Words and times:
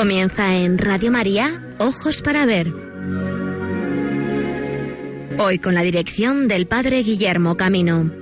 Comienza 0.00 0.56
en 0.56 0.78
Radio 0.78 1.12
María, 1.12 1.60
Ojos 1.76 2.22
para 2.22 2.46
Ver. 2.46 2.72
Hoy 5.38 5.58
con 5.58 5.74
la 5.74 5.82
dirección 5.82 6.48
del 6.48 6.66
Padre 6.66 7.02
Guillermo 7.02 7.58
Camino. 7.58 8.19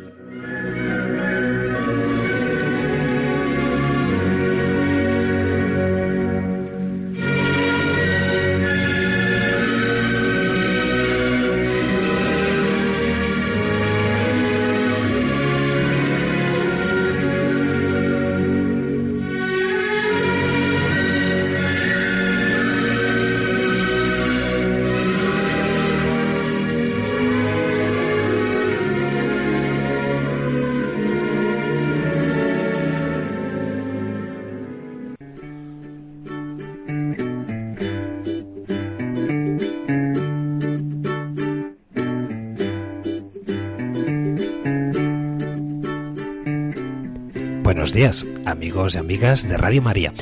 Días, 47.98 48.26
amigos 48.44 48.94
y 48.94 48.98
amigas 48.98 49.48
de 49.48 49.56
Radio 49.56 49.82
María. 49.82 50.14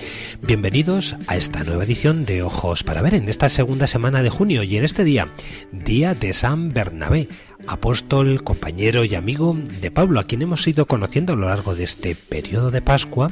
Bienvenidos 0.46 1.14
a 1.27 1.36
esta 1.36 1.62
nueva 1.62 1.84
edición 1.84 2.24
de 2.24 2.42
Ojos 2.42 2.83
para 2.83 3.02
Ver 3.02 3.12
en 3.12 3.28
esta 3.28 3.50
segunda 3.50 3.86
semana 3.86 4.22
de 4.22 4.30
junio 4.30 4.62
y 4.62 4.78
en 4.78 4.84
este 4.86 5.05
día, 5.05 5.30
día 5.72 6.14
de 6.14 6.33
San 6.33 6.72
Bernabé, 6.72 7.28
apóstol, 7.66 8.42
compañero 8.42 9.05
y 9.05 9.14
amigo 9.14 9.55
de 9.83 9.91
Pablo, 9.91 10.20
a 10.20 10.24
quien 10.24 10.41
hemos 10.41 10.66
ido 10.66 10.86
conociendo 10.86 11.34
a 11.34 11.36
lo 11.36 11.48
largo 11.48 11.74
de 11.74 11.84
este 11.84 12.14
periodo 12.14 12.70
de 12.70 12.80
Pascua 12.80 13.30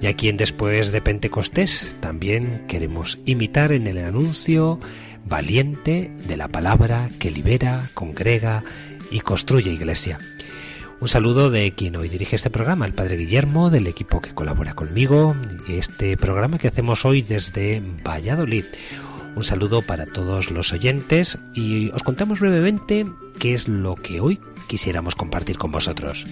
y 0.00 0.06
a 0.06 0.14
quien 0.14 0.36
después 0.36 0.92
de 0.92 1.00
Pentecostés 1.00 1.96
también 1.98 2.66
queremos 2.68 3.18
imitar 3.24 3.72
en 3.72 3.88
el 3.88 3.98
anuncio 3.98 4.78
valiente 5.26 6.12
de 6.28 6.36
la 6.36 6.46
palabra 6.46 7.10
que 7.18 7.32
libera, 7.32 7.82
congrega 7.94 8.62
y 9.10 9.18
construye 9.18 9.72
iglesia. 9.72 10.20
Un 11.00 11.08
saludo 11.08 11.48
de 11.48 11.72
quien 11.72 11.96
hoy 11.96 12.10
dirige 12.10 12.36
este 12.36 12.50
programa, 12.50 12.84
el 12.84 12.92
padre 12.92 13.16
Guillermo, 13.16 13.70
del 13.70 13.86
equipo 13.86 14.20
que 14.20 14.34
colabora 14.34 14.74
conmigo, 14.74 15.34
este 15.66 16.18
programa 16.18 16.58
que 16.58 16.68
hacemos 16.68 17.06
hoy 17.06 17.22
desde 17.22 17.82
Valladolid. 18.06 18.66
Un 19.34 19.42
saludo 19.42 19.80
para 19.80 20.04
todos 20.04 20.50
los 20.50 20.74
oyentes 20.74 21.38
y 21.54 21.88
os 21.92 22.02
contamos 22.02 22.40
brevemente 22.40 23.06
qué 23.38 23.54
es 23.54 23.66
lo 23.66 23.94
que 23.94 24.20
hoy 24.20 24.40
quisiéramos 24.68 25.14
compartir 25.14 25.56
con 25.56 25.72
vosotros. 25.72 26.26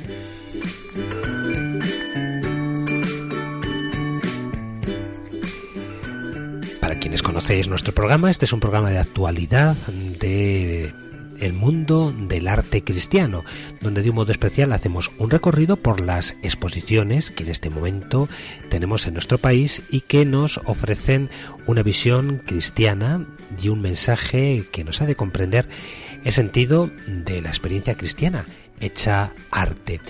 Para 6.79 6.99
quienes 7.01 7.23
conocéis 7.23 7.69
nuestro 7.69 7.95
programa, 7.95 8.31
este 8.31 8.45
es 8.45 8.53
un 8.53 8.61
programa 8.61 8.91
de 8.91 8.99
actualidad 8.99 9.77
de 10.21 10.93
el 11.41 11.53
mundo 11.53 12.13
del 12.13 12.49
arte 12.49 12.83
cristiano, 12.83 13.45
donde 13.81 14.03
de 14.03 14.11
un 14.11 14.17
modo 14.17 14.33
especial 14.33 14.73
hacemos 14.73 15.11
un 15.19 15.31
recorrido 15.31 15.77
por 15.77 16.01
las 16.01 16.37
exposiciones 16.43 17.31
que 17.31 17.45
en 17.45 17.51
este 17.51 17.71
momento 17.71 18.29
tenemos 18.69 19.07
en 19.07 19.15
nuestro 19.15 19.39
país 19.39 19.83
y 19.91 20.01
que 20.03 20.25
nos 20.25 20.59
ofrecen 20.65 21.31
una 21.67 21.83
visión 21.83 22.43
cristiana 22.45 23.27
y 23.61 23.69
un 23.69 23.81
mensaje 23.81 24.65
que 24.73 24.85
nos 24.85 25.01
ha 25.01 25.07
de 25.07 25.17
comprender 25.17 25.69
el 26.25 26.33
sentido 26.33 26.91
de 27.07 27.41
la 27.43 27.49
experiencia 27.49 27.95
cristiana 27.95 28.45
hecha 28.81 29.33
arte. 29.51 30.01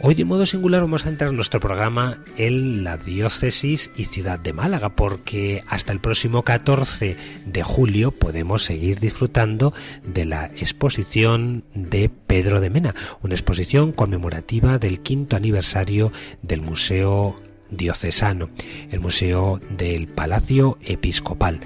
Hoy 0.00 0.14
de 0.14 0.24
modo 0.24 0.46
singular 0.46 0.82
vamos 0.82 1.04
a 1.04 1.08
entrar 1.08 1.30
en 1.30 1.36
nuestro 1.36 1.58
programa 1.58 2.18
en 2.36 2.84
la 2.84 2.96
diócesis 2.96 3.90
y 3.96 4.04
ciudad 4.04 4.38
de 4.38 4.52
Málaga 4.52 4.90
porque 4.90 5.64
hasta 5.66 5.90
el 5.90 5.98
próximo 5.98 6.44
14 6.44 7.16
de 7.46 7.62
julio 7.64 8.12
podemos 8.12 8.62
seguir 8.62 9.00
disfrutando 9.00 9.74
de 10.04 10.24
la 10.24 10.46
exposición 10.46 11.64
de 11.74 12.10
Pedro 12.10 12.60
de 12.60 12.70
Mena, 12.70 12.94
una 13.22 13.34
exposición 13.34 13.90
conmemorativa 13.90 14.78
del 14.78 15.00
quinto 15.00 15.34
aniversario 15.34 16.12
del 16.42 16.60
Museo 16.60 17.34
Diocesano, 17.70 18.50
el 18.92 19.00
Museo 19.00 19.58
del 19.68 20.06
Palacio 20.06 20.78
Episcopal. 20.80 21.58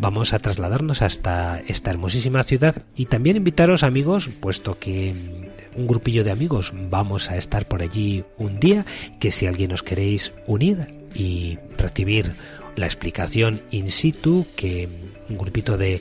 Vamos 0.00 0.32
a 0.32 0.40
trasladarnos 0.40 1.02
hasta 1.02 1.60
esta 1.68 1.90
hermosísima 1.90 2.42
ciudad 2.42 2.82
y 2.96 3.06
también 3.06 3.36
invitaros 3.36 3.84
amigos, 3.84 4.28
puesto 4.40 4.76
que 4.78 5.14
un 5.76 5.86
grupillo 5.86 6.24
de 6.24 6.30
amigos 6.30 6.72
vamos 6.90 7.30
a 7.30 7.36
estar 7.36 7.66
por 7.66 7.82
allí 7.82 8.24
un 8.38 8.60
día, 8.60 8.84
que 9.18 9.30
si 9.30 9.46
alguien 9.46 9.72
os 9.72 9.82
queréis 9.82 10.32
unir 10.46 10.86
y 11.14 11.58
recibir 11.76 12.32
la 12.76 12.86
explicación 12.86 13.60
in 13.70 13.90
situ 13.90 14.46
que 14.56 14.88
un 15.28 15.38
grupito 15.38 15.76
de 15.76 16.00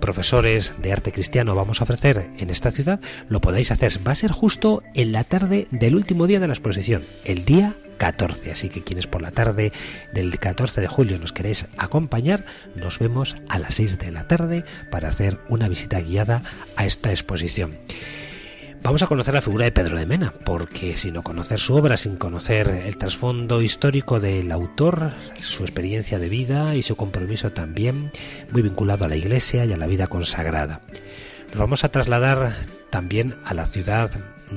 profesores 0.00 0.74
de 0.82 0.92
arte 0.92 1.12
cristiano 1.12 1.54
vamos 1.54 1.80
a 1.80 1.84
ofrecer 1.84 2.28
en 2.38 2.50
esta 2.50 2.70
ciudad, 2.70 3.00
lo 3.28 3.40
podáis 3.40 3.70
hacer. 3.70 3.92
Va 4.06 4.12
a 4.12 4.16
ser 4.16 4.32
justo 4.32 4.82
en 4.94 5.12
la 5.12 5.24
tarde 5.24 5.68
del 5.70 5.94
último 5.94 6.26
día 6.26 6.40
de 6.40 6.46
la 6.46 6.54
exposición, 6.54 7.02
el 7.24 7.44
día 7.44 7.74
14. 7.98 8.52
Así 8.52 8.68
que 8.68 8.82
quienes 8.82 9.06
por 9.06 9.22
la 9.22 9.30
tarde 9.30 9.72
del 10.12 10.38
14 10.38 10.80
de 10.80 10.86
julio 10.86 11.18
nos 11.18 11.32
queréis 11.32 11.66
acompañar, 11.78 12.44
nos 12.74 12.98
vemos 12.98 13.36
a 13.48 13.58
las 13.58 13.76
6 13.76 13.98
de 13.98 14.10
la 14.10 14.28
tarde 14.28 14.64
para 14.90 15.08
hacer 15.08 15.38
una 15.48 15.68
visita 15.68 16.00
guiada 16.00 16.42
a 16.76 16.84
esta 16.84 17.10
exposición. 17.10 17.78
Vamos 18.82 19.02
a 19.02 19.06
conocer 19.08 19.34
la 19.34 19.42
figura 19.42 19.64
de 19.64 19.72
Pedro 19.72 19.98
de 19.98 20.06
Mena, 20.06 20.32
porque 20.44 20.96
sin 20.96 21.14
no 21.14 21.22
conocer 21.22 21.58
su 21.58 21.74
obra, 21.74 21.96
sin 21.96 22.16
conocer 22.16 22.68
el 22.68 22.96
trasfondo 22.96 23.60
histórico 23.60 24.20
del 24.20 24.52
autor, 24.52 25.10
su 25.40 25.64
experiencia 25.64 26.18
de 26.18 26.28
vida 26.28 26.74
y 26.76 26.82
su 26.82 26.94
compromiso 26.94 27.50
también, 27.50 28.12
muy 28.52 28.62
vinculado 28.62 29.04
a 29.04 29.08
la 29.08 29.16
Iglesia 29.16 29.64
y 29.64 29.72
a 29.72 29.76
la 29.76 29.86
vida 29.86 30.06
consagrada. 30.06 30.82
Nos 31.48 31.58
vamos 31.58 31.84
a 31.84 31.88
trasladar 31.88 32.54
también 32.90 33.34
a 33.44 33.54
la 33.54 33.66
ciudad 33.66 34.10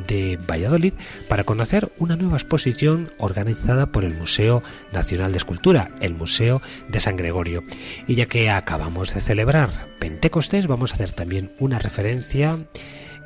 de 0.07 0.37
Valladolid 0.47 0.93
para 1.27 1.43
conocer 1.43 1.89
una 1.97 2.15
nueva 2.15 2.37
exposición 2.37 3.11
organizada 3.17 3.87
por 3.87 4.05
el 4.05 4.13
Museo 4.13 4.61
Nacional 4.91 5.31
de 5.31 5.39
Escultura, 5.39 5.89
el 5.99 6.13
Museo 6.13 6.61
de 6.87 6.99
San 6.99 7.17
Gregorio. 7.17 7.63
Y 8.07 8.15
ya 8.15 8.27
que 8.27 8.49
acabamos 8.49 9.13
de 9.13 9.21
celebrar 9.21 9.69
Pentecostés, 9.99 10.67
vamos 10.67 10.91
a 10.91 10.95
hacer 10.95 11.11
también 11.11 11.51
una 11.59 11.79
referencia 11.79 12.59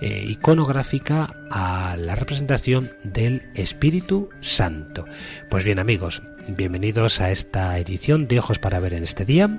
eh, 0.02 0.26
iconográfica 0.28 1.34
a 1.50 1.96
la 1.98 2.16
representación 2.16 2.90
del 3.04 3.44
Espíritu 3.56 4.30
Santo. 4.42 5.06
Pues 5.50 5.64
bien 5.64 5.80
amigos, 5.80 6.22
bienvenidos 6.48 7.22
a 7.22 7.32
esta 7.32 7.78
edición 7.80 8.28
de 8.28 8.40
Ojos 8.40 8.60
para 8.60 8.80
Ver 8.80 8.94
en 8.94 9.04
este 9.04 9.26
día. 9.26 9.50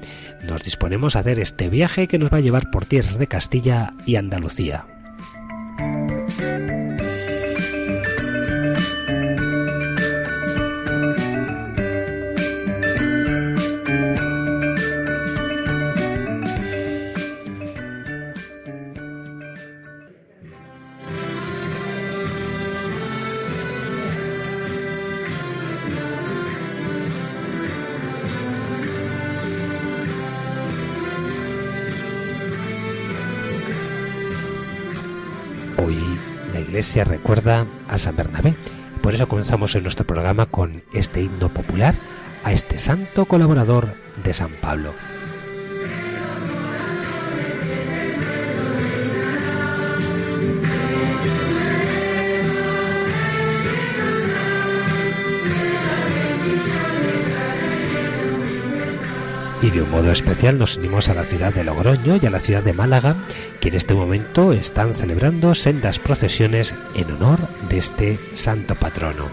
Nos 0.42 0.62
disponemos 0.62 1.16
a 1.16 1.20
hacer 1.20 1.40
este 1.40 1.68
viaje 1.68 2.08
que 2.08 2.18
nos 2.18 2.32
va 2.32 2.38
a 2.38 2.42
llevar 2.42 2.70
por 2.70 2.86
tierras 2.86 3.18
de 3.18 3.26
Castilla 3.26 3.94
y 4.06 4.16
Andalucía. 4.16 4.86
A 37.88 37.98
San 37.98 38.14
Bernabé. 38.14 38.54
Por 39.02 39.12
eso 39.14 39.28
comenzamos 39.28 39.74
en 39.74 39.82
nuestro 39.82 40.06
programa 40.06 40.46
con 40.46 40.82
este 40.92 41.20
himno 41.20 41.48
popular 41.48 41.96
a 42.44 42.52
este 42.52 42.78
santo 42.78 43.24
colaborador 43.26 43.88
de 44.22 44.32
San 44.32 44.52
Pablo. 44.60 44.92
y 59.64 59.70
de 59.70 59.80
un 59.80 59.90
modo 59.90 60.12
especial 60.12 60.58
nos 60.58 60.76
unimos 60.76 61.08
a 61.08 61.14
la 61.14 61.24
ciudad 61.24 61.54
de 61.54 61.64
Logroño 61.64 62.18
y 62.20 62.26
a 62.26 62.30
la 62.30 62.40
ciudad 62.40 62.62
de 62.62 62.74
Málaga, 62.74 63.16
que 63.60 63.68
en 63.68 63.76
este 63.76 63.94
momento 63.94 64.52
están 64.52 64.92
celebrando 64.92 65.54
sendas 65.54 65.98
procesiones 65.98 66.74
en 66.94 67.10
honor 67.12 67.48
de 67.70 67.78
este 67.78 68.18
santo 68.34 68.74
patrono. 68.74 69.24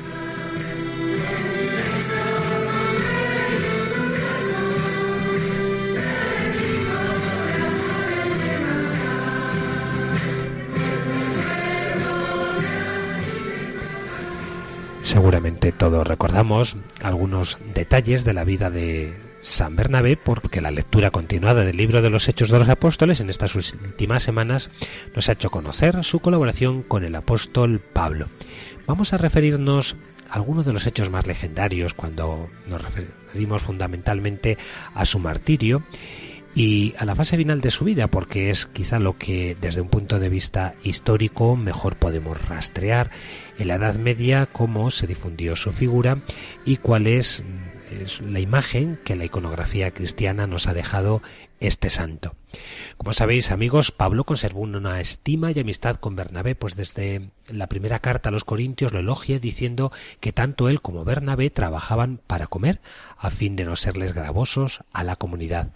Seguramente 15.04 15.74
todos 15.74 16.07
recordamos 16.07 16.78
algunos 17.04 17.57
detalles 17.74 18.24
de 18.24 18.33
la 18.33 18.45
vida 18.45 18.69
de 18.69 19.31
San 19.42 19.76
Bernabé 19.76 20.18
porque 20.18 20.62
la 20.62 20.72
lectura 20.72 21.12
continuada 21.12 21.66
del 21.66 21.78
libro 21.78 22.02
de 22.02 22.10
los 22.10 22.28
Hechos 22.30 22.50
de 22.50 22.60
los 22.60 22.70
Apóstoles 22.70 23.20
en 23.20 23.30
estas 23.30 23.56
últimas 23.56 24.24
semanas 24.24 24.70
nos 25.16 25.30
ha 25.30 25.34
hecho 25.34 25.50
conocer 25.50 26.04
su 26.04 26.20
colaboración 26.20 26.84
con 26.84 27.04
el 27.04 27.16
apóstol 27.16 27.80
Pablo. 27.80 28.28
Vamos 28.88 29.14
a 29.14 29.18
referirnos 29.18 29.96
a 30.30 30.36
algunos 30.36 30.66
de 30.66 30.74
los 30.74 30.86
hechos 30.86 31.10
más 31.10 31.28
legendarios 31.28 31.94
cuando 31.94 32.48
nos 32.68 32.82
referimos 32.82 33.64
fundamentalmente 33.64 34.58
a 34.94 35.06
su 35.06 35.20
martirio 35.20 35.84
y 36.54 36.94
a 36.98 37.06
la 37.06 37.16
fase 37.16 37.38
final 37.38 37.62
de 37.62 37.72
su 37.72 37.86
vida, 37.86 38.08
porque 38.08 38.50
es 38.50 38.66
quizá 38.66 39.00
lo 39.00 39.18
que 39.18 39.56
desde 39.60 39.82
un 39.82 39.88
punto 39.88 40.20
de 40.20 40.30
vista 40.30 40.76
histórico 40.84 41.56
mejor 41.56 41.96
podemos 41.96 42.46
rastrear 42.48 43.10
en 43.58 43.70
la 43.70 43.76
Edad 43.76 43.96
Media 43.96 44.48
cómo 44.52 44.92
se 44.92 45.08
difundió 45.08 45.56
su 45.56 45.72
figura 45.72 46.18
y 46.66 46.78
cuál 46.78 47.08
es, 47.08 47.44
es 47.92 48.22
la 48.22 48.40
imagen 48.40 49.00
que 49.04 49.16
la 49.16 49.26
iconografía 49.26 49.92
cristiana 49.92 50.48
nos 50.48 50.68
ha 50.68 50.74
dejado 50.74 51.22
este 51.60 51.90
santo. 51.90 52.36
Como 52.98 53.14
sabéis, 53.14 53.52
amigos, 53.52 53.92
Pablo 53.92 54.24
conservó 54.24 54.62
una 54.62 55.00
estima 55.00 55.52
y 55.52 55.60
amistad 55.60 55.98
con 55.98 56.16
Bernabé, 56.16 56.56
pues 56.56 56.76
desde 56.76 57.30
la 57.48 57.68
primera 57.68 58.00
carta 58.00 58.30
a 58.30 58.32
los 58.32 58.44
Corintios 58.44 58.94
lo 58.94 59.00
elogia 59.00 59.40
diciendo 59.40 59.92
que 60.20 60.34
tanto 60.34 60.70
él 60.70 60.82
como 60.82 61.06
Bernabé 61.06 61.50
trabajaban 61.50 62.20
para 62.26 62.48
comer, 62.48 62.82
a 63.18 63.30
fin 63.30 63.56
de 63.56 63.66
no 63.66 63.76
serles 63.76 64.14
gravosos 64.14 64.82
a 64.92 65.04
la 65.04 65.16
comunidad. 65.16 65.72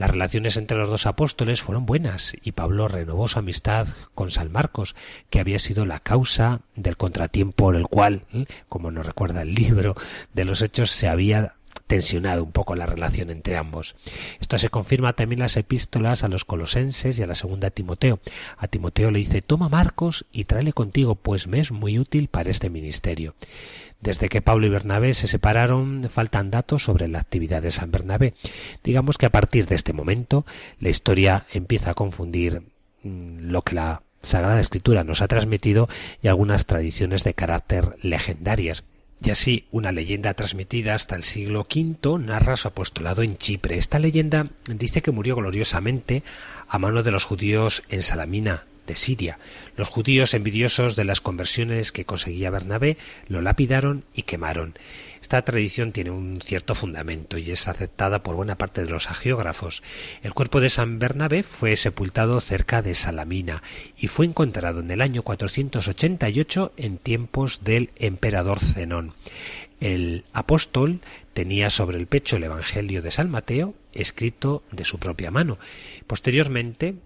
Las 0.00 0.12
relaciones 0.12 0.56
entre 0.56 0.78
los 0.78 0.88
dos 0.88 1.04
apóstoles 1.04 1.60
fueron 1.60 1.84
buenas 1.84 2.32
y 2.40 2.52
Pablo 2.52 2.88
renovó 2.88 3.28
su 3.28 3.38
amistad 3.38 3.86
con 4.14 4.30
San 4.30 4.50
Marcos, 4.50 4.96
que 5.28 5.40
había 5.40 5.58
sido 5.58 5.84
la 5.84 6.00
causa 6.00 6.62
del 6.74 6.96
contratiempo 6.96 7.66
por 7.66 7.76
el 7.76 7.86
cual, 7.86 8.22
¿eh? 8.32 8.46
como 8.70 8.90
nos 8.90 9.04
recuerda 9.04 9.42
el 9.42 9.52
libro 9.54 9.94
de 10.32 10.46
los 10.46 10.62
hechos, 10.62 10.90
se 10.90 11.06
había 11.06 11.56
tensionado 11.86 12.44
un 12.44 12.50
poco 12.50 12.76
la 12.76 12.86
relación 12.86 13.28
entre 13.28 13.58
ambos. 13.58 13.94
Esto 14.40 14.56
se 14.56 14.70
confirma 14.70 15.12
también 15.12 15.40
en 15.40 15.44
las 15.44 15.58
epístolas 15.58 16.24
a 16.24 16.28
los 16.28 16.46
colosenses 16.46 17.18
y 17.18 17.22
a 17.22 17.26
la 17.26 17.34
segunda 17.34 17.68
Timoteo. 17.68 18.20
A 18.56 18.68
Timoteo 18.68 19.10
le 19.10 19.18
dice 19.18 19.42
toma 19.42 19.68
Marcos 19.68 20.24
y 20.32 20.44
tráele 20.44 20.72
contigo, 20.72 21.14
pues 21.14 21.46
me 21.46 21.60
es 21.60 21.72
muy 21.72 21.98
útil 21.98 22.28
para 22.28 22.50
este 22.50 22.70
ministerio. 22.70 23.34
Desde 24.00 24.28
que 24.28 24.40
Pablo 24.40 24.66
y 24.66 24.70
Bernabé 24.70 25.12
se 25.12 25.28
separaron, 25.28 26.08
faltan 26.10 26.50
datos 26.50 26.84
sobre 26.84 27.06
la 27.06 27.18
actividad 27.18 27.60
de 27.60 27.70
San 27.70 27.90
Bernabé. 27.90 28.34
Digamos 28.82 29.18
que 29.18 29.26
a 29.26 29.30
partir 29.30 29.66
de 29.66 29.74
este 29.74 29.92
momento 29.92 30.46
la 30.78 30.88
historia 30.88 31.46
empieza 31.52 31.90
a 31.90 31.94
confundir 31.94 32.62
mm, 33.02 33.50
lo 33.50 33.62
que 33.62 33.74
la 33.74 34.02
Sagrada 34.22 34.60
Escritura 34.60 35.04
nos 35.04 35.22
ha 35.22 35.28
transmitido 35.28 35.88
y 36.22 36.28
algunas 36.28 36.66
tradiciones 36.66 37.24
de 37.24 37.34
carácter 37.34 37.96
legendarias. 38.02 38.84
Y 39.22 39.30
así, 39.30 39.66
una 39.70 39.92
leyenda 39.92 40.32
transmitida 40.32 40.94
hasta 40.94 41.14
el 41.14 41.22
siglo 41.22 41.60
V 41.60 42.18
narra 42.20 42.56
su 42.56 42.68
apostolado 42.68 43.22
en 43.22 43.36
Chipre. 43.36 43.76
Esta 43.76 43.98
leyenda 43.98 44.48
dice 44.66 45.02
que 45.02 45.10
murió 45.10 45.36
gloriosamente 45.36 46.22
a 46.68 46.78
mano 46.78 47.02
de 47.02 47.10
los 47.10 47.24
judíos 47.24 47.82
en 47.90 48.02
Salamina, 48.02 48.64
de 48.90 48.96
Siria. 48.96 49.38
Los 49.76 49.88
judíos 49.88 50.34
envidiosos 50.34 50.96
de 50.96 51.04
las 51.04 51.20
conversiones 51.20 51.92
que 51.92 52.04
conseguía 52.04 52.50
Bernabé 52.50 52.96
lo 53.28 53.40
lapidaron 53.40 54.02
y 54.14 54.22
quemaron. 54.22 54.74
Esta 55.22 55.42
tradición 55.42 55.92
tiene 55.92 56.10
un 56.10 56.40
cierto 56.42 56.74
fundamento 56.74 57.38
y 57.38 57.52
es 57.52 57.68
aceptada 57.68 58.24
por 58.24 58.34
buena 58.34 58.58
parte 58.58 58.82
de 58.84 58.90
los 58.90 59.08
agiógrafos. 59.08 59.84
El 60.22 60.34
cuerpo 60.34 60.60
de 60.60 60.70
San 60.70 60.98
Bernabé 60.98 61.44
fue 61.44 61.76
sepultado 61.76 62.40
cerca 62.40 62.82
de 62.82 62.96
Salamina 62.96 63.62
y 63.96 64.08
fue 64.08 64.26
encontrado 64.26 64.80
en 64.80 64.90
el 64.90 65.02
año 65.02 65.22
488 65.22 66.72
en 66.76 66.98
tiempos 66.98 67.62
del 67.62 67.90
emperador 67.96 68.58
Zenón. 68.58 69.14
El 69.78 70.24
apóstol 70.32 71.00
tenía 71.32 71.70
sobre 71.70 71.98
el 71.98 72.08
pecho 72.08 72.36
el 72.36 72.44
Evangelio 72.44 73.00
de 73.00 73.12
San 73.12 73.30
Mateo 73.30 73.74
escrito 73.92 74.62
de 74.72 74.84
su 74.84 74.98
propia 74.98 75.30
mano. 75.30 75.58
Posteriormente, 76.06 76.96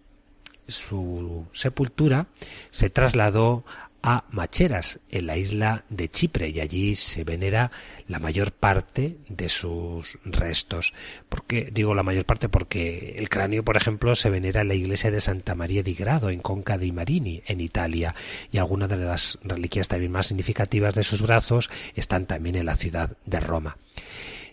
su 0.67 1.47
sepultura 1.53 2.27
se 2.71 2.91
trasladó 2.91 3.65
a 4.07 4.25
Macheras, 4.31 5.01
en 5.11 5.27
la 5.27 5.39
isla 5.39 5.85
de 5.89 6.11
Chipre, 6.11 6.51
y 6.51 6.61
allí 6.61 6.95
se 6.95 7.25
venera 7.25 7.71
la 8.07 8.19
mayor 8.19 8.53
parte 8.53 9.17
de 9.31 9.49
sus 9.49 10.19
restos. 10.27 10.93
Porque 11.31 11.71
digo 11.73 11.95
la 11.95 12.03
mayor 12.03 12.27
parte 12.27 12.51
porque 12.51 13.15
el 13.17 13.31
cráneo, 13.31 13.65
por 13.65 13.79
ejemplo, 13.79 14.15
se 14.15 14.29
venera 14.29 14.61
en 14.61 14.69
la 14.69 14.75
iglesia 14.75 15.11
de 15.11 15.23
Santa 15.23 15.55
María 15.55 15.83
di 15.83 15.95
Grado, 15.95 16.29
en 16.29 16.41
Conca 16.41 16.77
di 16.77 16.93
Marini, 16.93 17.43
en 17.47 17.63
Italia, 17.63 18.15
y 18.53 18.59
algunas 18.59 18.91
de 18.91 18.99
las 18.99 19.39
reliquias 19.43 19.89
también 19.89 20.13
más 20.13 20.27
significativas 20.27 20.95
de 20.95 21.03
sus 21.03 21.23
brazos 21.23 21.71
están 21.95 22.27
también 22.27 22.57
en 22.57 22.67
la 22.67 22.77
ciudad 22.77 23.17
de 23.25 23.41
Roma. 23.41 23.79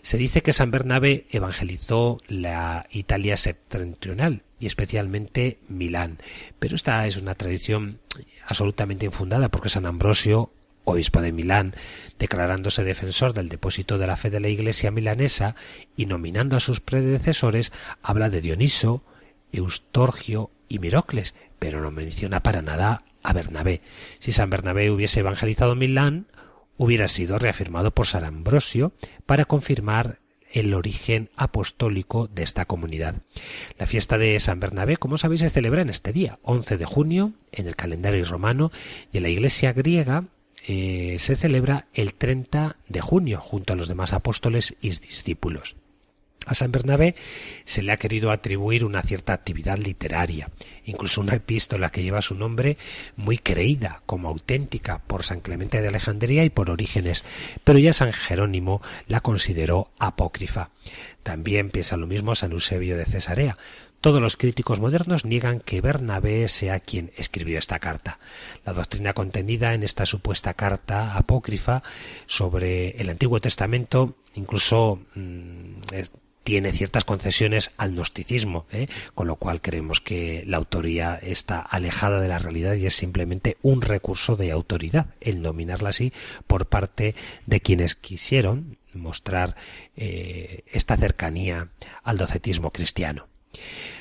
Se 0.02 0.18
dice 0.18 0.42
que 0.42 0.52
San 0.52 0.72
Bernabé 0.72 1.26
evangelizó 1.30 2.18
la 2.26 2.86
Italia 2.90 3.36
septentrional 3.36 4.42
y 4.58 4.66
especialmente 4.66 5.58
Milán, 5.68 6.18
pero 6.58 6.74
esta 6.74 7.06
es 7.06 7.16
una 7.16 7.34
tradición 7.36 8.00
absolutamente 8.46 9.06
infundada 9.06 9.48
porque 9.48 9.68
San 9.68 9.86
Ambrosio 9.86 10.50
obispo 10.84 11.20
de 11.20 11.32
Milán, 11.32 11.74
declarándose 12.18 12.84
defensor 12.84 13.32
del 13.32 13.48
depósito 13.48 13.98
de 13.98 14.06
la 14.06 14.16
fe 14.16 14.30
de 14.30 14.40
la 14.40 14.48
Iglesia 14.48 14.90
milanesa 14.90 15.54
y 15.96 16.06
nominando 16.06 16.56
a 16.56 16.60
sus 16.60 16.80
predecesores, 16.80 17.72
habla 18.02 18.30
de 18.30 18.40
Dioniso, 18.40 19.04
Eustorgio 19.52 20.50
y 20.68 20.78
Mirocles, 20.78 21.34
pero 21.58 21.80
no 21.80 21.90
menciona 21.90 22.42
para 22.42 22.62
nada 22.62 23.04
a 23.22 23.32
Bernabé. 23.32 23.82
Si 24.18 24.32
San 24.32 24.50
Bernabé 24.50 24.90
hubiese 24.90 25.20
evangelizado 25.20 25.76
Milán, 25.76 26.26
hubiera 26.76 27.08
sido 27.08 27.38
reafirmado 27.38 27.90
por 27.90 28.06
San 28.06 28.24
Ambrosio 28.24 28.92
para 29.26 29.44
confirmar 29.44 30.18
el 30.52 30.74
origen 30.74 31.30
apostólico 31.36 32.28
de 32.28 32.42
esta 32.42 32.66
comunidad. 32.66 33.16
La 33.78 33.86
fiesta 33.86 34.18
de 34.18 34.38
San 34.40 34.60
Bernabé, 34.60 34.96
como 34.96 35.18
sabéis, 35.18 35.40
se 35.40 35.50
celebra 35.50 35.82
en 35.82 35.90
este 35.90 36.12
día, 36.12 36.38
11 36.42 36.76
de 36.76 36.84
junio, 36.84 37.32
en 37.52 37.66
el 37.66 37.76
calendario 37.76 38.24
romano, 38.24 38.70
y 39.12 39.16
en 39.16 39.22
la 39.22 39.30
iglesia 39.30 39.72
griega 39.72 40.24
eh, 40.66 41.16
se 41.18 41.36
celebra 41.36 41.86
el 41.94 42.14
30 42.14 42.76
de 42.88 43.00
junio, 43.00 43.40
junto 43.40 43.72
a 43.72 43.76
los 43.76 43.88
demás 43.88 44.12
apóstoles 44.12 44.74
y 44.80 44.90
discípulos. 44.90 45.76
A 46.46 46.54
San 46.54 46.72
Bernabé 46.72 47.14
se 47.64 47.82
le 47.82 47.92
ha 47.92 47.98
querido 47.98 48.30
atribuir 48.30 48.84
una 48.84 49.02
cierta 49.02 49.32
actividad 49.32 49.78
literaria, 49.78 50.50
incluso 50.84 51.20
una 51.20 51.34
epístola 51.34 51.90
que 51.90 52.02
lleva 52.02 52.20
su 52.20 52.34
nombre 52.34 52.76
muy 53.16 53.38
creída 53.38 54.02
como 54.06 54.28
auténtica 54.28 54.98
por 54.98 55.22
San 55.22 55.40
Clemente 55.40 55.80
de 55.80 55.88
Alejandría 55.88 56.44
y 56.44 56.50
por 56.50 56.70
Orígenes, 56.70 57.22
pero 57.62 57.78
ya 57.78 57.92
San 57.92 58.12
Jerónimo 58.12 58.82
la 59.06 59.20
consideró 59.20 59.90
apócrifa. 59.98 60.70
También 61.22 61.70
piensa 61.70 61.96
lo 61.96 62.08
mismo 62.08 62.34
San 62.34 62.52
Eusebio 62.52 62.96
de 62.96 63.04
Cesarea. 63.04 63.56
Todos 64.00 64.20
los 64.20 64.36
críticos 64.36 64.80
modernos 64.80 65.24
niegan 65.24 65.60
que 65.60 65.80
Bernabé 65.80 66.48
sea 66.48 66.80
quien 66.80 67.12
escribió 67.16 67.56
esta 67.60 67.78
carta. 67.78 68.18
La 68.64 68.72
doctrina 68.72 69.12
contenida 69.12 69.74
en 69.74 69.84
esta 69.84 70.06
supuesta 70.06 70.54
carta 70.54 71.16
apócrifa 71.16 71.84
sobre 72.26 73.00
el 73.00 73.10
Antiguo 73.10 73.40
Testamento 73.40 74.16
incluso 74.34 75.00
mm, 75.14 75.94
tiene 76.42 76.72
ciertas 76.72 77.04
concesiones 77.04 77.70
al 77.76 77.92
gnosticismo, 77.92 78.66
¿eh? 78.72 78.88
con 79.14 79.26
lo 79.26 79.36
cual 79.36 79.60
creemos 79.60 80.00
que 80.00 80.44
la 80.46 80.56
autoría 80.56 81.18
está 81.22 81.60
alejada 81.60 82.20
de 82.20 82.28
la 82.28 82.38
realidad 82.38 82.74
y 82.74 82.86
es 82.86 82.94
simplemente 82.94 83.56
un 83.62 83.82
recurso 83.82 84.36
de 84.36 84.50
autoridad, 84.50 85.06
el 85.20 85.42
nominarla 85.42 85.90
así 85.90 86.12
por 86.46 86.66
parte 86.66 87.14
de 87.46 87.60
quienes 87.60 87.94
quisieron 87.94 88.78
mostrar 88.94 89.56
eh, 89.96 90.64
esta 90.70 90.96
cercanía 90.96 91.68
al 92.02 92.18
docetismo 92.18 92.70
cristiano. 92.72 93.28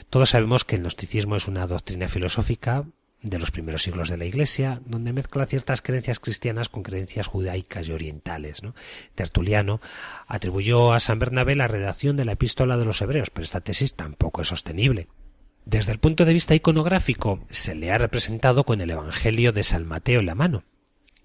Todos 0.10 0.32
sabemos 0.32 0.66
que 0.66 0.76
el 0.76 0.82
gnosticismo 0.82 1.36
es 1.36 1.48
una 1.48 1.68
doctrina 1.68 2.10
filosófica 2.10 2.86
de 3.22 3.40
los 3.40 3.52
primeros 3.52 3.84
siglos 3.84 4.10
de 4.10 4.18
la 4.18 4.26
Iglesia, 4.26 4.82
donde 4.86 5.14
mezcla 5.14 5.46
ciertas 5.46 5.82
creencias 5.82 6.20
cristianas 6.20 6.70
con 6.70 6.84
creencias 6.84 7.28
judaicas 7.28 7.88
y 7.88 7.92
orientales. 7.92 8.62
Tertuliano 9.16 9.80
atribuyó 10.28 10.94
a 10.94 11.00
San 11.00 11.20
Bernabé 11.20 11.56
la 11.56 11.68
redacción 11.68 12.18
de 12.18 12.26
la 12.26 12.34
epístola 12.34 12.78
de 12.78 12.86
los 12.86 13.02
hebreos, 13.02 13.30
pero 13.30 13.46
esta 13.46 13.62
tesis 13.62 13.94
tampoco 13.94 14.42
es 14.42 14.48
sostenible. 14.48 15.08
Desde 15.66 15.92
el 15.92 16.00
punto 16.00 16.26
de 16.26 16.34
vista 16.34 16.56
iconográfico, 16.56 17.46
se 17.52 17.76
le 17.76 17.92
ha 17.92 17.98
representado 18.00 18.64
con 18.64 18.82
el 18.82 18.90
Evangelio 18.90 19.52
de 19.52 19.64
San 19.64 19.86
Mateo 19.86 20.20
en 20.20 20.26
la 20.26 20.36
mano, 20.36 20.64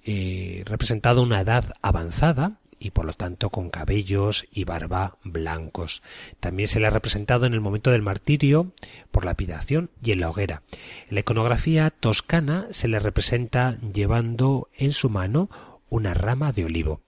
eh, 0.04 0.62
representado 0.66 1.22
una 1.22 1.40
edad 1.40 1.72
avanzada, 1.80 2.60
y 2.78 2.90
por 2.90 3.04
lo 3.04 3.12
tanto 3.12 3.50
con 3.50 3.71
cabellos 3.71 4.47
y 4.52 4.64
barba 4.64 5.18
blancos. 5.23 6.02
También 6.40 6.68
se 6.68 6.80
le 6.80 6.87
ha 6.87 6.90
representado 6.90 7.47
en 7.47 7.54
el 7.54 7.61
momento 7.61 7.90
del 7.90 8.02
martirio 8.02 8.73
por 9.11 9.25
lapidación 9.25 9.90
y 10.02 10.12
en 10.12 10.21
la 10.21 10.30
hoguera. 10.30 10.62
En 11.09 11.14
la 11.14 11.21
iconografía 11.21 11.90
toscana 11.90 12.66
se 12.71 12.88
le 12.88 12.99
representa 12.99 13.78
llevando 13.92 14.68
en 14.76 14.92
su 14.92 15.11
mano 15.11 15.49
una 15.88 16.14
rama 16.14 16.52
de 16.52 16.64
olivo. 16.64 17.00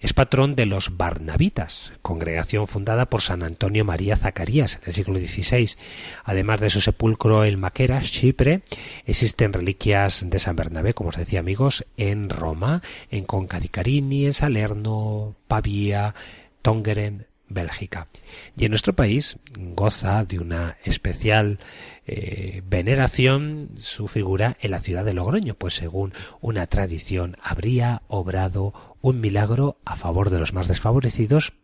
Es 0.00 0.12
patrón 0.12 0.54
de 0.54 0.66
los 0.66 0.96
Barnabitas, 0.96 1.92
congregación 2.02 2.66
fundada 2.66 3.06
por 3.06 3.22
San 3.22 3.42
Antonio 3.42 3.84
María 3.84 4.16
Zacarías 4.16 4.76
en 4.76 4.82
el 4.86 4.92
siglo 4.92 5.18
XVI. 5.18 5.76
Además 6.24 6.60
de 6.60 6.70
su 6.70 6.80
sepulcro 6.80 7.44
en 7.44 7.60
Maqueras, 7.60 8.10
Chipre, 8.10 8.62
existen 9.06 9.52
reliquias 9.52 10.28
de 10.28 10.38
San 10.38 10.56
Bernabé, 10.56 10.94
como 10.94 11.10
os 11.10 11.16
decía 11.16 11.40
amigos, 11.40 11.84
en 11.96 12.30
Roma, 12.30 12.82
en 13.10 13.24
Conca 13.24 13.60
en 13.74 14.32
Salerno, 14.32 15.36
Pavía, 15.48 16.14
Tongeren, 16.62 17.26
Bélgica. 17.54 18.08
Y 18.56 18.64
en 18.64 18.70
nuestro 18.72 18.92
país 18.92 19.38
goza 19.58 20.24
de 20.24 20.38
una 20.38 20.76
especial 20.84 21.58
eh, 22.06 22.62
veneración 22.68 23.70
su 23.76 24.08
figura 24.08 24.56
en 24.60 24.72
la 24.72 24.80
ciudad 24.80 25.04
de 25.04 25.14
Logroño, 25.14 25.54
pues 25.54 25.74
según 25.74 26.12
una 26.40 26.66
tradición 26.66 27.36
habría 27.42 28.02
obrado 28.08 28.96
un 29.00 29.20
milagro 29.20 29.78
a 29.84 29.96
favor 29.96 30.30
de 30.30 30.40
los 30.40 30.52
más 30.52 30.68
desfavorecidos 30.68 31.54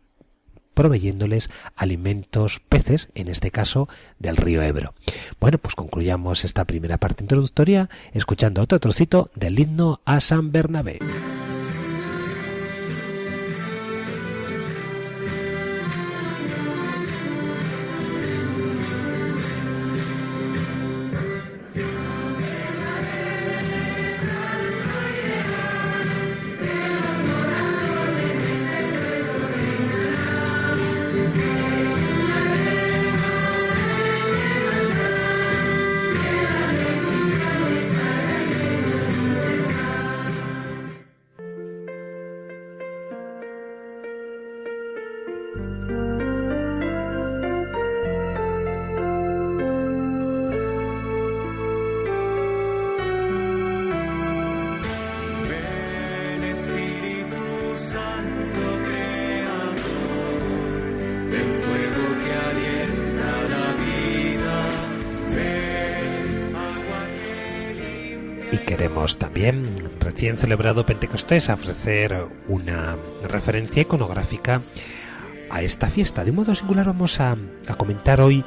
proveyéndoles 0.73 1.49
alimentos, 1.75 2.61
peces, 2.69 3.09
en 3.13 3.27
este 3.27 3.51
caso 3.51 3.89
del 4.19 4.37
río 4.37 4.61
Ebro. 4.61 4.93
Bueno, 5.39 5.57
pues 5.57 5.75
concluyamos 5.75 6.45
esta 6.45 6.65
primera 6.65 6.97
parte 6.97 7.23
introductoria 7.23 7.89
escuchando 8.13 8.61
otro 8.61 8.79
trocito 8.79 9.29
del 9.35 9.59
himno 9.59 10.01
a 10.05 10.21
San 10.21 10.51
Bernabé. 10.51 10.99
Recién 70.21 70.37
celebrado 70.37 70.85
Pentecostés, 70.85 71.49
a 71.49 71.55
ofrecer 71.55 72.15
una 72.47 72.95
referencia 73.27 73.81
iconográfica 73.81 74.61
a 75.49 75.63
esta 75.63 75.89
fiesta. 75.89 76.23
De 76.23 76.29
un 76.29 76.35
modo 76.35 76.53
singular 76.53 76.85
vamos 76.85 77.19
a, 77.19 77.35
comentar 77.75 78.21
hoy 78.21 78.45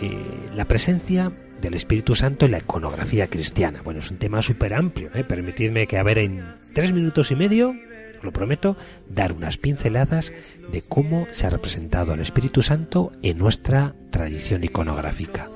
eh, 0.00 0.16
la 0.54 0.64
presencia 0.64 1.30
del 1.60 1.74
Espíritu 1.74 2.14
Santo 2.14 2.46
en 2.46 2.52
la 2.52 2.60
iconografía 2.60 3.26
cristiana. 3.26 3.82
Bueno, 3.82 4.00
es 4.00 4.10
un 4.10 4.16
tema 4.16 4.40
súper 4.40 4.72
amplio. 4.72 5.10
¿eh? 5.14 5.22
Permitidme 5.22 5.86
que, 5.86 5.98
a 5.98 6.02
ver, 6.02 6.16
en 6.16 6.42
tres 6.72 6.94
minutos 6.94 7.30
y 7.30 7.36
medio, 7.36 7.74
lo 8.22 8.32
prometo, 8.32 8.78
dar 9.06 9.34
unas 9.34 9.58
pinceladas 9.58 10.32
de 10.72 10.80
cómo 10.80 11.26
se 11.30 11.46
ha 11.46 11.50
representado 11.50 12.14
al 12.14 12.20
Espíritu 12.20 12.62
Santo 12.62 13.12
en 13.20 13.36
nuestra 13.36 13.94
tradición 14.10 14.64
iconográfica 14.64 15.46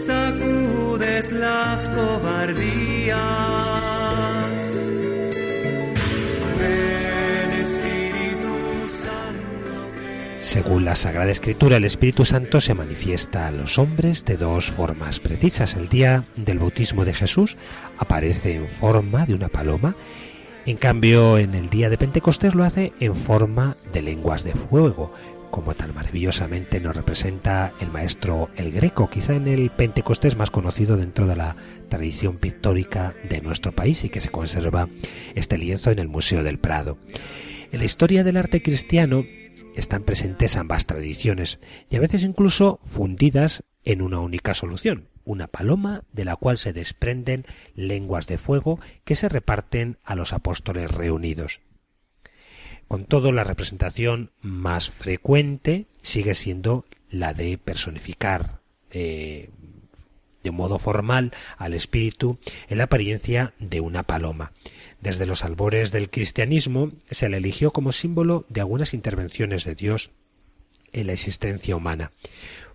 sacudes 0.00 1.32
las 1.32 1.88
cobardías. 1.88 3.20
Según 10.40 10.84
la 10.84 10.96
Sagrada 10.96 11.30
Escritura, 11.30 11.76
el 11.76 11.84
Espíritu 11.84 12.24
Santo 12.24 12.60
se 12.60 12.74
manifiesta 12.74 13.46
a 13.46 13.52
los 13.52 13.78
hombres 13.78 14.24
de 14.24 14.36
dos 14.36 14.70
formas 14.70 15.20
precisas. 15.20 15.76
El 15.76 15.88
día 15.88 16.24
del 16.34 16.58
bautismo 16.58 17.04
de 17.04 17.14
Jesús 17.14 17.56
aparece 17.98 18.54
en 18.54 18.66
forma 18.68 19.26
de 19.26 19.34
una 19.34 19.48
paloma, 19.48 19.94
en 20.66 20.76
cambio 20.76 21.38
en 21.38 21.54
el 21.54 21.70
día 21.70 21.88
de 21.88 21.98
Pentecostés 21.98 22.56
lo 22.56 22.64
hace 22.64 22.92
en 22.98 23.14
forma 23.14 23.76
de 23.92 24.02
lenguas 24.02 24.42
de 24.42 24.52
fuego, 24.52 25.12
como 25.50 25.74
tan 25.74 25.94
maravillosamente 25.94 26.80
nos 26.80 26.96
representa 26.96 27.72
el 27.80 27.90
maestro 27.90 28.48
el 28.56 28.72
Greco, 28.72 29.10
quizá 29.10 29.34
en 29.34 29.48
el 29.48 29.70
Pentecostés 29.70 30.36
más 30.36 30.50
conocido 30.50 30.96
dentro 30.96 31.26
de 31.26 31.36
la 31.36 31.56
tradición 31.88 32.38
pictórica 32.38 33.12
de 33.28 33.40
nuestro 33.40 33.72
país 33.72 34.04
y 34.04 34.08
que 34.08 34.20
se 34.20 34.30
conserva 34.30 34.88
este 35.34 35.58
lienzo 35.58 35.90
en 35.90 35.98
el 35.98 36.08
Museo 36.08 36.42
del 36.42 36.58
Prado. 36.58 36.98
En 37.72 37.78
la 37.78 37.84
historia 37.84 38.24
del 38.24 38.36
arte 38.36 38.62
cristiano 38.62 39.24
están 39.76 40.02
presentes 40.02 40.56
ambas 40.56 40.86
tradiciones 40.86 41.58
y 41.88 41.96
a 41.96 42.00
veces 42.00 42.22
incluso 42.22 42.80
fundidas 42.82 43.64
en 43.84 44.02
una 44.02 44.20
única 44.20 44.54
solución, 44.54 45.08
una 45.24 45.46
paloma 45.46 46.04
de 46.12 46.24
la 46.24 46.36
cual 46.36 46.58
se 46.58 46.72
desprenden 46.72 47.44
lenguas 47.74 48.26
de 48.26 48.38
fuego 48.38 48.80
que 49.04 49.16
se 49.16 49.28
reparten 49.28 49.98
a 50.04 50.14
los 50.14 50.32
apóstoles 50.32 50.90
reunidos. 50.90 51.60
Con 52.90 53.04
todo, 53.04 53.30
la 53.30 53.44
representación 53.44 54.32
más 54.42 54.90
frecuente 54.90 55.86
sigue 56.02 56.34
siendo 56.34 56.86
la 57.08 57.34
de 57.34 57.56
personificar 57.56 58.62
eh, 58.90 59.50
de 60.42 60.50
modo 60.50 60.80
formal 60.80 61.30
al 61.56 61.74
espíritu 61.74 62.40
en 62.68 62.78
la 62.78 62.84
apariencia 62.84 63.54
de 63.60 63.80
una 63.80 64.02
paloma. 64.02 64.50
Desde 65.00 65.24
los 65.24 65.44
albores 65.44 65.92
del 65.92 66.10
cristianismo 66.10 66.90
se 67.08 67.28
le 67.28 67.36
eligió 67.36 67.70
como 67.70 67.92
símbolo 67.92 68.44
de 68.48 68.62
algunas 68.62 68.92
intervenciones 68.92 69.64
de 69.64 69.76
Dios 69.76 70.10
en 70.92 71.06
la 71.06 71.12
existencia 71.12 71.76
humana. 71.76 72.10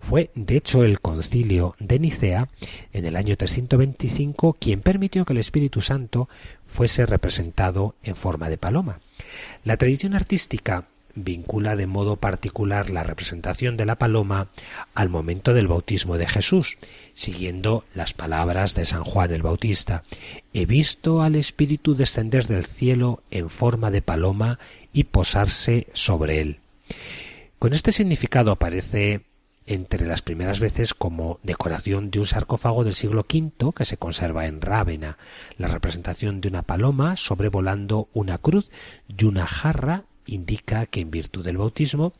Fue, 0.00 0.30
de 0.34 0.56
hecho, 0.56 0.82
el 0.82 0.98
concilio 0.98 1.76
de 1.78 1.98
Nicea, 1.98 2.48
en 2.94 3.04
el 3.04 3.16
año 3.16 3.36
325, 3.36 4.56
quien 4.58 4.80
permitió 4.80 5.26
que 5.26 5.34
el 5.34 5.40
Espíritu 5.40 5.82
Santo 5.82 6.30
fuese 6.64 7.04
representado 7.04 7.96
en 8.02 8.16
forma 8.16 8.48
de 8.48 8.56
paloma. 8.56 9.00
La 9.66 9.76
tradición 9.76 10.14
artística 10.14 10.86
vincula 11.16 11.74
de 11.74 11.88
modo 11.88 12.18
particular 12.18 12.88
la 12.88 13.02
representación 13.02 13.76
de 13.76 13.84
la 13.84 13.96
paloma 13.96 14.46
al 14.94 15.08
momento 15.08 15.54
del 15.54 15.66
bautismo 15.66 16.18
de 16.18 16.28
Jesús, 16.28 16.78
siguiendo 17.14 17.84
las 17.92 18.14
palabras 18.14 18.76
de 18.76 18.84
San 18.84 19.02
Juan 19.02 19.32
el 19.32 19.42
Bautista. 19.42 20.04
He 20.52 20.66
visto 20.66 21.20
al 21.20 21.34
Espíritu 21.34 21.96
descender 21.96 22.46
del 22.46 22.64
cielo 22.64 23.24
en 23.32 23.50
forma 23.50 23.90
de 23.90 24.02
paloma 24.02 24.60
y 24.92 25.02
posarse 25.02 25.88
sobre 25.94 26.40
él. 26.40 26.60
Con 27.58 27.72
este 27.72 27.90
significado 27.90 28.52
aparece 28.52 29.22
entre 29.66 30.06
las 30.06 30.22
primeras 30.22 30.60
veces 30.60 30.94
como 30.94 31.40
decoración 31.42 32.10
de 32.10 32.20
un 32.20 32.26
sarcófago 32.26 32.84
del 32.84 32.94
siglo 32.94 33.26
V 33.28 33.72
que 33.74 33.84
se 33.84 33.96
conserva 33.96 34.46
en 34.46 34.60
Rávena, 34.60 35.18
la 35.58 35.68
representación 35.68 36.40
de 36.40 36.48
una 36.48 36.62
paloma 36.62 37.16
sobrevolando 37.16 38.08
una 38.12 38.38
cruz 38.38 38.70
y 39.08 39.24
una 39.24 39.46
jarra 39.46 40.04
indica 40.26 40.86
que 40.86 41.00
en 41.00 41.10
virtud 41.10 41.44
del 41.44 41.58
bautismo 41.58 42.12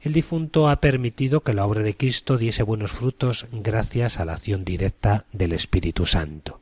el 0.00 0.12
difunto 0.12 0.68
ha 0.68 0.80
permitido 0.80 1.42
que 1.42 1.54
la 1.54 1.66
obra 1.66 1.82
de 1.82 1.96
Cristo 1.96 2.36
diese 2.36 2.62
buenos 2.62 2.92
frutos 2.92 3.46
gracias 3.52 4.18
a 4.18 4.24
la 4.24 4.34
acción 4.34 4.64
directa 4.64 5.26
del 5.32 5.52
Espíritu 5.52 6.06
Santo. 6.06 6.60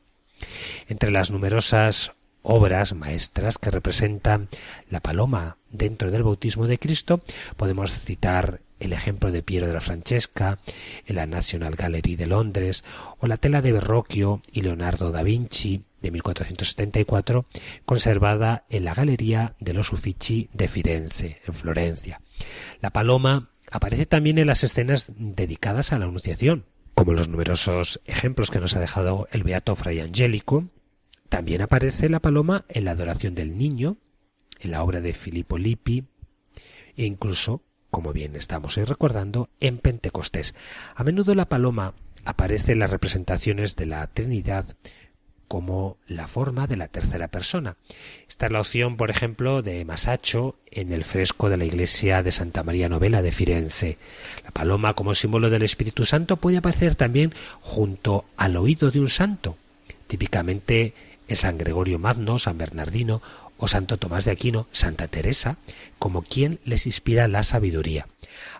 Entre 0.89 1.11
las 1.11 1.31
numerosas 1.31 2.13
obras 2.43 2.95
maestras 2.95 3.59
que 3.59 3.71
representan 3.71 4.49
la 4.89 5.01
paloma 5.01 5.59
dentro 5.71 6.11
del 6.11 6.23
bautismo 6.23 6.67
de 6.67 6.79
Cristo 6.79 7.21
podemos 7.57 7.91
citar 7.93 8.61
el 8.81 8.93
ejemplo 8.93 9.31
de 9.31 9.43
Piero 9.43 9.69
de 9.69 9.81
Francesca 9.81 10.59
en 11.07 11.17
la 11.17 11.27
National 11.27 11.77
Gallery 11.77 12.17
de 12.17 12.27
Londres 12.27 12.85
o 13.19 13.27
la 13.27 13.37
tela 13.37 13.63
de 13.63 13.73
Verrocchio 13.73 14.41
y 14.51 14.63
Leonardo 14.63 15.13
da 15.13 15.23
Vinci 15.23 15.85
de 16.03 16.11
1474 16.11 17.47
conservada 17.85 18.65
en 18.71 18.85
la 18.85 18.95
Galería 18.95 19.55
de 19.61 19.75
los 19.75 19.93
Uffizi 19.93 20.49
de 20.53 20.69
Firenze, 20.69 21.41
en 21.47 21.55
Florencia. 21.55 22.21
La 22.81 22.91
paloma 22.91 23.51
aparece 23.71 24.07
también 24.07 24.39
en 24.39 24.47
las 24.47 24.65
escenas 24.65 25.13
dedicadas 25.17 25.93
a 25.93 25.99
la 25.99 26.07
Anunciación, 26.07 26.65
como 26.95 27.13
los 27.13 27.29
numerosos 27.29 28.01
ejemplos 28.05 28.51
que 28.51 28.61
nos 28.61 28.77
ha 28.77 28.81
dejado 28.81 29.29
el 29.31 29.45
Beato 29.45 29.77
Fray 29.77 30.01
Angélico. 30.01 30.69
También 31.29 31.63
aparece 31.63 32.09
la 32.09 32.21
paloma 32.21 32.65
en 32.69 32.85
la 32.85 32.93
adoración 32.93 33.35
del 33.35 33.57
niño, 33.57 33.99
en 34.59 34.73
la 34.73 34.83
obra 34.83 35.01
de 35.01 35.13
Filippo 35.13 35.59
Lippi, 35.59 36.05
e 36.97 37.05
incluso 37.05 37.63
como 37.91 38.13
bien 38.13 38.37
estamos 38.37 38.77
hoy 38.79 38.85
recordando, 38.85 39.49
en 39.61 39.79
Pentecostés. 39.79 40.55
A 40.95 41.05
menudo 41.05 41.35
la 41.35 41.49
paloma 41.49 41.95
aparecen 42.25 42.79
las 42.79 42.91
representaciones 42.91 43.77
de 43.77 43.87
la 43.87 44.07
Trinidad 44.07 44.67
como 45.51 45.97
la 46.07 46.29
forma 46.29 46.69
de 46.69 46.77
la 46.77 46.87
tercera 46.87 47.27
persona. 47.27 47.77
Esta 48.29 48.47
es 48.47 48.53
la 48.53 48.61
opción, 48.61 48.97
por 48.97 49.11
ejemplo, 49.11 49.63
de 49.63 49.85
Masaccio 49.85 50.55
en 50.71 50.93
el 50.93 51.03
fresco 51.03 51.51
de 51.51 51.57
la 51.57 51.65
iglesia 51.65 52.23
de 52.23 52.31
Santa 52.31 52.63
María 52.63 52.89
Novela 52.89 53.21
de 53.21 53.33
Firenze. 53.33 53.99
La 54.45 54.53
paloma 54.53 54.95
como 54.95 55.17
símbolo 55.17 55.51
del 55.51 55.63
Espíritu 55.63 56.07
Santo 56.07 56.37
puede 56.37 56.59
aparecer 56.59 56.95
también 56.95 57.35
junto 57.63 58.27
al 58.37 58.57
oído 58.57 58.93
de 58.93 59.01
un 59.01 59.11
santo, 59.11 59.57
típicamente 60.07 60.95
en 61.27 61.35
San 61.35 61.59
Gregorio 61.59 61.99
Magno, 61.99 62.39
San 62.39 62.57
Bernardino 62.57 63.21
o 63.61 63.69
Santo 63.69 63.99
Tomás 63.99 64.25
de 64.25 64.33
Aquino, 64.33 64.67
Santa 64.73 65.07
Teresa, 65.07 65.59
como 65.99 66.23
quien 66.23 66.59
les 66.64 66.87
inspira 66.87 67.29
la 67.29 67.43
sabiduría. 67.43 68.09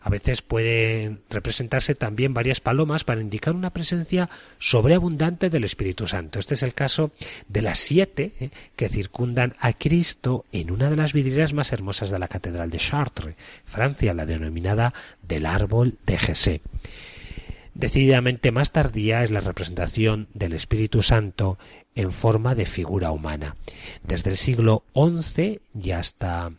A 0.03 0.11
veces 0.11 0.43
pueden 0.43 1.21
representarse 1.31 1.95
también 1.95 2.35
varias 2.35 2.61
palomas 2.61 3.03
para 3.05 3.23
indicar 3.23 3.55
una 3.55 3.71
presencia 3.71 4.29
sobreabundante 4.59 5.49
del 5.49 5.65
Espíritu 5.65 6.07
Santo. 6.07 6.39
Este 6.39 6.55
es 6.55 6.63
el 6.63 6.75
caso 6.75 7.13
de 7.49 7.63
las 7.63 7.79
siete 7.79 8.33
eh, 8.41 8.51
que 8.77 8.89
circundan 8.91 9.57
a 9.59 9.73
Cristo 9.73 10.45
en 10.53 10.71
una 10.71 10.91
de 10.91 10.97
las 10.97 11.15
vidrieras 11.15 11.55
más 11.55 11.73
hermosas 11.73 12.11
de 12.11 12.19
la 12.19 12.29
Catedral 12.29 12.71
de 12.71 12.79
Chartres, 12.79 13.37
Francia, 13.65 14.13
la 14.13 14.27
denominada 14.27 14.93
del 15.23 15.47
árbol 15.47 15.97
de 16.05 16.19
Jesé. 16.19 16.61
Decididamente 17.75 18.53
más 18.53 18.73
tardía 18.73 19.23
es 19.23 19.31
la 19.31 19.41
representación 19.41 20.29
del 20.35 20.53
Espíritu 20.53 21.03
Santo 21.03 21.57
en 22.01 22.13
forma 22.13 22.55
de 22.55 22.67
figura 22.67 23.11
humana. 23.11 23.57
Desde 24.03 24.31
el 24.31 24.37
siglo 24.37 24.85
XI 24.95 25.61
y 25.79 25.91
hasta 25.91 26.53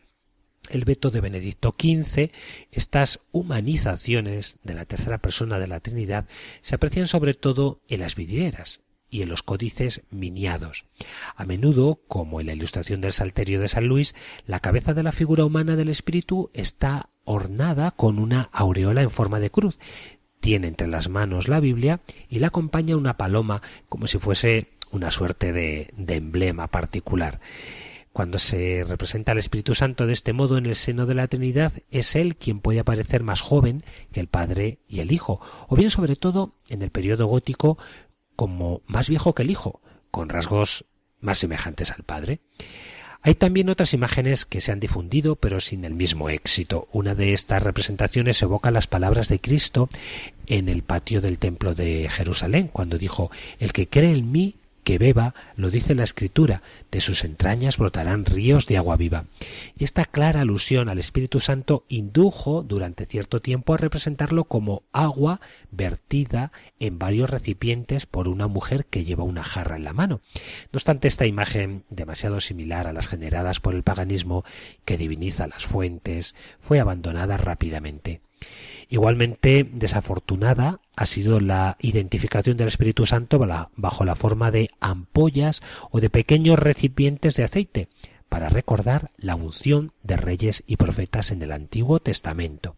el 0.70 0.86
veto 0.86 1.10
de 1.10 1.22
Benedicto 1.22 1.76
XV, 1.78 2.32
estas 2.72 3.20
humanizaciones 3.32 4.58
de 4.64 4.74
la 4.74 4.86
tercera 4.86 5.18
persona 5.18 5.60
de 5.60 5.68
la 5.68 5.80
Trinidad 5.80 6.26
se 6.62 6.76
aprecian 6.76 7.08
sobre 7.08 7.34
todo 7.34 7.82
en 7.88 8.02
las 8.02 8.16
vidrieras 8.16 8.82
y 9.10 9.24
en 9.24 9.30
los 9.30 9.44
códices 9.44 10.02
miniados. 10.12 10.86
A 11.36 11.44
menudo, 11.44 12.00
como 12.08 12.40
en 12.40 12.48
la 12.48 12.54
ilustración 12.54 13.02
del 13.02 13.12
Salterio 13.12 13.60
de 13.60 13.68
San 13.68 13.88
Luis, 13.88 14.16
la 14.46 14.62
cabeza 14.62 14.94
de 14.94 15.04
la 15.04 15.12
figura 15.12 15.44
humana 15.44 15.76
del 15.76 15.90
espíritu 15.90 16.50
está 16.54 17.10
ornada 17.26 17.92
con 17.92 18.20
una 18.20 18.50
aureola 18.54 19.02
en 19.02 19.10
forma 19.10 19.40
de 19.40 19.50
cruz. 19.50 19.80
Tiene 20.40 20.68
entre 20.68 20.88
las 20.88 21.10
manos 21.10 21.48
la 21.48 21.60
Biblia 21.60 22.00
y 22.30 22.40
la 22.40 22.48
acompaña 22.48 22.96
una 22.96 23.18
paloma 23.18 23.62
como 23.90 24.08
si 24.08 24.18
fuese 24.18 24.70
una 24.92 25.12
suerte 25.12 25.54
de, 25.54 25.94
emblema 26.08 26.68
particular. 26.68 27.40
Cuando 28.14 28.40
se 28.40 28.84
representa 28.86 29.32
al 29.32 29.38
Espíritu 29.38 29.74
Santo 29.74 30.06
de 30.06 30.14
este 30.14 30.34
modo 30.34 30.58
en 30.58 30.66
el 30.66 30.76
seno 30.76 31.06
de 31.06 31.16
la 31.16 31.28
Trinidad, 31.28 31.72
es 31.92 32.16
Él 32.16 32.36
quien 32.36 32.60
puede 32.60 32.80
aparecer 32.80 33.24
más 33.24 33.42
joven 33.42 33.84
que 34.12 34.20
el 34.20 34.28
Padre 34.28 34.80
y 34.88 35.00
el 35.00 35.12
Hijo, 35.12 35.40
o 35.70 35.76
bien 35.76 35.90
sobre 35.90 36.18
todo 36.18 36.54
en 36.68 36.82
el 36.82 36.90
periodo 36.90 37.28
gótico 37.28 37.78
como 38.36 38.82
más 38.86 39.08
viejo 39.08 39.34
que 39.34 39.44
el 39.44 39.52
Hijo, 39.52 39.82
con 40.12 40.28
rasgos 40.28 40.86
más 41.22 41.38
semejantes 41.38 41.92
al 41.92 42.04
Padre. 42.04 42.42
Hay 43.24 43.36
también 43.36 43.70
otras 43.70 43.94
imágenes 43.94 44.46
que 44.46 44.62
se 44.62 44.72
han 44.72 44.80
difundido 44.80 45.36
pero 45.36 45.62
sin 45.62 45.86
el 45.86 45.94
mismo 45.94 46.30
éxito. 46.30 46.88
Una 46.92 47.14
de 47.14 47.34
estas 47.34 47.62
representaciones 47.62 48.42
evoca 48.42 48.72
las 48.72 48.88
palabras 48.88 49.30
de 49.30 49.40
Cristo 49.40 49.90
en 50.48 50.70
el 50.70 50.82
patio 50.82 51.22
del 51.22 51.38
templo 51.38 51.76
de 51.76 52.10
Jerusalén, 52.10 52.68
cuando 52.68 52.98
dijo 52.98 53.30
El 53.60 53.74
que 53.74 53.88
cree 53.88 54.12
en 54.12 54.32
mí, 54.32 54.56
que 54.84 54.98
beba, 54.98 55.34
lo 55.56 55.70
dice 55.70 55.96
la 55.96 56.04
Escritura, 56.04 56.62
de 56.92 57.02
sus 57.02 57.24
entrañas 57.24 57.78
brotarán 57.78 58.26
ríos 58.26 58.68
de 58.68 58.78
agua 58.78 58.98
viva. 58.98 59.26
Y 59.78 59.84
esta 59.84 60.06
clara 60.06 60.42
alusión 60.42 60.90
al 60.90 61.00
Espíritu 61.00 61.40
Santo 61.40 61.86
indujo 61.88 62.64
durante 62.64 63.06
cierto 63.06 63.42
tiempo 63.42 63.74
a 63.74 63.78
representarlo 63.78 64.46
como 64.46 64.84
agua 64.92 65.40
vertida 65.72 66.52
en 66.80 67.00
varios 67.00 67.30
recipientes 67.30 68.06
por 68.06 68.28
una 68.28 68.48
mujer 68.48 68.86
que 68.86 69.04
lleva 69.04 69.24
una 69.24 69.44
jarra 69.44 69.76
en 69.76 69.84
la 69.84 69.94
mano. 69.94 70.22
No 70.72 70.78
obstante, 70.78 71.08
esta 71.08 71.26
imagen, 71.26 71.84
demasiado 71.90 72.42
similar 72.42 72.88
a 72.88 72.94
las 72.94 73.08
generadas 73.08 73.60
por 73.60 73.76
el 73.76 73.84
paganismo, 73.84 74.44
que 74.86 74.98
diviniza 74.98 75.48
las 75.48 75.66
fuentes, 75.66 76.36
fue 76.60 76.80
abandonada 76.80 77.38
rápidamente. 77.38 78.22
Igualmente 78.90 79.70
desafortunada 79.72 80.81
ha 81.02 81.06
sido 81.08 81.40
la 81.40 81.78
identificación 81.80 82.58
del 82.58 82.68
Espíritu 82.68 83.08
Santo 83.08 83.40
bajo 83.76 84.06
la 84.06 84.16
forma 84.16 84.52
de 84.52 84.70
ampollas 84.80 85.64
o 85.90 86.00
de 86.00 86.12
pequeños 86.12 86.60
recipientes 86.60 87.36
de 87.36 87.44
aceite 87.44 87.88
para 88.30 88.50
recordar 88.50 89.10
la 89.18 89.34
unción 89.34 89.92
de 90.04 90.16
reyes 90.16 90.64
y 90.68 90.78
profetas 90.78 91.32
en 91.32 91.42
el 91.42 91.54
Antiguo 91.54 92.00
Testamento. 92.00 92.76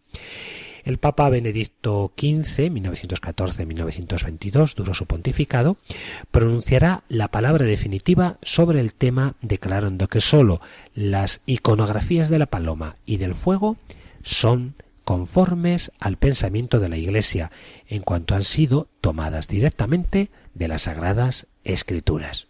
El 0.84 0.96
Papa 0.96 1.28
Benedicto 1.28 2.12
XV, 2.16 2.70
1914-1922, 2.70 4.74
duró 4.74 4.94
su 4.94 5.04
pontificado, 5.04 5.76
pronunciará 6.30 7.02
la 7.10 7.28
palabra 7.28 7.66
definitiva 7.66 8.38
sobre 8.40 8.80
el 8.80 8.94
tema 8.94 9.34
declarando 9.42 10.08
que 10.08 10.22
sólo 10.22 10.62
las 10.94 11.42
iconografías 11.44 12.30
de 12.30 12.38
la 12.38 12.46
paloma 12.46 12.96
y 13.04 13.18
del 13.18 13.34
fuego 13.34 13.76
son 14.22 14.76
conformes 15.04 15.92
al 15.98 16.16
pensamiento 16.16 16.80
de 16.80 16.88
la 16.88 16.96
Iglesia 16.96 17.50
en 17.86 18.02
cuanto 18.02 18.34
han 18.34 18.44
sido 18.44 18.88
tomadas 19.00 19.48
directamente 19.48 20.30
de 20.54 20.68
las 20.68 20.82
Sagradas 20.82 21.46
Escrituras. 21.62 22.48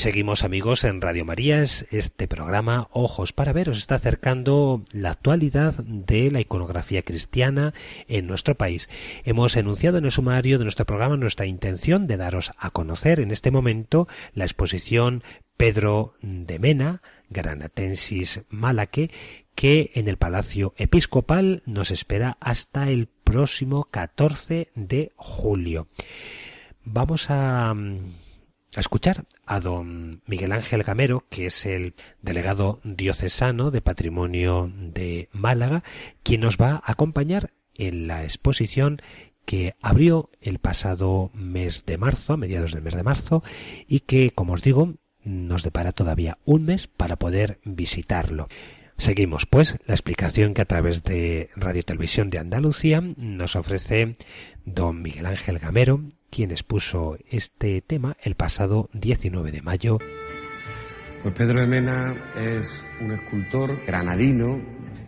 Seguimos 0.00 0.44
amigos 0.44 0.84
en 0.84 1.02
Radio 1.02 1.26
Marías, 1.26 1.84
este 1.90 2.26
programa 2.26 2.88
Ojos 2.90 3.34
para 3.34 3.52
Ver 3.52 3.68
os 3.68 3.76
está 3.76 3.96
acercando 3.96 4.82
la 4.92 5.10
actualidad 5.10 5.74
de 5.84 6.30
la 6.30 6.40
iconografía 6.40 7.02
cristiana 7.02 7.74
en 8.08 8.26
nuestro 8.26 8.54
país. 8.54 8.88
Hemos 9.24 9.56
enunciado 9.56 9.98
en 9.98 10.06
el 10.06 10.10
sumario 10.10 10.56
de 10.56 10.64
nuestro 10.64 10.86
programa 10.86 11.18
nuestra 11.18 11.44
intención 11.44 12.06
de 12.06 12.16
daros 12.16 12.52
a 12.56 12.70
conocer 12.70 13.20
en 13.20 13.30
este 13.30 13.50
momento 13.50 14.08
la 14.32 14.44
exposición 14.44 15.22
Pedro 15.58 16.14
de 16.22 16.58
Mena, 16.58 17.02
Granatensis 17.28 18.40
Malaque, 18.48 19.10
que 19.54 19.90
en 19.94 20.08
el 20.08 20.16
Palacio 20.16 20.72
Episcopal 20.78 21.62
nos 21.66 21.90
espera 21.90 22.38
hasta 22.40 22.88
el 22.88 23.06
próximo 23.06 23.86
14 23.90 24.70
de 24.74 25.12
julio. 25.16 25.88
Vamos 26.84 27.26
a 27.28 27.74
a 28.76 28.80
escuchar 28.80 29.24
a 29.46 29.60
don 29.60 30.22
Miguel 30.26 30.52
Ángel 30.52 30.82
Gamero, 30.82 31.24
que 31.28 31.46
es 31.46 31.66
el 31.66 31.94
delegado 32.22 32.80
diocesano 32.84 33.70
de 33.70 33.80
Patrimonio 33.80 34.70
de 34.74 35.28
Málaga, 35.32 35.82
quien 36.22 36.42
nos 36.42 36.56
va 36.56 36.82
a 36.84 36.92
acompañar 36.92 37.52
en 37.74 38.06
la 38.06 38.24
exposición 38.24 39.00
que 39.44 39.74
abrió 39.80 40.30
el 40.40 40.58
pasado 40.58 41.30
mes 41.34 41.84
de 41.86 41.98
marzo, 41.98 42.34
a 42.34 42.36
mediados 42.36 42.72
del 42.72 42.82
mes 42.82 42.94
de 42.94 43.02
marzo, 43.02 43.42
y 43.88 44.00
que, 44.00 44.30
como 44.30 44.52
os 44.52 44.62
digo, 44.62 44.94
nos 45.24 45.62
depara 45.62 45.92
todavía 45.92 46.38
un 46.44 46.64
mes 46.64 46.86
para 46.86 47.16
poder 47.16 47.58
visitarlo. 47.64 48.48
Seguimos, 48.96 49.46
pues, 49.46 49.78
la 49.86 49.94
explicación 49.94 50.54
que 50.54 50.62
a 50.62 50.66
través 50.66 51.02
de 51.02 51.50
Radio 51.56 51.82
Televisión 51.82 52.30
de 52.30 52.38
Andalucía 52.38 53.02
nos 53.16 53.56
ofrece 53.56 54.16
don 54.64 55.02
Miguel 55.02 55.26
Ángel 55.26 55.58
Gamero, 55.58 56.02
quien 56.30 56.50
expuso 56.50 57.16
este 57.28 57.80
tema 57.82 58.16
el 58.22 58.34
pasado 58.34 58.88
19 58.92 59.52
de 59.52 59.62
mayo. 59.62 59.98
Pues 61.22 61.34
Pedro 61.34 61.60
de 61.60 61.66
Mena 61.66 62.32
es 62.34 62.82
un 63.00 63.12
escultor 63.12 63.84
granadino 63.84 64.58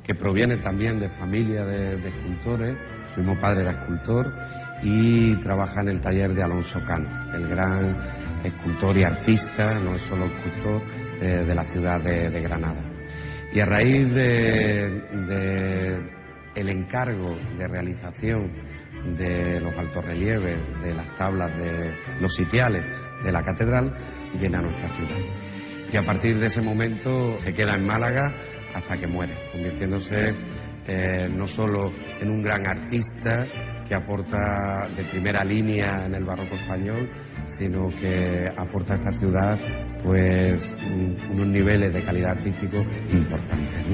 que 0.02 0.14
proviene 0.14 0.58
también 0.58 0.98
de 0.98 1.08
familia 1.08 1.64
de, 1.64 1.94
escultores. 2.06 2.76
Su 3.14 3.20
mismo 3.20 3.38
padre 3.40 3.62
era 3.62 3.72
escultor 3.72 4.30
y 4.82 5.34
trabaja 5.36 5.80
en 5.80 5.88
el 5.88 6.00
taller 6.00 6.34
de 6.34 6.42
Alonso 6.42 6.80
Cano, 6.80 7.08
el 7.34 7.48
gran 7.48 7.96
escultor 8.44 8.98
y 8.98 9.04
artista, 9.04 9.78
no 9.78 9.94
es 9.94 10.02
solo 10.02 10.26
escultor, 10.26 10.82
eh, 11.20 11.44
de 11.44 11.54
la 11.54 11.62
ciudad 11.62 12.00
de, 12.02 12.40
Granada. 12.40 12.84
Y 13.54 13.60
a 13.60 13.66
raíz 13.66 14.12
de, 14.12 15.02
de 15.28 16.22
el 16.54 16.68
encargo 16.68 17.36
de 17.56 17.68
realización 17.68 18.52
de 19.04 19.60
los 19.60 19.76
altos 19.76 20.04
relieves, 20.04 20.58
de 20.82 20.94
las 20.94 21.14
tablas 21.16 21.56
de 21.58 21.94
los 22.20 22.34
sitiales 22.34 22.84
de 23.24 23.32
la 23.32 23.42
catedral, 23.42 23.92
viene 24.38 24.58
a 24.58 24.62
nuestra 24.62 24.88
ciudad. 24.88 25.18
Y 25.92 25.96
a 25.96 26.02
partir 26.02 26.38
de 26.38 26.46
ese 26.46 26.62
momento 26.62 27.38
se 27.38 27.52
queda 27.52 27.74
en 27.74 27.86
Málaga 27.86 28.32
hasta 28.74 28.96
que 28.96 29.06
muere, 29.06 29.34
convirtiéndose 29.52 30.30
eh, 30.86 31.28
no 31.28 31.46
solo 31.46 31.92
en 32.20 32.30
un 32.30 32.42
gran 32.42 32.66
artista 32.66 33.44
que 33.86 33.94
aporta 33.94 34.88
de 34.96 35.04
primera 35.04 35.44
línea 35.44 36.06
en 36.06 36.14
el 36.14 36.24
barroco 36.24 36.54
español, 36.54 37.08
sino 37.44 37.88
que 37.88 38.44
aporta 38.56 38.94
a 38.94 38.96
esta 38.96 39.12
ciudad 39.12 39.58
pues 40.02 40.76
unos 41.30 41.46
niveles 41.46 41.92
de 41.92 42.02
calidad 42.02 42.30
artístico 42.30 42.84
importantes. 43.12 43.86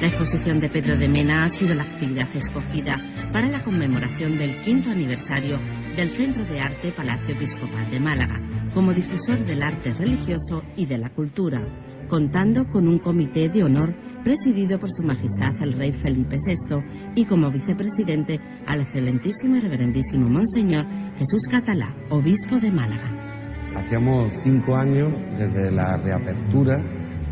La 0.00 0.06
exposición 0.06 0.60
de 0.60 0.70
Pedro 0.70 0.96
de 0.96 1.10
Mena 1.10 1.42
ha 1.42 1.48
sido 1.48 1.74
la 1.74 1.82
actividad 1.82 2.26
escogida 2.34 2.96
para 3.34 3.50
la 3.50 3.62
conmemoración 3.62 4.38
del 4.38 4.56
quinto 4.64 4.90
aniversario 4.90 5.58
del 5.94 6.08
Centro 6.08 6.42
de 6.46 6.58
Arte 6.58 6.90
Palacio 6.90 7.34
Episcopal 7.34 7.90
de 7.90 8.00
Málaga, 8.00 8.40
como 8.72 8.94
difusor 8.94 9.40
del 9.40 9.62
arte 9.62 9.92
religioso 9.92 10.62
y 10.74 10.86
de 10.86 10.96
la 10.96 11.10
cultura, 11.10 11.60
contando 12.08 12.66
con 12.70 12.88
un 12.88 12.98
comité 12.98 13.50
de 13.50 13.62
honor 13.62 13.94
presidido 14.24 14.78
por 14.78 14.90
Su 14.90 15.02
Majestad 15.02 15.52
el 15.60 15.74
Rey 15.74 15.92
Felipe 15.92 16.36
VI 16.46 16.82
y 17.14 17.26
como 17.26 17.50
vicepresidente 17.50 18.40
al 18.66 18.80
excelentísimo 18.80 19.56
y 19.56 19.60
reverendísimo 19.60 20.30
Monseñor 20.30 20.86
Jesús 21.18 21.46
Catalá, 21.50 21.94
obispo 22.08 22.56
de 22.56 22.70
Málaga. 22.70 23.76
Hacíamos 23.76 24.32
cinco 24.32 24.76
años 24.76 25.12
desde 25.38 25.70
la 25.70 25.98
reapertura 25.98 26.82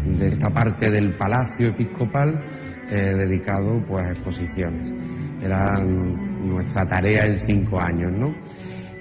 de 0.04 0.28
esta 0.28 0.50
parte 0.50 0.90
del 0.90 1.16
Palacio 1.16 1.68
Episcopal 1.68 2.57
eh, 2.90 3.14
dedicado 3.14 3.82
pues, 3.86 4.04
a 4.04 4.10
exposiciones. 4.10 4.94
Era 5.42 5.78
nuestra 5.80 6.84
tarea 6.86 7.24
en 7.24 7.38
cinco 7.38 7.80
años, 7.80 8.12
¿no? 8.12 8.34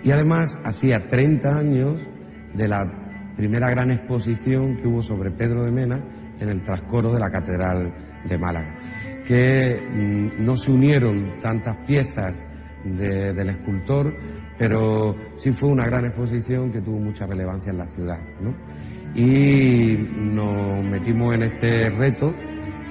Y 0.04 0.12
además 0.12 0.58
hacía 0.64 1.06
30 1.08 1.50
años 1.50 2.02
de 2.54 2.68
la 2.68 3.34
primera 3.36 3.70
gran 3.70 3.92
exposición 3.92 4.78
que 4.78 4.88
hubo 4.88 5.02
sobre 5.02 5.32
Pedro 5.32 5.64
de 5.64 5.72
Mena 5.72 6.04
en 6.40 6.50
el 6.50 6.62
trascoro 6.62 7.14
de 7.14 7.20
la 7.20 7.30
Catedral 7.30 7.94
de 8.28 8.38
Málaga, 8.38 8.76
que 9.26 9.80
mm, 9.80 10.46
no 10.46 10.56
se 10.56 10.72
unieron 10.72 11.40
tantas 11.40 11.78
piezas 11.86 12.44
del 12.84 13.50
escultor, 13.50 14.16
pero 14.58 15.16
sí 15.36 15.52
fue 15.52 15.70
una 15.70 15.86
gran 15.86 16.06
exposición 16.06 16.72
que 16.72 16.82
tuvo 16.82 17.00
mucha 17.00 17.26
relevancia 17.26 17.72
en 17.72 17.78
la 17.78 17.88
ciudad. 17.88 18.20
Y 19.16 19.98
nos 20.18 20.86
metimos 20.86 21.36
en 21.36 21.44
este 21.44 21.90
reto 21.90 22.34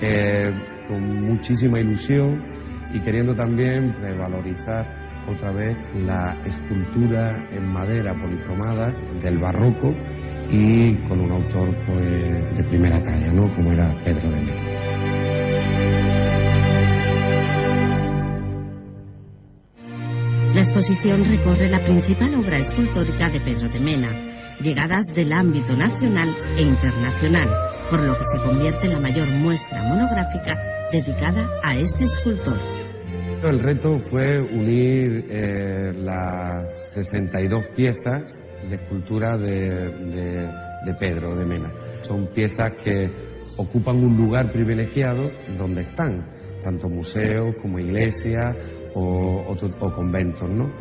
eh, 0.02 0.50
con 0.88 1.26
muchísima 1.26 1.80
ilusión 1.80 2.44
y 2.92 3.00
queriendo 3.00 3.34
también 3.34 3.94
revalorizar 4.00 4.86
otra 5.28 5.52
vez 5.52 5.76
la 6.04 6.36
escultura 6.44 7.44
en 7.50 7.66
madera 7.72 8.12
policromada 8.14 8.92
del 9.20 9.38
barroco 9.38 9.92
y 10.50 10.94
con 11.08 11.20
un 11.20 11.32
autor 11.32 11.74
pues, 11.86 12.56
de 12.56 12.64
primera 12.64 13.02
talla, 13.02 13.32
¿no? 13.32 13.52
como 13.54 13.72
era 13.72 13.92
Pedro 14.04 14.30
de 14.30 14.36
Mena. 14.36 14.52
La 20.54 20.62
exposición 20.62 21.24
recorre 21.24 21.68
la 21.68 21.80
principal 21.80 22.34
obra 22.36 22.58
escultórica 22.58 23.28
de 23.28 23.40
Pedro 23.40 23.68
de 23.68 23.80
Mena, 23.80 24.08
llegadas 24.60 25.04
del 25.14 25.32
ámbito 25.32 25.76
nacional 25.76 26.34
e 26.56 26.62
internacional, 26.62 27.46
por 27.90 28.02
lo 28.02 28.14
que 28.14 28.24
se 28.24 28.38
convierte 28.38 28.86
en 28.86 28.94
la 28.94 29.00
mayor 29.00 29.28
muestra 29.34 29.82
monográfica 29.82 30.75
dedicada 30.92 31.48
a 31.62 31.76
este 31.76 32.04
escultor. 32.04 32.58
El 33.42 33.60
reto 33.60 33.98
fue 33.98 34.40
unir 34.40 35.26
eh, 35.28 35.92
las 35.94 36.92
62 36.94 37.64
piezas 37.76 38.40
de 38.68 38.76
escultura 38.76 39.36
de, 39.36 40.48
Pedro 40.98 41.36
de 41.36 41.44
Mena. 41.44 41.70
Son 42.02 42.26
piezas 42.28 42.72
que 42.82 43.10
ocupan 43.56 43.96
un 43.96 44.16
lugar 44.16 44.50
privilegiado 44.52 45.30
donde 45.58 45.82
están, 45.82 46.26
tanto 46.62 46.88
museos 46.88 47.54
como 47.60 47.78
iglesias 47.78 48.56
o, 48.94 49.54
conventos, 49.94 50.48
¿no? 50.48 50.72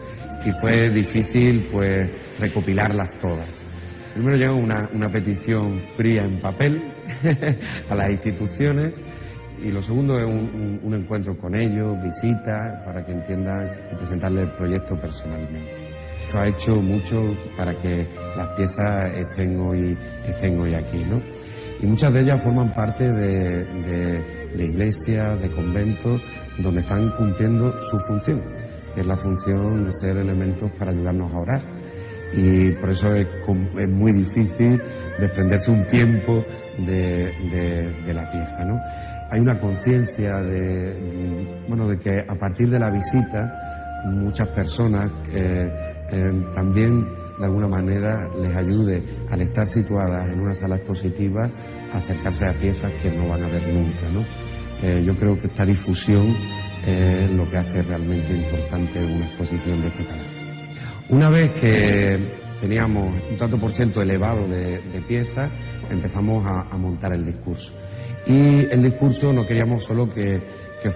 Y 0.45 0.51
fue 0.53 0.89
difícil, 0.89 1.67
pues, 1.71 2.39
recopilarlas 2.39 3.11
todas. 3.19 3.65
Primero 4.13 4.37
llegó 4.37 4.55
una, 4.55 4.89
una 4.93 5.09
petición 5.09 5.81
fría 5.97 6.21
en 6.23 6.39
papel 6.39 6.81
a 7.89 7.95
las 7.95 8.09
instituciones 8.09 9.03
y 9.61 9.71
lo 9.71 9.81
segundo 9.81 10.15
es 10.17 10.23
un, 10.23 10.93
encuentro 10.93 11.37
con 11.37 11.55
ellos, 11.55 12.01
visitas, 12.03 12.83
para 12.85 13.03
que 13.03 13.11
entiendan 13.11 13.69
y 13.91 13.95
presentarles 13.95 14.43
el 14.43 14.51
proyecto 14.53 14.95
personalmente. 14.95 15.73
Ha 16.33 16.47
hecho 16.49 16.75
mucho 16.81 17.17
para 17.55 17.73
que 17.81 18.07
las 18.35 18.55
piezas 18.55 19.05
estén 19.15 19.57
hoy, 19.59 19.97
estén 20.25 20.59
hoy 20.59 20.73
aquí, 20.75 21.01
¿no? 21.05 21.21
Y 21.81 21.85
muchas 21.85 22.13
de 22.13 22.21
ellas 22.21 22.43
forman 22.43 22.73
parte 22.73 23.05
de, 23.05 23.63
de, 24.55 24.65
iglesias, 24.65 25.39
de 25.39 25.49
conventos, 25.49 26.21
donde 26.57 26.81
están 26.81 27.09
cumpliendo 27.11 27.79
su 27.79 27.97
función, 27.99 28.41
que 28.93 29.01
es 29.01 29.07
la 29.07 29.15
función 29.17 29.85
de 29.85 29.91
ser 29.93 30.17
elementos 30.17 30.69
para 30.77 30.91
ayudarnos 30.91 31.31
a 31.31 31.37
orar. 31.37 31.61
Y 32.33 32.71
por 32.73 32.89
eso 32.89 33.07
es, 33.09 33.27
es 33.79 33.95
muy 33.95 34.11
difícil 34.11 34.81
desprenderse 35.19 35.71
un 35.71 35.85
tiempo 35.87 36.43
de, 36.79 37.31
de 38.05 38.13
la 38.13 38.29
pieza, 38.29 38.65
¿no? 38.65 38.77
Hay 39.31 39.39
una 39.39 39.59
conciencia 39.59 40.37
de, 40.41 41.63
bueno, 41.67 41.87
de 41.87 41.97
que 41.97 42.19
a 42.27 42.35
partir 42.35 42.69
de 42.69 42.79
la 42.79 42.89
visita 42.89 44.01
muchas 44.05 44.47
personas 44.49 45.11
eh, 45.33 45.67
eh, 46.11 46.45
también 46.53 47.05
de 47.39 47.45
alguna 47.45 47.67
manera 47.67 48.29
les 48.39 48.55
ayude 48.55 49.03
al 49.29 49.41
estar 49.41 49.65
situadas 49.65 50.31
en 50.31 50.39
una 50.39 50.53
sala 50.53 50.75
expositiva 50.75 51.49
a 51.91 51.97
acercarse 51.97 52.45
a 52.45 52.53
piezas 52.53 52.91
que 53.01 53.09
no 53.11 53.27
van 53.29 53.43
a 53.43 53.49
ver 53.49 53.73
nunca. 53.73 54.07
¿no? 54.09 54.21
Eh, 54.81 55.03
yo 55.03 55.15
creo 55.15 55.35
que 55.37 55.45
esta 55.45 55.65
difusión 55.65 56.27
es 56.85 57.31
lo 57.31 57.49
que 57.49 57.57
hace 57.57 57.81
realmente 57.81 58.31
importante 58.31 58.99
una 58.99 59.25
exposición 59.25 59.81
de 59.81 59.87
este 59.87 60.05
canal. 60.05 60.25
Una 61.09 61.29
vez 61.29 61.51
que 61.59 62.19
teníamos 62.61 63.21
un 63.31 63.37
tanto 63.37 63.57
por 63.57 63.71
ciento 63.71 64.01
elevado 64.01 64.47
de, 64.47 64.79
piezas, 65.07 65.51
empezamos 65.89 66.45
a 66.45 66.77
montar 66.77 67.13
el 67.13 67.25
discurso. 67.25 67.73
Y 68.27 68.65
el 68.71 68.81
discurso 68.81 69.31
no 69.31 69.45
queríamos 69.45 69.83
solo 69.83 70.07
que, 70.07 70.41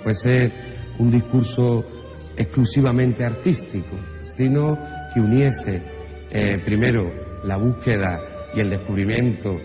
fuese 0.04 0.52
un 1.00 1.10
discurso 1.10 1.84
exclusivamente 2.38 3.26
artístico, 3.26 3.98
sino 4.22 4.78
que 5.14 5.20
uniese 5.20 5.82
eh, 6.30 6.58
primero 6.64 7.12
la 7.44 7.58
búsqueda 7.58 8.20
y 8.54 8.60
el 8.60 8.70
descubrimiento 8.70 9.58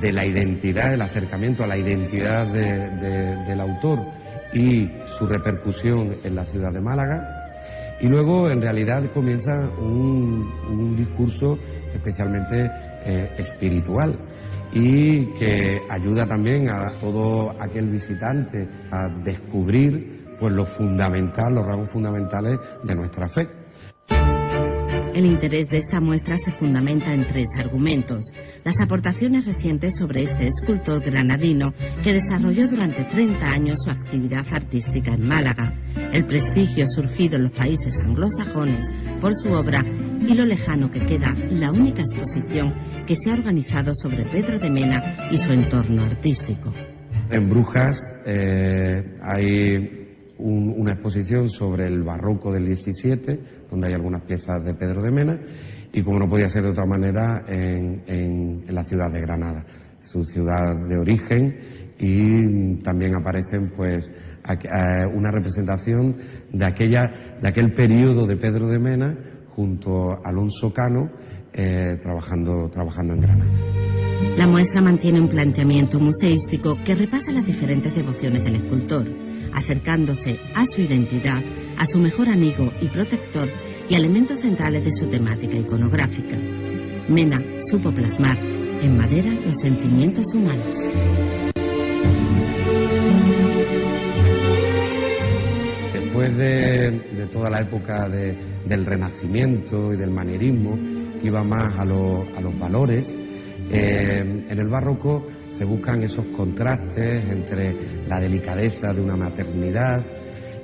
de 0.00 0.12
la 0.12 0.24
identidad, 0.24 0.94
el 0.94 1.02
acercamiento 1.02 1.64
a 1.64 1.66
la 1.66 1.76
identidad 1.76 2.46
del 2.46 3.60
autor 3.60 3.98
y 4.52 4.88
su 5.04 5.26
repercusión 5.26 6.12
en 6.22 6.34
la 6.34 6.44
ciudad 6.44 6.72
de 6.72 6.80
Málaga. 6.80 7.44
Y 8.00 8.08
luego, 8.08 8.50
en 8.50 8.60
realidad, 8.60 9.10
comienza 9.12 9.52
un, 9.80 10.96
discurso 10.96 11.58
especialmente 11.92 12.70
eh, 13.04 13.34
espiritual 13.38 14.18
y 14.74 15.26
que 15.38 15.80
ayuda 15.88 16.26
también 16.26 16.68
a 16.68 16.98
todo 17.00 17.50
aquel 17.62 17.88
visitante 17.90 18.68
a 18.90 19.08
descubrir 19.22 20.36
pues 20.38 20.52
lo 20.52 20.66
fundamental, 20.66 21.54
los 21.54 21.64
rasgos 21.64 21.90
fundamentales 21.90 22.58
de 22.82 22.94
nuestra 22.94 23.28
fe. 23.28 23.48
El 25.14 25.26
interés 25.26 25.68
de 25.68 25.76
esta 25.76 26.00
muestra 26.00 26.36
se 26.36 26.50
fundamenta 26.50 27.14
en 27.14 27.24
tres 27.24 27.46
argumentos. 27.56 28.32
Las 28.64 28.80
aportaciones 28.80 29.46
recientes 29.46 29.96
sobre 29.96 30.22
este 30.22 30.44
escultor 30.44 31.00
granadino 31.04 31.72
que 32.02 32.14
desarrolló 32.14 32.66
durante 32.66 33.04
30 33.04 33.48
años 33.48 33.78
su 33.84 33.92
actividad 33.92 34.44
artística 34.50 35.14
en 35.14 35.28
Málaga, 35.28 35.72
el 36.12 36.26
prestigio 36.26 36.84
surgido 36.88 37.36
en 37.36 37.44
los 37.44 37.52
países 37.52 38.00
anglosajones 38.00 38.90
por 39.20 39.32
su 39.36 39.52
obra 39.52 39.84
y 40.28 40.34
lo 40.34 40.44
lejano 40.44 40.90
que 40.90 41.00
queda 41.00 41.34
la 41.50 41.70
única 41.70 42.02
exposición 42.02 42.72
que 43.06 43.14
se 43.16 43.30
ha 43.30 43.34
organizado 43.34 43.92
sobre 43.94 44.24
Pedro 44.24 44.58
de 44.58 44.70
Mena 44.70 45.02
y 45.30 45.36
su 45.36 45.52
entorno 45.52 46.02
artístico. 46.02 46.70
En 47.30 47.48
Brujas 47.48 48.16
eh, 48.26 49.18
hay 49.22 50.04
una 50.38 50.92
exposición 50.92 51.48
sobre 51.48 51.86
el 51.86 52.02
barroco 52.02 52.52
del 52.52 52.66
17, 52.66 53.40
donde 53.70 53.88
hay 53.88 53.94
algunas 53.94 54.22
piezas 54.22 54.64
de 54.64 54.74
Pedro 54.74 55.02
de 55.02 55.10
Mena, 55.10 55.40
y 55.92 56.02
como 56.02 56.18
no 56.18 56.28
podía 56.28 56.48
ser 56.48 56.64
de 56.64 56.70
otra 56.70 56.86
manera, 56.86 57.44
en, 57.46 58.64
la 58.68 58.84
ciudad 58.84 59.10
de 59.12 59.20
Granada, 59.20 59.64
su 60.00 60.22
ciudad 60.24 60.88
de 60.88 60.98
origen, 60.98 61.56
y 61.98 62.82
también 62.82 63.14
aparecen 63.14 63.70
pues 63.76 64.10
una 65.14 65.30
representación 65.30 66.16
de 66.52 66.66
aquella 66.66 67.02
de 67.40 67.48
aquel 67.48 67.72
periodo 67.72 68.26
de 68.26 68.36
Pedro 68.36 68.66
de 68.66 68.80
Mena 68.80 69.16
junto 69.54 70.12
a 70.12 70.20
Alonso 70.24 70.72
Cano 70.72 71.10
eh, 71.52 71.96
trabajando, 72.00 72.68
trabajando 72.68 73.14
en 73.14 73.20
Granada. 73.20 73.50
La 74.36 74.46
muestra 74.46 74.80
mantiene 74.80 75.20
un 75.20 75.28
planteamiento 75.28 76.00
museístico 76.00 76.76
que 76.84 76.94
repasa 76.94 77.30
las 77.30 77.46
diferentes 77.46 77.94
devociones 77.94 78.44
del 78.44 78.56
escultor, 78.56 79.06
acercándose 79.52 80.40
a 80.54 80.66
su 80.66 80.80
identidad, 80.80 81.42
a 81.78 81.86
su 81.86 81.98
mejor 81.98 82.28
amigo 82.28 82.70
y 82.80 82.88
protector 82.88 83.48
y 83.88 83.94
elementos 83.94 84.40
centrales 84.40 84.84
de 84.84 84.92
su 84.92 85.06
temática 85.06 85.56
iconográfica. 85.56 86.36
Mena 87.08 87.38
supo 87.60 87.92
plasmar 87.92 88.38
en 88.38 88.96
madera 88.96 89.32
los 89.32 89.60
sentimientos 89.60 90.34
humanos. 90.34 90.88
De, 97.12 97.26
toda 97.26 97.50
la 97.50 97.60
época 97.60 98.08
del 98.08 98.86
Renacimiento 98.86 99.92
y 99.92 99.96
del 99.96 100.10
manierismo, 100.10 100.76
iba 101.22 101.42
más 101.42 101.78
a, 101.78 101.84
los 101.84 102.58
valores, 102.58 103.14
eh, 103.70 104.18
en 104.48 104.58
el 104.58 104.68
barroco 104.68 105.24
se 105.50 105.64
buscan 105.64 106.02
esos 106.02 106.26
contrastes 106.26 107.24
entre 107.30 107.74
la 108.06 108.20
delicadeza 108.20 108.92
de 108.92 109.00
una 109.00 109.16
maternidad, 109.16 110.04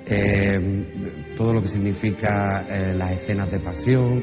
eh, 0.07 1.35
todo 1.37 1.55
lo 1.55 1.63
que 1.63 1.69
significa 1.69 2.67
eh, 2.69 2.95
las 2.95 3.13
escenas 3.13 3.51
de 3.51 3.61
pasión, 3.61 4.23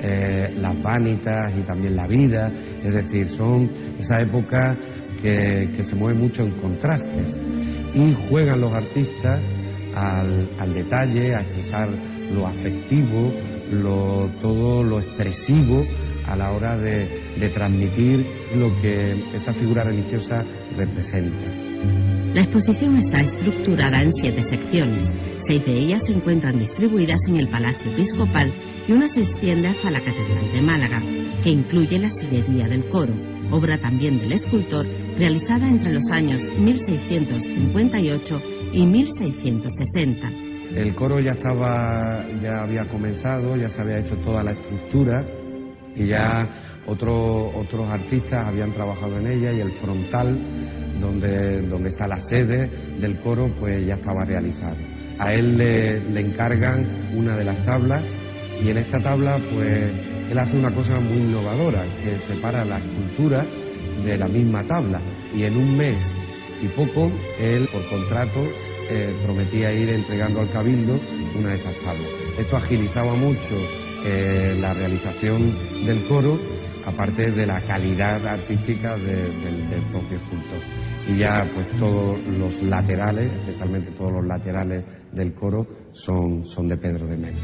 las 0.00 0.80
vanitas 0.80 1.52
y 1.58 1.62
también 1.62 1.96
la 1.96 2.06
vida, 2.06 2.52
es 2.84 2.94
decir, 2.94 3.26
son 3.26 3.68
esa 3.98 4.20
época 4.20 4.78
que, 5.22 5.82
se 5.82 5.96
mueve 5.96 6.18
mucho 6.18 6.44
en 6.44 6.52
contrastes. 6.52 7.36
Y 7.94 8.14
juegan 8.28 8.60
los 8.60 8.72
artistas 8.72 9.40
al, 10.00 10.74
detalle, 10.74 11.34
a 11.34 11.40
expresar 11.40 11.88
lo 12.32 12.46
afectivo, 12.46 13.32
lo, 13.70 14.30
todo 14.40 14.82
lo 14.82 15.00
expresivo 15.00 15.84
a 16.26 16.36
la 16.36 16.52
hora 16.52 16.76
de, 16.76 17.26
transmitir 17.54 18.26
lo 18.56 18.68
que 18.80 19.24
esa 19.34 19.52
figura 19.52 19.84
religiosa 19.84 20.44
representa. 20.76 21.52
La 22.34 22.42
exposición 22.42 22.96
está 22.96 23.20
estructurada 23.20 24.02
en 24.02 24.12
siete 24.12 24.42
secciones. 24.42 25.12
Seis 25.38 25.64
de 25.64 25.72
ellas 25.72 26.06
se 26.06 26.12
encuentran 26.12 26.58
distribuidas 26.58 27.26
en 27.28 27.36
el 27.36 27.48
Palacio 27.48 27.90
Episcopal 27.92 28.52
y 28.86 28.92
una 28.92 29.08
se 29.08 29.20
extiende 29.20 29.68
hasta 29.68 29.90
la 29.90 30.00
Catedral 30.00 30.52
de 30.52 30.60
Málaga, 30.60 31.00
que 31.42 31.50
incluye 31.50 31.98
la 31.98 32.10
sillería 32.10 32.68
del 32.68 32.86
coro, 32.88 33.14
obra 33.50 33.78
también 33.78 34.20
del 34.20 34.32
escultor 34.32 34.86
realizada 35.18 35.68
entre 35.68 35.94
los 35.94 36.10
años 36.10 36.46
1658 36.58 38.57
y 38.72 38.86
1660. 38.86 40.28
El 40.76 40.94
coro 40.94 41.18
ya 41.20 41.32
estaba, 41.32 42.24
ya 42.42 42.62
había 42.62 42.84
comenzado, 42.88 43.56
ya 43.56 43.68
se 43.68 43.80
había 43.80 43.98
hecho 43.98 44.16
toda 44.16 44.42
la 44.42 44.50
estructura 44.50 45.24
y 45.96 46.08
ya 46.08 46.46
otros 46.86 47.52
otros 47.54 47.88
artistas 47.90 48.46
habían 48.46 48.72
trabajado 48.72 49.18
en 49.18 49.26
ella 49.26 49.52
y 49.52 49.60
el 49.60 49.70
frontal 49.72 50.38
donde, 51.00 51.62
donde 51.62 51.88
está 51.88 52.06
la 52.06 52.18
sede 52.18 52.68
del 53.00 53.18
coro 53.18 53.46
pues 53.58 53.84
ya 53.86 53.94
estaba 53.94 54.24
realizado. 54.24 54.76
A 55.18 55.32
él 55.32 55.56
le, 55.56 56.00
le 56.00 56.20
encargan 56.20 57.10
una 57.16 57.36
de 57.36 57.44
las 57.44 57.64
tablas 57.64 58.14
y 58.62 58.70
en 58.70 58.78
esta 58.78 58.98
tabla 58.98 59.38
pues 59.52 59.92
él 60.30 60.38
hace 60.38 60.58
una 60.58 60.72
cosa 60.74 61.00
muy 61.00 61.18
innovadora 61.18 61.84
que 62.02 62.18
separa 62.18 62.64
la 62.64 62.78
escultura 62.78 63.44
de 64.04 64.16
la 64.16 64.28
misma 64.28 64.62
tabla 64.62 65.00
y 65.34 65.44
en 65.44 65.56
un 65.56 65.76
mes 65.76 66.14
y 66.62 66.68
poco 66.68 67.10
él 67.40 67.68
por 67.72 67.86
contrato 67.88 68.40
eh, 68.90 69.14
prometía 69.22 69.72
ir 69.72 69.90
entregando 69.90 70.40
al 70.40 70.50
cabildo 70.50 70.98
una 71.38 71.50
de 71.50 71.54
esas 71.54 71.74
tablas. 71.76 72.08
Esto 72.38 72.56
agilizaba 72.56 73.14
mucho 73.14 73.54
eh, 74.04 74.56
la 74.60 74.72
realización 74.72 75.54
del 75.84 76.04
coro, 76.06 76.38
aparte 76.86 77.30
de 77.30 77.46
la 77.46 77.60
calidad 77.60 78.26
artística 78.26 78.96
del 78.96 79.82
propio 79.92 80.18
escultor. 80.18 80.60
Y 81.06 81.18
ya 81.18 81.32
pues 81.54 81.68
todos 81.78 82.18
los 82.26 82.62
laterales, 82.62 83.30
especialmente 83.32 83.90
todos 83.90 84.12
los 84.12 84.26
laterales 84.26 84.84
del 85.12 85.34
coro, 85.34 85.66
son, 85.92 86.44
son 86.44 86.68
de 86.68 86.76
Pedro 86.76 87.06
de 87.06 87.16
Mena. 87.16 87.40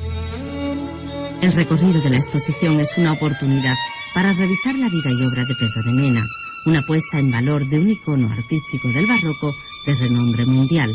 El 1.42 1.52
recorrido 1.52 2.00
de 2.00 2.10
la 2.10 2.16
exposición 2.16 2.80
es 2.80 2.96
una 2.96 3.12
oportunidad 3.12 3.74
para 4.14 4.32
revisar 4.32 4.74
la 4.76 4.88
vida 4.88 5.10
y 5.10 5.26
obra 5.26 5.42
de 5.44 5.54
Pedro 5.58 5.82
de 5.84 6.02
Mena, 6.02 6.22
una 6.66 6.82
puesta 6.82 7.18
en 7.18 7.30
valor 7.30 7.66
de 7.66 7.78
un 7.78 7.90
icono 7.90 8.32
artístico 8.32 8.88
del 8.88 9.06
barroco 9.06 9.54
de 9.86 9.94
renombre 9.94 10.46
mundial. 10.46 10.94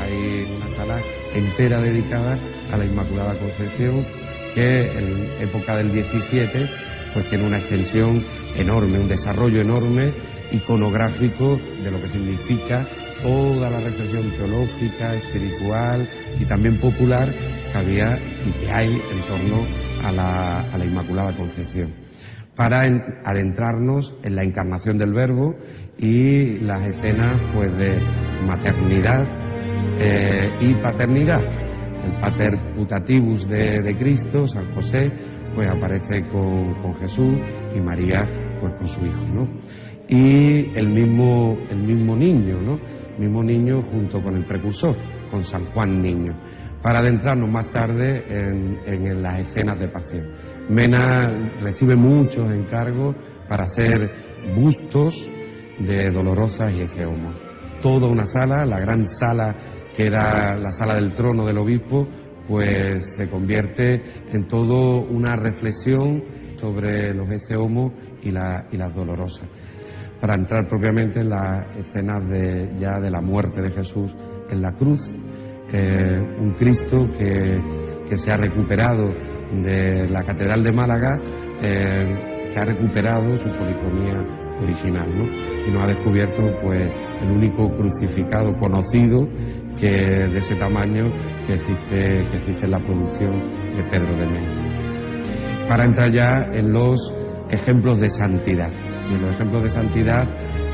Hay 0.00 0.46
una 0.56 0.68
sala 0.68 1.00
entera 1.34 1.80
dedicada 1.80 2.38
a 2.70 2.76
la 2.76 2.84
Inmaculada 2.84 3.38
Concepción 3.38 4.06
que 4.54 4.78
en 4.78 5.42
época 5.42 5.76
del 5.76 5.92
17 5.92 6.68
pues 7.14 7.28
tiene 7.28 7.46
una 7.46 7.58
extensión 7.58 8.24
enorme, 8.56 8.98
un 8.98 9.08
desarrollo 9.08 9.60
enorme 9.60 10.12
iconográfico 10.52 11.58
de 11.82 11.90
lo 11.90 12.00
que 12.00 12.08
significa 12.08 12.86
toda 13.22 13.70
la 13.70 13.80
reflexión 13.80 14.30
teológica, 14.32 15.14
espiritual 15.14 16.06
y 16.38 16.44
también 16.44 16.78
popular 16.78 17.28
que 17.72 17.78
había 17.78 18.18
y 18.44 18.52
que 18.52 18.70
hay 18.72 18.92
en 18.92 19.20
torno 19.26 19.64
a 20.04 20.12
la, 20.12 20.60
a 20.72 20.78
la 20.78 20.84
Inmaculada 20.84 21.32
Concepción, 21.32 21.94
para 22.54 22.82
adentrarnos 23.24 24.14
en 24.22 24.36
la 24.36 24.44
encarnación 24.44 24.98
del 24.98 25.12
Verbo 25.12 25.54
y 25.98 26.58
las 26.58 26.86
escenas 26.86 27.40
pues 27.52 27.76
de 27.76 27.98
maternidad 28.46 29.24
eh, 30.00 30.44
y 30.60 30.74
paternidad. 30.74 31.40
El 32.04 32.20
pater 32.20 32.52
putativus 32.76 33.48
de, 33.48 33.96
Cristo, 33.98 34.44
San 34.44 34.70
José, 34.74 35.10
pues 35.54 35.66
aparece 35.66 36.20
con 36.30 36.94
Jesús 36.96 37.38
y 37.74 37.80
María 37.80 38.22
con 38.72 38.88
su 38.88 39.04
hijo, 39.04 39.26
¿no? 39.32 39.48
Y 40.08 40.76
el 40.76 40.88
mismo, 40.88 41.56
el 41.70 41.78
mismo 41.78 42.16
niño, 42.16 42.60
¿no? 42.60 42.78
El 43.14 43.20
mismo 43.20 43.42
niño 43.42 43.82
junto 43.82 44.22
con 44.22 44.36
el 44.36 44.44
precursor, 44.44 44.96
con 45.30 45.42
San 45.42 45.66
Juan 45.66 46.02
Niño, 46.02 46.34
para 46.82 46.98
adentrarnos 46.98 47.50
más 47.50 47.68
tarde 47.68 48.24
en, 48.28 48.78
en 48.86 49.22
las 49.22 49.40
escenas 49.40 49.78
de 49.78 49.88
pasión. 49.88 50.30
Mena 50.68 51.28
recibe 51.60 51.96
muchos 51.96 52.50
encargos 52.52 53.16
para 53.48 53.64
hacer 53.64 54.10
bustos 54.56 55.30
de 55.78 56.10
Dolorosas 56.10 56.72
y 56.74 56.82
ese 56.82 57.04
homo. 57.04 57.32
Toda 57.80 58.08
una 58.08 58.26
sala, 58.26 58.64
la 58.64 58.78
gran 58.78 59.04
sala 59.04 59.54
que 59.96 60.06
era 60.06 60.56
la 60.58 60.70
sala 60.70 60.94
del 60.94 61.12
trono 61.12 61.46
del 61.46 61.58
obispo, 61.58 62.06
pues 62.48 63.16
se 63.16 63.28
convierte 63.28 64.02
en 64.32 64.46
todo 64.46 65.00
una 65.00 65.36
reflexión 65.36 66.24
sobre 66.56 67.14
los 67.14 67.30
ese 67.30 67.56
homo 67.56 67.92
y, 68.24 68.30
la, 68.30 68.66
y 68.70 68.76
las 68.76 68.94
dolorosas. 68.94 69.48
Para 70.20 70.34
entrar 70.34 70.66
propiamente 70.66 71.20
en 71.20 71.28
las 71.30 71.76
escenas 71.76 72.28
de, 72.28 72.74
ya 72.78 72.98
de 72.98 73.10
la 73.10 73.20
muerte 73.20 73.60
de 73.60 73.70
Jesús 73.70 74.16
en 74.50 74.62
la 74.62 74.72
cruz, 74.72 75.14
eh, 75.72 76.20
un 76.40 76.54
Cristo 76.54 77.04
que, 77.18 77.58
que, 78.08 78.16
se 78.16 78.32
ha 78.32 78.36
recuperado 78.36 79.08
de 79.52 80.08
la 80.08 80.22
Catedral 80.22 80.62
de 80.62 80.72
Málaga, 80.72 81.18
eh, 81.62 82.50
que 82.52 82.60
ha 82.60 82.64
recuperado 82.64 83.36
su 83.36 83.48
policromía 83.50 84.44
original, 84.62 85.08
¿no? 85.16 85.24
Y 85.66 85.72
nos 85.72 85.84
ha 85.84 85.94
descubierto, 85.94 86.42
pues, 86.62 86.90
el 87.22 87.30
único 87.30 87.68
crucificado 87.74 88.54
conocido 88.54 89.26
que 89.78 89.88
de 89.88 90.38
ese 90.38 90.54
tamaño 90.56 91.10
que 91.46 91.54
existe, 91.54 91.96
que 91.96 92.36
existe 92.36 92.66
en 92.66 92.72
la 92.72 92.78
producción 92.78 93.32
de 93.76 93.82
Pedro 93.90 94.16
de 94.16 94.26
Mena. 94.26 95.68
Para 95.68 95.84
entrar 95.84 96.12
ya 96.12 96.28
en 96.52 96.72
los 96.72 97.12
ejemplos 97.54 98.00
de 98.00 98.10
santidad. 98.10 98.70
Y 99.10 99.16
los 99.16 99.34
ejemplos 99.34 99.62
de 99.62 99.68
santidad 99.68 100.28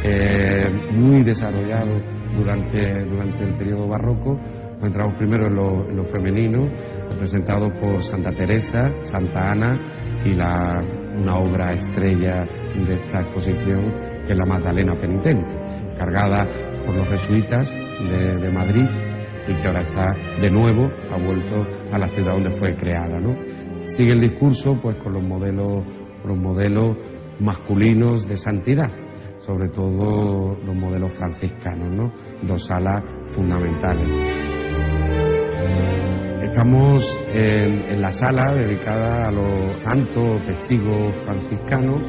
eh, 0.04 0.70
muy 0.92 1.22
desarrollados 1.22 2.02
durante, 2.36 3.04
durante 3.04 3.44
el 3.44 3.54
periodo 3.56 3.88
barroco, 3.88 4.38
entramos 4.82 5.16
primero 5.18 5.46
en 5.46 5.54
lo, 5.54 5.88
en 5.88 5.96
lo 5.96 6.04
femenino, 6.04 6.66
representado 7.10 7.68
por 7.80 8.00
Santa 8.00 8.30
Teresa, 8.30 8.90
Santa 9.02 9.50
Ana 9.50 9.78
y 10.24 10.32
la, 10.34 10.80
una 11.16 11.36
obra 11.38 11.72
estrella 11.72 12.46
de 12.74 12.94
esta 12.94 13.20
exposición 13.20 13.90
que 14.26 14.32
es 14.32 14.38
la 14.38 14.46
Magdalena 14.46 14.98
Penitente, 15.00 15.56
cargada 15.98 16.46
por 16.86 16.96
los 16.96 17.08
jesuitas 17.08 17.76
de, 18.10 18.36
de 18.36 18.50
Madrid 18.50 18.86
y 19.48 19.54
que 19.54 19.66
ahora 19.66 19.80
está 19.80 20.14
de 20.40 20.50
nuevo, 20.50 20.90
ha 21.10 21.18
vuelto 21.18 21.56
a 21.92 21.98
la 21.98 22.08
ciudad 22.08 22.34
donde 22.34 22.50
fue 22.50 22.74
creada. 22.76 23.20
¿no? 23.20 23.34
Sigue 23.82 24.12
el 24.12 24.20
discurso 24.20 24.76
pues 24.80 24.96
con 24.96 25.14
los 25.14 25.22
modelos, 25.22 25.84
los 26.24 26.38
modelos 26.38 26.96
masculinos 27.40 28.28
de 28.28 28.36
santidad, 28.36 28.90
sobre 29.38 29.68
todo 29.68 30.56
los 30.64 30.76
modelos 30.76 31.12
franciscanos, 31.12 31.90
¿no? 31.90 32.12
dos 32.42 32.70
alas 32.70 33.02
fundamentales. 33.26 34.08
Estamos 36.42 37.20
en, 37.32 37.82
en, 37.92 38.02
la 38.02 38.10
sala 38.10 38.52
dedicada 38.52 39.28
a 39.28 39.30
los 39.30 39.80
santos 39.82 40.42
testigos 40.42 41.16
franciscanos, 41.20 42.02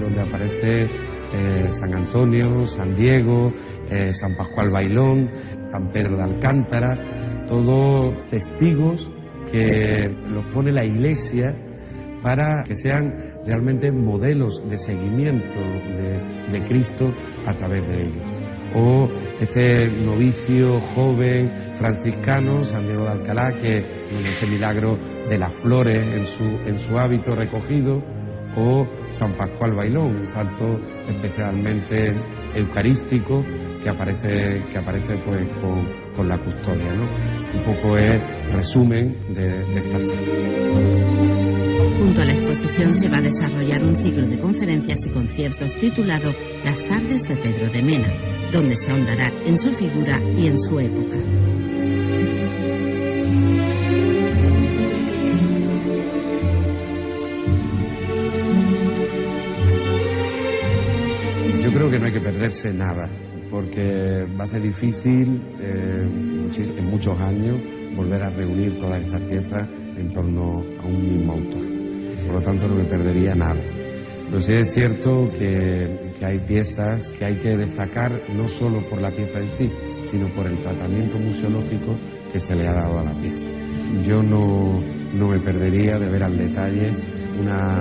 donde 0.00 0.22
aparece 0.22 0.86
eh, 1.34 1.72
San 1.72 1.94
Antonio, 1.94 2.66
San 2.66 2.94
Diego, 2.94 3.50
eh, 3.90 4.12
San 4.12 4.36
Pascual 4.36 4.70
Bailón, 4.70 5.30
San 5.70 5.90
Pedro 5.90 6.16
de 6.18 6.24
Alcántara, 6.24 7.46
todos 7.46 8.26
testigos 8.26 9.10
que 9.50 10.08
los 10.28 10.44
pone 10.52 10.72
la 10.72 10.84
Iglesia 10.84 11.54
para 12.22 12.62
que 12.64 12.74
sean 12.74 13.31
realmente 13.44 13.90
modelos 13.90 14.62
de 14.68 14.76
seguimiento 14.76 15.58
de, 15.60 16.64
Cristo 16.68 17.12
a 17.46 17.54
través 17.54 17.86
de 17.88 18.02
ellos. 18.02 18.28
o 18.74 19.08
este 19.40 19.86
novicio 20.04 20.80
joven 20.94 21.74
franciscano, 21.74 22.62
San 22.64 22.84
Diego 22.84 23.04
de 23.04 23.10
Alcalá, 23.10 23.52
que 23.60 23.78
en 23.78 24.20
ese 24.20 24.46
milagro 24.46 24.96
de 25.28 25.38
las 25.38 25.52
flores 25.54 26.00
en 26.00 26.24
su, 26.24 26.44
en 26.44 26.78
su 26.78 26.96
hábito 26.98 27.34
recogido, 27.34 28.02
o 28.56 28.86
San 29.10 29.34
Pascual 29.36 29.74
Bailón, 29.74 30.16
un 30.16 30.26
santo 30.26 30.78
especialmente 31.08 32.12
eucarístico 32.54 33.42
que 33.82 33.90
aparece, 33.90 34.62
que 34.70 34.78
aparece 34.78 35.14
pues 35.24 35.46
con, 36.16 36.28
la 36.28 36.38
custodia. 36.38 36.94
¿no? 36.94 37.04
Un 37.54 37.64
poco 37.64 37.96
es 37.96 38.16
resumen 38.52 39.16
de, 39.34 39.78
esta 39.78 39.98
serie. 39.98 41.31
Exposición 42.52 42.92
se 42.92 43.08
va 43.08 43.16
a 43.16 43.22
desarrollar 43.22 43.82
un 43.82 43.96
ciclo 43.96 44.26
de 44.26 44.38
conferencias 44.38 45.06
y 45.06 45.10
conciertos 45.10 45.74
titulado 45.78 46.34
Las 46.62 46.84
tardes 46.84 47.22
de 47.22 47.34
Pedro 47.34 47.70
de 47.70 47.80
Mena, 47.80 48.12
donde 48.52 48.76
se 48.76 48.92
ahondará 48.92 49.28
en 49.46 49.56
su 49.56 49.72
figura 49.72 50.20
y 50.36 50.48
en 50.48 50.58
su 50.58 50.78
época. 50.78 51.16
Yo 61.62 61.72
creo 61.72 61.90
que 61.90 61.98
no 61.98 62.04
hay 62.04 62.12
que 62.12 62.20
perderse 62.20 62.70
nada 62.70 63.08
porque 63.50 64.26
va 64.38 64.44
a 64.44 64.48
ser 64.48 64.60
difícil 64.60 65.40
eh, 65.58 66.02
en 66.04 66.84
muchos 66.84 67.18
años 67.18 67.58
volver 67.96 68.22
a 68.22 68.28
reunir 68.28 68.76
todas 68.76 69.00
estas 69.00 69.22
piezas 69.22 69.66
en 69.96 70.10
torno 70.10 70.62
a 70.82 70.86
un 70.86 71.14
mismo 71.14 71.32
autor. 71.32 71.71
Por 72.26 72.34
lo 72.34 72.40
tanto, 72.40 72.68
no 72.68 72.76
me 72.76 72.84
perdería 72.84 73.34
nada. 73.34 73.60
Pero 74.26 74.40
sí 74.40 74.52
es 74.52 74.72
cierto 74.72 75.28
que, 75.38 76.12
hay 76.24 76.38
piezas 76.38 77.10
que 77.18 77.26
hay 77.26 77.36
que 77.40 77.56
destacar 77.56 78.12
no 78.34 78.46
solo 78.46 78.80
por 78.88 79.00
la 79.00 79.10
pieza 79.10 79.40
en 79.40 79.48
sí, 79.48 79.70
sino 80.02 80.28
por 80.34 80.46
el 80.46 80.56
tratamiento 80.58 81.18
museológico 81.18 81.98
que 82.32 82.38
se 82.38 82.54
le 82.54 82.68
ha 82.68 82.72
dado 82.72 83.00
a 83.00 83.04
la 83.04 83.14
pieza. 83.20 83.50
Yo 84.04 84.22
no, 84.22 84.80
no 85.12 85.28
me 85.28 85.40
perdería 85.40 85.98
de 85.98 86.08
ver 86.08 86.22
al 86.22 86.38
detalle 86.38 86.94
una 87.38 87.80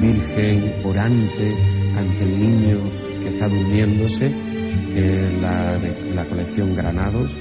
virgen 0.00 0.74
orante 0.84 1.54
ante 1.96 2.24
el 2.24 2.38
niño 2.38 2.90
que 3.22 3.28
está 3.28 3.46
durmiéndose 3.48 4.30
la, 5.40 5.78
la 5.78 6.24
colección 6.28 6.74
Granados. 6.74 7.36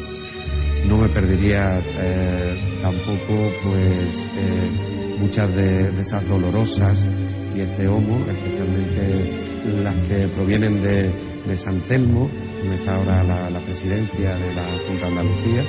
No 0.88 0.98
me 0.98 1.10
perdería 1.10 1.80
eh, 2.00 2.80
tampoco 2.82 3.52
pues 3.64 4.26
eh, 4.38 4.97
muchas 5.20 5.56
de, 5.56 5.90
esas 6.00 6.28
dolorosas 6.28 7.10
y 7.56 7.62
ese 7.62 7.88
homo, 7.88 8.26
especialmente 8.30 9.48
las 9.66 9.96
que 10.08 10.28
provienen 10.34 10.82
de, 10.82 11.12
de 11.46 11.56
San 11.56 11.82
Telmo, 11.88 12.30
donde 12.60 12.76
está 12.76 12.94
ahora 12.94 13.24
la, 13.24 13.60
presidencia 13.60 14.36
de 14.36 14.56
la 14.56 14.64
Junta 14.88 15.06
de 15.06 15.12
Andalucía. 15.12 15.62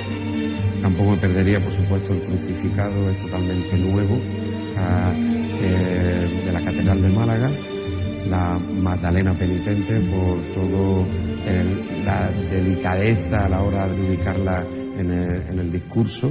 Tampoco 0.81 1.11
me 1.11 1.17
perdería, 1.17 1.59
por 1.59 1.71
supuesto, 1.71 2.13
el 2.13 2.21
crucificado, 2.21 3.09
es 3.09 3.17
totalmente 3.17 3.77
nuevo, 3.77 4.17
eh, 5.61 6.43
de 6.45 6.51
la 6.53 6.61
Catedral 6.61 7.01
de 7.01 7.09
Málaga, 7.09 7.49
la 8.29 8.57
Magdalena 8.81 9.33
Penitente 9.33 9.99
por 10.01 10.39
todo 10.53 11.05
la 12.05 12.31
delicadeza 12.49 13.45
a 13.45 13.49
la 13.49 13.61
hora 13.61 13.87
de 13.87 14.01
ubicarla 14.01 14.63
en 14.97 15.11
el, 15.59 15.71
discurso 15.71 16.29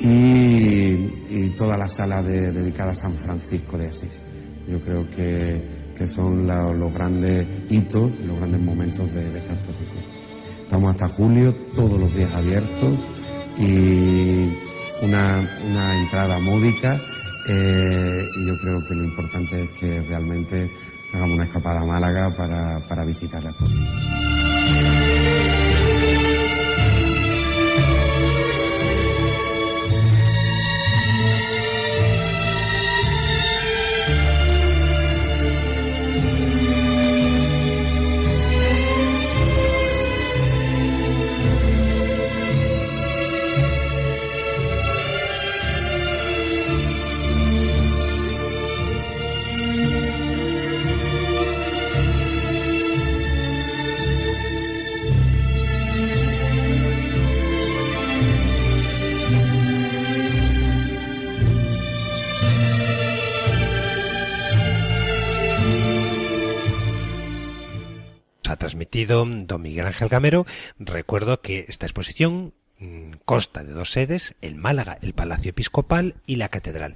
y, 0.00 1.50
toda 1.58 1.76
la 1.76 1.86
sala 1.86 2.22
dedicada 2.22 2.92
a 2.92 2.94
San 2.94 3.14
Francisco 3.14 3.76
de 3.76 3.88
Asís. 3.88 4.24
Yo 4.66 4.80
creo 4.80 5.08
que, 5.08 5.80
son 6.06 6.46
los 6.46 6.94
grandes 6.94 7.46
hitos, 7.68 8.10
los 8.20 8.38
grandes 8.38 8.62
momentos 8.62 9.12
de, 9.12 9.22
esta 9.38 9.52
exposición. 9.52 10.02
Estamos 10.62 10.88
hasta 10.90 11.08
julio, 11.08 11.54
todos 11.74 12.00
los 12.00 12.14
días 12.14 12.30
abiertos 12.34 13.06
y 13.58 14.56
una, 15.04 15.46
entrada 16.00 16.38
módica 16.38 16.98
eh, 17.48 18.22
y 18.38 18.46
yo 18.46 18.54
creo 18.62 18.78
que 18.88 18.94
lo 18.94 19.04
importante 19.04 19.60
es 19.60 19.70
que 19.72 20.00
realmente 20.08 20.70
hagamos 21.12 21.34
una 21.34 21.44
escapada 21.44 21.80
a 21.80 21.84
Málaga 21.84 22.30
para, 22.34 22.78
para 22.88 23.04
visitar 23.04 23.42
la 23.42 23.50
exposición. 23.50 25.09
Don 69.04 69.46
Miguel 69.60 69.86
Ángel 69.86 70.08
Gamero, 70.08 70.46
recuerdo 70.78 71.40
que 71.40 71.66
esta 71.68 71.86
exposición 71.86 72.54
mm, 72.78 73.12
consta 73.24 73.64
de 73.64 73.72
dos 73.72 73.92
sedes, 73.92 74.34
en 74.40 74.58
Málaga, 74.58 74.98
el 75.02 75.12
Palacio 75.12 75.50
Episcopal 75.50 76.16
y 76.26 76.36
la 76.36 76.48
Catedral. 76.48 76.94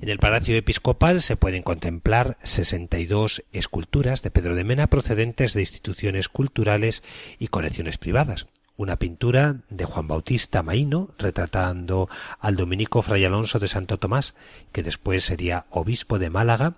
En 0.00 0.08
el 0.08 0.18
Palacio 0.18 0.56
Episcopal 0.56 1.22
se 1.22 1.36
pueden 1.36 1.62
contemplar 1.62 2.38
62 2.42 3.44
esculturas 3.52 4.22
de 4.22 4.30
Pedro 4.30 4.54
de 4.54 4.64
Mena 4.64 4.88
procedentes 4.88 5.54
de 5.54 5.60
instituciones 5.60 6.28
culturales 6.28 7.02
y 7.38 7.48
colecciones 7.48 7.98
privadas 7.98 8.46
una 8.78 8.96
pintura 8.96 9.56
de 9.68 9.84
Juan 9.84 10.06
Bautista 10.06 10.62
Maíno 10.62 11.10
retratando 11.18 12.08
al 12.38 12.54
dominico 12.54 13.02
Fray 13.02 13.24
Alonso 13.24 13.58
de 13.58 13.66
Santo 13.66 13.98
Tomás, 13.98 14.34
que 14.70 14.84
después 14.84 15.24
sería 15.24 15.66
obispo 15.70 16.20
de 16.20 16.30
Málaga, 16.30 16.76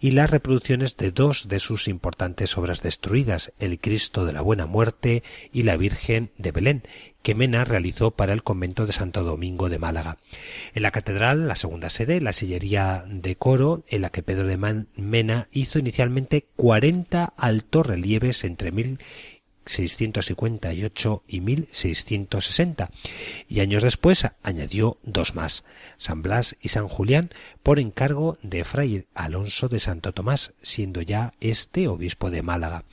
y 0.00 0.12
las 0.12 0.30
reproducciones 0.30 0.96
de 0.96 1.12
dos 1.12 1.46
de 1.46 1.60
sus 1.60 1.86
importantes 1.86 2.56
obras 2.56 2.82
destruidas, 2.82 3.52
el 3.58 3.78
Cristo 3.78 4.24
de 4.24 4.32
la 4.32 4.40
Buena 4.40 4.64
Muerte 4.64 5.22
y 5.52 5.64
la 5.64 5.76
Virgen 5.76 6.30
de 6.38 6.50
Belén, 6.50 6.82
que 7.20 7.34
Mena 7.34 7.64
realizó 7.64 8.10
para 8.10 8.32
el 8.32 8.42
convento 8.42 8.86
de 8.86 8.92
Santo 8.92 9.22
Domingo 9.22 9.68
de 9.68 9.78
Málaga. 9.78 10.18
En 10.74 10.82
la 10.82 10.90
catedral, 10.90 11.48
la 11.48 11.56
segunda 11.56 11.88
sede, 11.88 12.20
la 12.20 12.32
sillería 12.32 13.04
de 13.08 13.36
coro, 13.36 13.82
en 13.88 14.02
la 14.02 14.10
que 14.10 14.22
Pedro 14.22 14.46
de 14.46 14.84
Mena 14.96 15.48
hizo 15.50 15.78
inicialmente 15.78 16.46
40 16.56 17.32
altos 17.36 17.86
relieves 17.86 18.44
entre 18.44 18.72
mil 18.72 18.98
658 19.66 21.22
y 21.26 21.40
1660, 21.40 22.90
y 23.48 23.60
años 23.60 23.82
después 23.82 24.26
añadió 24.42 24.98
dos 25.02 25.34
más, 25.34 25.64
San 25.98 26.22
Blas 26.22 26.56
y 26.60 26.68
San 26.68 26.88
Julián, 26.88 27.30
por 27.62 27.78
encargo 27.78 28.38
de 28.42 28.64
Fray 28.64 29.06
Alonso 29.14 29.68
de 29.68 29.80
Santo 29.80 30.12
Tomás, 30.12 30.52
siendo 30.62 31.02
ya 31.02 31.34
este 31.40 31.88
obispo 31.88 32.30
de 32.30 32.42
Málaga. 32.42 32.84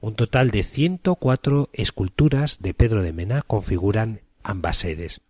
Un 0.00 0.14
total 0.14 0.50
de 0.50 0.62
104 0.62 1.70
esculturas 1.72 2.58
de 2.60 2.74
Pedro 2.74 3.02
de 3.02 3.12
Mena 3.12 3.42
configuran 3.42 4.20
ambas 4.42 4.76
sedes. 4.78 5.20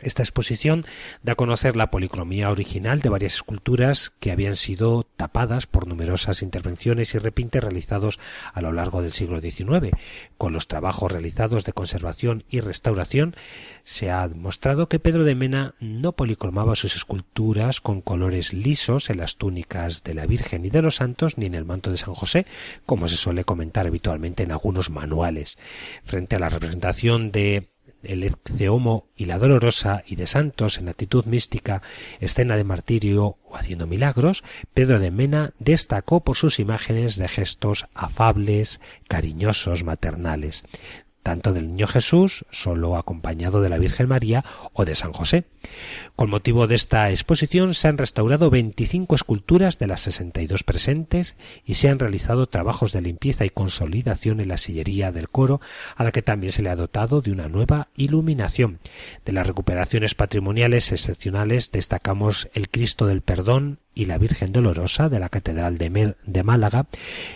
Esta 0.00 0.22
exposición 0.22 0.84
da 1.22 1.32
a 1.32 1.36
conocer 1.36 1.74
la 1.74 1.90
policromía 1.90 2.50
original 2.50 3.00
de 3.00 3.08
varias 3.08 3.34
esculturas 3.34 4.12
que 4.20 4.30
habían 4.30 4.54
sido 4.54 5.04
tapadas 5.16 5.66
por 5.66 5.88
numerosas 5.88 6.42
intervenciones 6.42 7.14
y 7.14 7.18
repintes 7.18 7.62
realizados 7.64 8.20
a 8.52 8.60
lo 8.60 8.72
largo 8.72 9.02
del 9.02 9.12
siglo 9.12 9.40
XIX. 9.40 9.90
Con 10.36 10.52
los 10.52 10.68
trabajos 10.68 11.10
realizados 11.10 11.64
de 11.64 11.72
conservación 11.72 12.44
y 12.48 12.60
restauración 12.60 13.34
se 13.82 14.10
ha 14.10 14.28
demostrado 14.28 14.88
que 14.88 15.00
Pedro 15.00 15.24
de 15.24 15.34
Mena 15.34 15.74
no 15.80 16.12
policromaba 16.12 16.76
sus 16.76 16.94
esculturas 16.94 17.80
con 17.80 18.00
colores 18.00 18.52
lisos 18.52 19.10
en 19.10 19.18
las 19.18 19.36
túnicas 19.36 20.04
de 20.04 20.14
la 20.14 20.26
Virgen 20.26 20.64
y 20.64 20.70
de 20.70 20.82
los 20.82 20.96
Santos 20.96 21.38
ni 21.38 21.46
en 21.46 21.54
el 21.54 21.64
manto 21.64 21.90
de 21.90 21.96
San 21.96 22.14
José, 22.14 22.46
como 22.86 23.08
se 23.08 23.16
suele 23.16 23.44
comentar 23.44 23.86
habitualmente 23.86 24.44
en 24.44 24.52
algunos 24.52 24.90
manuales. 24.90 25.58
Frente 26.04 26.36
a 26.36 26.38
la 26.38 26.50
representación 26.50 27.32
de 27.32 27.70
el 28.02 28.22
Ecceomo 28.22 29.06
y 29.16 29.26
la 29.26 29.38
Dolorosa 29.38 30.02
y 30.06 30.16
de 30.16 30.26
santos 30.26 30.78
en 30.78 30.88
actitud 30.88 31.24
mística, 31.24 31.82
escena 32.20 32.56
de 32.56 32.64
martirio 32.64 33.36
o 33.44 33.56
haciendo 33.56 33.86
milagros, 33.86 34.44
Pedro 34.74 34.98
de 34.98 35.10
Mena 35.10 35.52
destacó 35.58 36.20
por 36.20 36.36
sus 36.36 36.58
imágenes 36.58 37.16
de 37.16 37.28
gestos 37.28 37.86
afables, 37.94 38.80
cariñosos, 39.08 39.84
maternales. 39.84 40.64
Tanto 41.28 41.52
del 41.52 41.68
Niño 41.68 41.86
Jesús, 41.86 42.46
solo 42.50 42.96
acompañado 42.96 43.60
de 43.60 43.68
la 43.68 43.76
Virgen 43.76 44.08
María 44.08 44.46
o 44.72 44.86
de 44.86 44.94
San 44.94 45.12
José. 45.12 45.44
Con 46.16 46.30
motivo 46.30 46.66
de 46.66 46.74
esta 46.74 47.10
exposición 47.10 47.74
se 47.74 47.86
han 47.86 47.98
restaurado 47.98 48.48
25 48.48 49.14
esculturas 49.14 49.78
de 49.78 49.88
las 49.88 50.00
62 50.00 50.64
presentes 50.64 51.36
y 51.66 51.74
se 51.74 51.90
han 51.90 51.98
realizado 51.98 52.46
trabajos 52.46 52.92
de 52.92 53.02
limpieza 53.02 53.44
y 53.44 53.50
consolidación 53.50 54.40
en 54.40 54.48
la 54.48 54.56
sillería 54.56 55.12
del 55.12 55.28
coro, 55.28 55.60
a 55.96 56.04
la 56.04 56.12
que 56.12 56.22
también 56.22 56.50
se 56.50 56.62
le 56.62 56.70
ha 56.70 56.76
dotado 56.76 57.20
de 57.20 57.30
una 57.30 57.50
nueva 57.50 57.88
iluminación. 57.94 58.78
De 59.26 59.32
las 59.32 59.46
recuperaciones 59.46 60.14
patrimoniales 60.14 60.92
excepcionales 60.92 61.70
destacamos 61.72 62.48
el 62.54 62.70
Cristo 62.70 63.06
del 63.06 63.20
Perdón 63.20 63.80
y 63.98 64.04
la 64.04 64.16
Virgen 64.16 64.52
Dolorosa 64.52 65.08
de 65.08 65.18
la 65.18 65.28
Catedral 65.28 65.76
de, 65.76 66.14
de, 66.24 66.42
Málaga, 66.44 66.86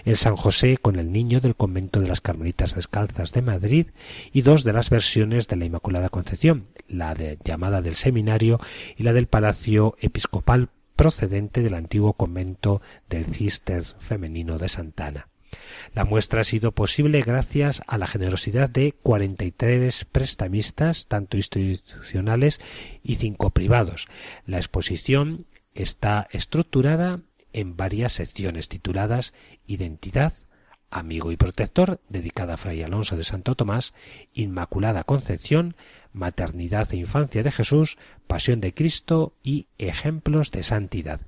el 0.04 0.16
San 0.16 0.36
José 0.36 0.78
con 0.80 0.94
el 0.94 1.10
Niño 1.10 1.40
del 1.40 1.56
Convento 1.56 2.00
de 2.00 2.06
las 2.06 2.20
Carmelitas 2.20 2.76
Descalzas 2.76 3.32
de 3.32 3.42
Madrid 3.42 3.88
y 4.32 4.42
dos 4.42 4.62
de 4.62 4.72
las 4.72 4.88
versiones 4.88 5.48
de 5.48 5.56
la 5.56 5.64
Inmaculada 5.64 6.08
Concepción, 6.08 6.68
la 6.86 7.16
de, 7.16 7.36
llamada 7.44 7.82
del 7.82 7.96
Seminario 7.96 8.60
y 8.96 9.02
la 9.02 9.12
del 9.12 9.26
Palacio 9.26 9.96
Episcopal 10.00 10.68
procedente 10.94 11.62
del 11.62 11.74
antiguo 11.74 12.12
convento 12.12 12.80
del 13.10 13.24
Cister 13.24 13.82
femenino 13.98 14.58
de 14.58 14.68
Santana. 14.68 15.26
La 15.94 16.04
muestra 16.04 16.42
ha 16.42 16.44
sido 16.44 16.72
posible 16.72 17.22
gracias 17.22 17.82
a 17.88 17.98
la 17.98 18.06
generosidad 18.06 18.70
de 18.70 18.92
43 19.02 20.04
prestamistas, 20.04 21.08
tanto 21.08 21.36
institucionales 21.36 22.60
y 23.02 23.16
cinco 23.16 23.50
privados. 23.50 24.06
La 24.46 24.58
exposición 24.58 25.44
está 25.75 26.29
estructurada 26.31 27.20
en 27.53 27.77
varias 27.77 28.12
secciones 28.12 28.68
tituladas 28.68 29.35
Identidad, 29.66 30.33
Amigo 30.91 31.33
y 31.33 31.37
Protector, 31.37 32.01
dedicada 32.09 32.55
a 32.55 32.57
Fray 32.59 32.83
Alonso 32.83 33.16
de 33.16 33.25
Santo 33.25 33.55
Tomás, 33.55 33.95
Inmaculada 34.35 35.05
Concepción, 35.05 35.75
Maternidad 36.12 36.93
e 36.93 36.99
Infancia 36.99 37.43
de 37.43 37.51
Jesús, 37.51 37.97
Pasión 38.27 38.61
de 38.61 38.75
Cristo 38.75 39.35
y 39.43 39.68
Ejemplos 39.79 40.51
de 40.51 40.62
Santidad. 40.62 41.23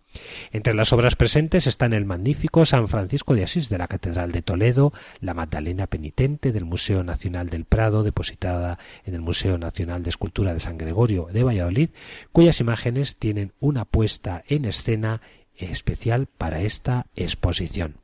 Entre 0.53 0.75
las 0.75 0.93
obras 0.93 1.17
presentes 1.17 1.67
están 1.67 1.93
el 1.93 2.05
magnífico 2.05 2.65
San 2.65 2.89
Francisco 2.89 3.35
de 3.35 3.45
Asís 3.45 3.69
de 3.69 3.79
la 3.79 3.89
Catedral 3.89 4.33
de 4.33 4.43
Toledo, 4.43 4.93
la 5.21 5.35
Magdalena 5.35 5.87
Penitente 5.87 6.53
del 6.53 6.65
Museo 6.65 7.03
Nacional 7.03 7.51
del 7.51 7.65
Prado, 7.65 8.03
depositada 8.03 8.79
en 9.05 9.15
el 9.15 9.21
Museo 9.21 9.59
Nacional 9.59 10.03
de 10.03 10.11
Escultura 10.11 10.55
de 10.55 10.61
San 10.61 10.79
Gregorio 10.79 11.29
de 11.33 11.43
Valladolid, 11.43 11.91
cuyas 12.33 12.61
imágenes 12.61 13.17
tienen 13.17 13.53
una 13.61 13.85
puesta 13.85 14.45
en 14.49 14.65
escena 14.65 15.21
especial 15.57 16.27
para 16.27 16.62
esta 16.62 17.07
exposición. 17.15 18.04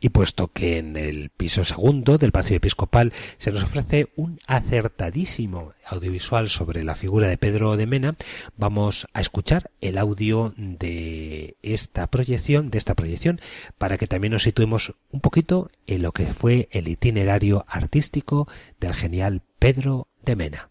Y 0.00 0.08
puesto 0.08 0.48
que 0.48 0.78
en 0.78 0.96
el 0.96 1.30
piso 1.30 1.64
segundo 1.64 2.16
del 2.16 2.32
Palacio 2.32 2.56
Episcopal 2.56 3.12
se 3.36 3.52
nos 3.52 3.62
ofrece 3.62 4.08
un 4.16 4.38
acertadísimo 4.46 5.74
audiovisual 5.86 6.48
sobre 6.48 6.84
la 6.84 6.94
figura 6.94 7.28
de 7.28 7.36
Pedro 7.36 7.76
de 7.76 7.86
Mena, 7.86 8.16
vamos 8.56 9.06
a 9.12 9.20
escuchar 9.20 9.70
el 9.80 9.98
audio 9.98 10.54
de 10.56 11.56
esta 11.62 12.06
proyección, 12.06 12.70
de 12.70 12.78
esta 12.78 12.94
proyección, 12.94 13.40
para 13.76 13.98
que 13.98 14.06
también 14.06 14.32
nos 14.32 14.44
situemos 14.44 14.94
un 15.10 15.20
poquito 15.20 15.70
en 15.86 16.02
lo 16.02 16.12
que 16.12 16.32
fue 16.32 16.68
el 16.72 16.88
itinerario 16.88 17.64
artístico 17.68 18.48
del 18.80 18.94
genial 18.94 19.42
Pedro 19.58 20.08
de 20.24 20.36
Mena. 20.36 20.70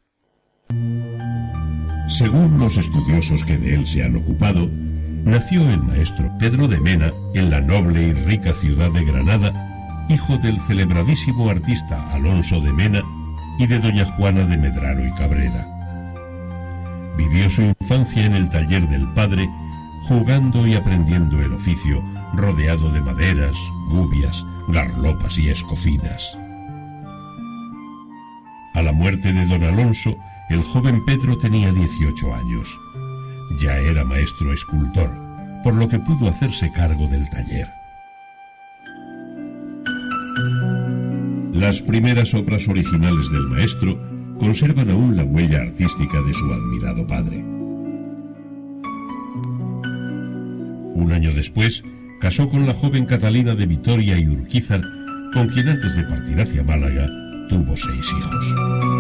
Según 2.10 2.60
los 2.60 2.78
estudiosos 2.78 3.44
que 3.44 3.58
de 3.58 3.76
él 3.76 3.86
se 3.86 4.04
han 4.04 4.16
ocupado, 4.16 4.70
nació 5.26 5.70
el 5.70 5.82
maestro 5.84 6.30
Pedro 6.40 6.68
de 6.68 6.80
Mena 6.80 7.12
en 7.34 7.50
la 7.50 7.62
noble 7.62 8.04
y 8.04 8.14
rica 8.14 8.54
ciudad 8.54 8.92
de 8.92 9.06
Granada, 9.06 10.06
hijo 10.10 10.38
del 10.38 10.60
celebradísimo 10.62 11.50
artista 11.50 12.12
Alonso 12.12 12.60
de 12.62 12.74
Mena 12.74 13.02
y 13.58 13.68
de 13.68 13.80
doña 13.80 14.06
Juana 14.06 14.46
de 14.46 14.58
Medraro 14.58 15.06
y 15.06 15.12
Cabrera. 15.14 15.68
Vivió 17.18 17.50
su 17.50 17.62
infancia 17.62 18.26
en 18.26 18.36
el 18.36 18.50
taller 18.50 18.88
del 18.88 19.08
padre, 19.14 19.50
jugando 20.08 20.66
y 20.66 20.76
aprendiendo 20.76 21.42
el 21.42 21.54
oficio, 21.54 22.02
rodeado 22.34 22.92
de 22.92 23.02
maderas, 23.02 23.58
gubias, 23.90 24.46
garlopas 24.70 25.38
y 25.38 25.50
escofinas. 25.50 26.38
A 28.74 28.82
la 28.82 28.94
muerte 28.94 29.34
de 29.34 29.46
don 29.46 29.64
Alonso, 29.64 30.16
el 30.50 30.64
joven 30.64 31.04
Pedro 31.06 31.38
tenía 31.38 31.72
18 31.72 32.34
años. 32.34 32.80
Ya 33.58 33.78
era 33.78 34.04
maestro 34.04 34.54
escultor, 34.54 35.10
por 35.64 35.76
lo 35.76 35.90
que 35.90 36.00
pudo 36.00 36.30
hacerse 36.30 36.72
cargo 36.72 37.08
del 37.08 37.28
taller. 37.30 37.68
Las 41.54 41.82
primeras 41.82 42.34
obras 42.34 42.68
originales 42.68 43.30
del 43.32 43.48
maestro 43.48 44.00
conservan 44.40 44.90
aún 44.90 45.18
la 45.18 45.24
huella 45.24 45.62
artística 45.62 46.22
de 46.22 46.34
su 46.34 46.46
admirado 46.54 47.06
padre. 47.06 47.44
Un 50.94 51.12
año 51.12 51.34
después, 51.34 51.84
casó 52.20 52.50
con 52.50 52.66
la 52.68 52.74
joven 52.74 53.06
Catalina 53.06 53.56
de 53.56 53.66
Vitoria 53.66 54.18
y 54.18 54.28
Urquizar, 54.28 54.82
con 55.34 55.48
quien 55.50 55.70
antes 55.70 55.96
de 55.96 56.04
partir 56.04 56.40
hacia 56.40 56.64
Málaga 56.64 57.10
tuvo 57.50 57.76
seis 57.76 58.14
hijos. 58.18 58.99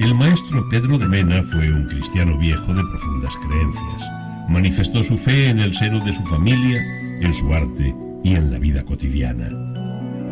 El 0.00 0.14
maestro 0.14 0.66
Pedro 0.70 0.96
de 0.96 1.06
Mena 1.06 1.42
fue 1.42 1.70
un 1.70 1.84
cristiano 1.84 2.38
viejo 2.38 2.72
de 2.72 2.82
profundas 2.84 3.36
creencias. 3.36 4.10
Manifestó 4.48 5.02
su 5.02 5.18
fe 5.18 5.50
en 5.50 5.60
el 5.60 5.74
seno 5.74 6.02
de 6.02 6.14
su 6.14 6.22
familia, 6.22 6.80
en 7.20 7.34
su 7.34 7.52
arte 7.52 7.94
y 8.24 8.34
en 8.34 8.50
la 8.50 8.58
vida 8.58 8.82
cotidiana. 8.82 9.50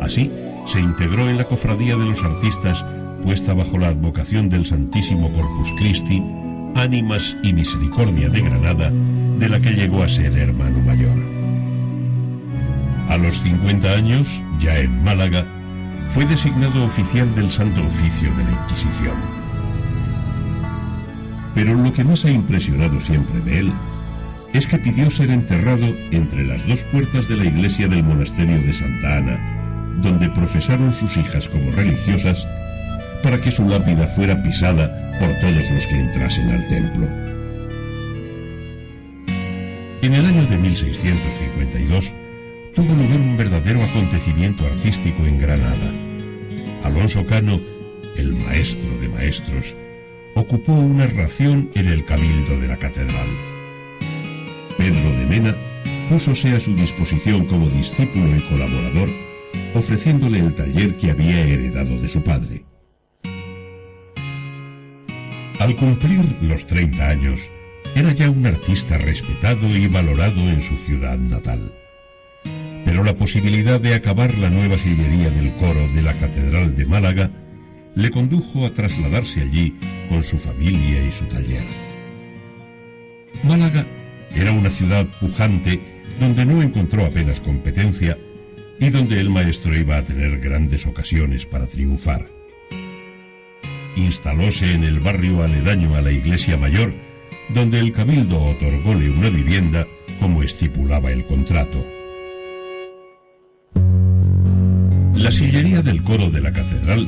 Así, 0.01 0.31
se 0.65 0.79
integró 0.79 1.29
en 1.29 1.37
la 1.37 1.43
cofradía 1.43 1.95
de 1.95 2.05
los 2.05 2.23
artistas, 2.23 2.83
puesta 3.21 3.53
bajo 3.53 3.77
la 3.77 3.89
advocación 3.89 4.49
del 4.49 4.65
Santísimo 4.65 5.31
Corpus 5.33 5.71
Christi, 5.77 6.19
Ánimas 6.73 7.37
y 7.43 7.53
Misericordia 7.53 8.27
de 8.27 8.41
Granada, 8.41 8.89
de 9.37 9.49
la 9.49 9.59
que 9.59 9.73
llegó 9.73 10.01
a 10.01 10.09
ser 10.09 10.35
hermano 10.35 10.79
mayor. 10.79 11.19
A 13.07 13.17
los 13.17 13.39
50 13.39 13.87
años, 13.87 14.41
ya 14.59 14.79
en 14.79 15.03
Málaga, 15.03 15.45
fue 16.15 16.25
designado 16.25 16.85
oficial 16.85 17.35
del 17.35 17.51
Santo 17.51 17.83
Oficio 17.83 18.33
de 18.35 18.43
la 18.45 18.51
Inquisición. 18.63 19.38
Pero 21.55 21.73
lo 21.73 21.91
que 21.93 22.03
más 22.03 22.25
ha 22.25 22.31
impresionado 22.31 22.99
siempre 22.99 23.39
de 23.41 23.59
él 23.59 23.73
es 24.53 24.67
que 24.67 24.77
pidió 24.77 25.09
ser 25.11 25.29
enterrado 25.29 25.85
entre 26.11 26.45
las 26.45 26.65
dos 26.67 26.83
puertas 26.85 27.27
de 27.27 27.37
la 27.37 27.45
iglesia 27.45 27.87
del 27.87 28.03
monasterio 28.03 28.59
de 28.59 28.73
Santa 28.73 29.17
Ana, 29.17 29.99
donde 30.01 30.29
profesaron 30.29 30.93
sus 30.93 31.17
hijas 31.17 31.47
como 31.47 31.71
religiosas, 31.71 32.47
para 33.21 33.39
que 33.41 33.51
su 33.51 33.67
lápida 33.67 34.07
fuera 34.07 34.41
pisada 34.41 35.17
por 35.19 35.33
todos 35.39 35.69
los 35.69 35.85
que 35.87 35.99
entrasen 35.99 36.49
al 36.49 36.67
templo. 36.67 37.07
En 40.01 40.13
el 40.13 40.25
año 40.25 40.45
de 40.45 40.57
1652 40.57 42.13
tuvo 42.73 42.93
lugar 42.93 43.19
un 43.19 43.37
verdadero 43.37 43.83
acontecimiento 43.83 44.65
artístico 44.65 45.25
en 45.25 45.39
Granada. 45.39 45.91
Alonso 46.85 47.25
Cano, 47.25 47.59
el 48.15 48.33
maestro 48.33 48.97
de 49.01 49.09
maestros, 49.09 49.75
ocupó 50.39 50.73
una 50.73 51.05
ración 51.05 51.69
en 51.75 51.87
el 51.87 52.05
cabildo 52.05 52.59
de 52.59 52.67
la 52.67 52.77
catedral. 52.77 53.27
Pedro 54.77 55.11
de 55.19 55.25
Mena 55.25 55.55
púsose 56.09 56.55
a 56.55 56.59
su 56.59 56.73
disposición 56.75 57.45
como 57.45 57.69
discípulo 57.69 58.35
y 58.35 58.39
colaborador, 58.39 59.09
ofreciéndole 59.75 60.39
el 60.39 60.55
taller 60.55 60.95
que 60.97 61.11
había 61.11 61.41
heredado 61.41 61.99
de 61.99 62.07
su 62.07 62.23
padre. 62.23 62.63
Al 65.59 65.75
cumplir 65.75 66.21
los 66.41 66.65
30 66.65 67.09
años, 67.09 67.49
era 67.95 68.13
ya 68.13 68.29
un 68.29 68.45
artista 68.45 68.97
respetado 68.97 69.67
y 69.67 69.87
valorado 69.87 70.39
en 70.41 70.61
su 70.61 70.75
ciudad 70.77 71.17
natal. 71.17 71.73
Pero 72.85 73.03
la 73.03 73.15
posibilidad 73.15 73.79
de 73.79 73.93
acabar 73.93 74.33
la 74.37 74.49
nueva 74.49 74.77
sillería 74.77 75.29
del 75.31 75.51
coro 75.53 75.85
de 75.93 76.01
la 76.01 76.13
Catedral 76.13 76.75
de 76.75 76.85
Málaga 76.85 77.29
le 77.99 78.11
condujo 78.11 78.65
a 78.65 78.71
trasladarse 78.71 79.41
allí 79.41 79.75
con 80.07 80.23
su 80.23 80.37
familia 80.37 81.05
y 81.05 81.11
su 81.11 81.25
taller. 81.25 81.63
Málaga 83.43 83.85
era 84.33 84.53
una 84.53 84.69
ciudad 84.69 85.05
pujante 85.19 85.79
donde 86.17 86.45
no 86.45 86.61
encontró 86.61 87.05
apenas 87.05 87.41
competencia 87.41 88.17
y 88.79 88.89
donde 88.89 89.19
el 89.19 89.29
maestro 89.29 89.75
iba 89.75 89.97
a 89.97 90.01
tener 90.01 90.39
grandes 90.39 90.87
ocasiones 90.87 91.45
para 91.45 91.67
triunfar. 91.67 92.29
Instalóse 93.97 94.73
en 94.73 94.85
el 94.85 94.99
barrio 95.01 95.43
aledaño 95.43 95.95
a 95.95 96.01
la 96.01 96.13
iglesia 96.13 96.55
mayor, 96.55 96.93
donde 97.49 97.79
el 97.79 97.91
cabildo 97.91 98.41
otorgóle 98.41 99.09
una 99.09 99.29
vivienda 99.29 99.85
como 100.21 100.41
estipulaba 100.41 101.11
el 101.11 101.25
contrato. 101.25 101.85
La 105.15 105.31
sillería 105.31 105.81
del 105.81 106.01
coro 106.01 106.29
de 106.29 106.39
la 106.39 106.53
catedral 106.53 107.05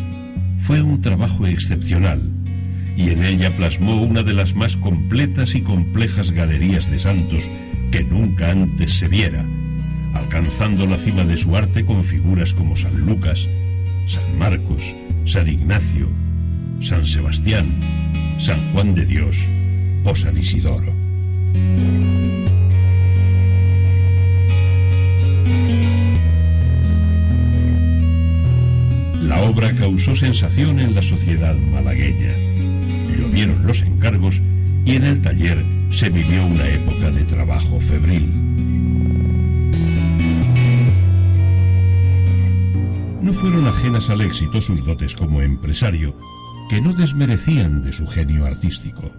fue 0.61 0.81
un 0.81 1.01
trabajo 1.01 1.47
excepcional 1.47 2.21
y 2.95 3.09
en 3.09 3.23
ella 3.23 3.49
plasmó 3.51 4.01
una 4.01 4.23
de 4.23 4.33
las 4.33 4.55
más 4.55 4.75
completas 4.75 5.55
y 5.55 5.61
complejas 5.61 6.31
galerías 6.31 6.89
de 6.91 6.99
santos 6.99 7.49
que 7.91 8.03
nunca 8.03 8.51
antes 8.51 8.97
se 8.97 9.07
viera, 9.07 9.43
alcanzando 10.13 10.85
la 10.85 10.97
cima 10.97 11.23
de 11.23 11.37
su 11.37 11.55
arte 11.55 11.85
con 11.85 12.03
figuras 12.03 12.53
como 12.53 12.75
San 12.75 12.95
Lucas, 13.05 13.47
San 14.07 14.37
Marcos, 14.37 14.93
San 15.25 15.47
Ignacio, 15.47 16.07
San 16.81 17.05
Sebastián, 17.05 17.65
San 18.39 18.59
Juan 18.71 18.93
de 18.93 19.05
Dios 19.05 19.37
o 20.03 20.15
San 20.15 20.37
Isidoro. 20.37 20.93
La 29.31 29.43
obra 29.43 29.73
causó 29.73 30.13
sensación 30.13 30.77
en 30.81 30.93
la 30.93 31.01
sociedad 31.01 31.55
malagueña. 31.55 32.33
Llovieron 33.17 33.65
los 33.65 33.81
encargos 33.81 34.41
y 34.83 34.95
en 34.97 35.05
el 35.05 35.21
taller 35.21 35.57
se 35.89 36.09
vivió 36.09 36.45
una 36.45 36.67
época 36.67 37.09
de 37.11 37.23
trabajo 37.23 37.79
febril. 37.79 38.29
No 43.21 43.31
fueron 43.31 43.67
ajenas 43.67 44.09
al 44.09 44.19
éxito 44.19 44.59
sus 44.59 44.83
dotes 44.83 45.15
como 45.15 45.41
empresario, 45.41 46.13
que 46.69 46.81
no 46.81 46.91
desmerecían 46.91 47.83
de 47.83 47.93
su 47.93 48.07
genio 48.07 48.45
artístico. 48.45 49.13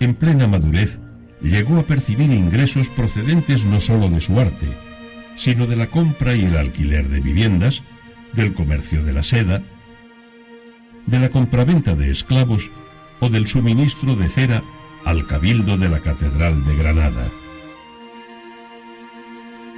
En 0.00 0.14
plena 0.14 0.46
madurez, 0.46 1.00
llegó 1.42 1.78
a 1.78 1.82
percibir 1.82 2.30
ingresos 2.30 2.88
procedentes 2.88 3.66
no 3.66 3.78
sólo 3.78 4.08
de 4.08 4.22
su 4.22 4.40
arte, 4.40 4.68
sino 5.36 5.66
de 5.66 5.76
la 5.76 5.88
compra 5.88 6.34
y 6.34 6.46
el 6.46 6.56
alquiler 6.56 7.10
de 7.10 7.20
viviendas, 7.20 7.82
del 8.36 8.54
comercio 8.54 9.04
de 9.04 9.12
la 9.12 9.22
seda, 9.22 9.62
de 11.06 11.18
la 11.18 11.28
compraventa 11.28 11.94
de 11.94 12.10
esclavos 12.10 12.70
o 13.20 13.28
del 13.28 13.46
suministro 13.46 14.16
de 14.16 14.28
cera 14.28 14.62
al 15.04 15.26
cabildo 15.26 15.76
de 15.76 15.88
la 15.88 16.00
Catedral 16.00 16.64
de 16.64 16.76
Granada. 16.76 17.28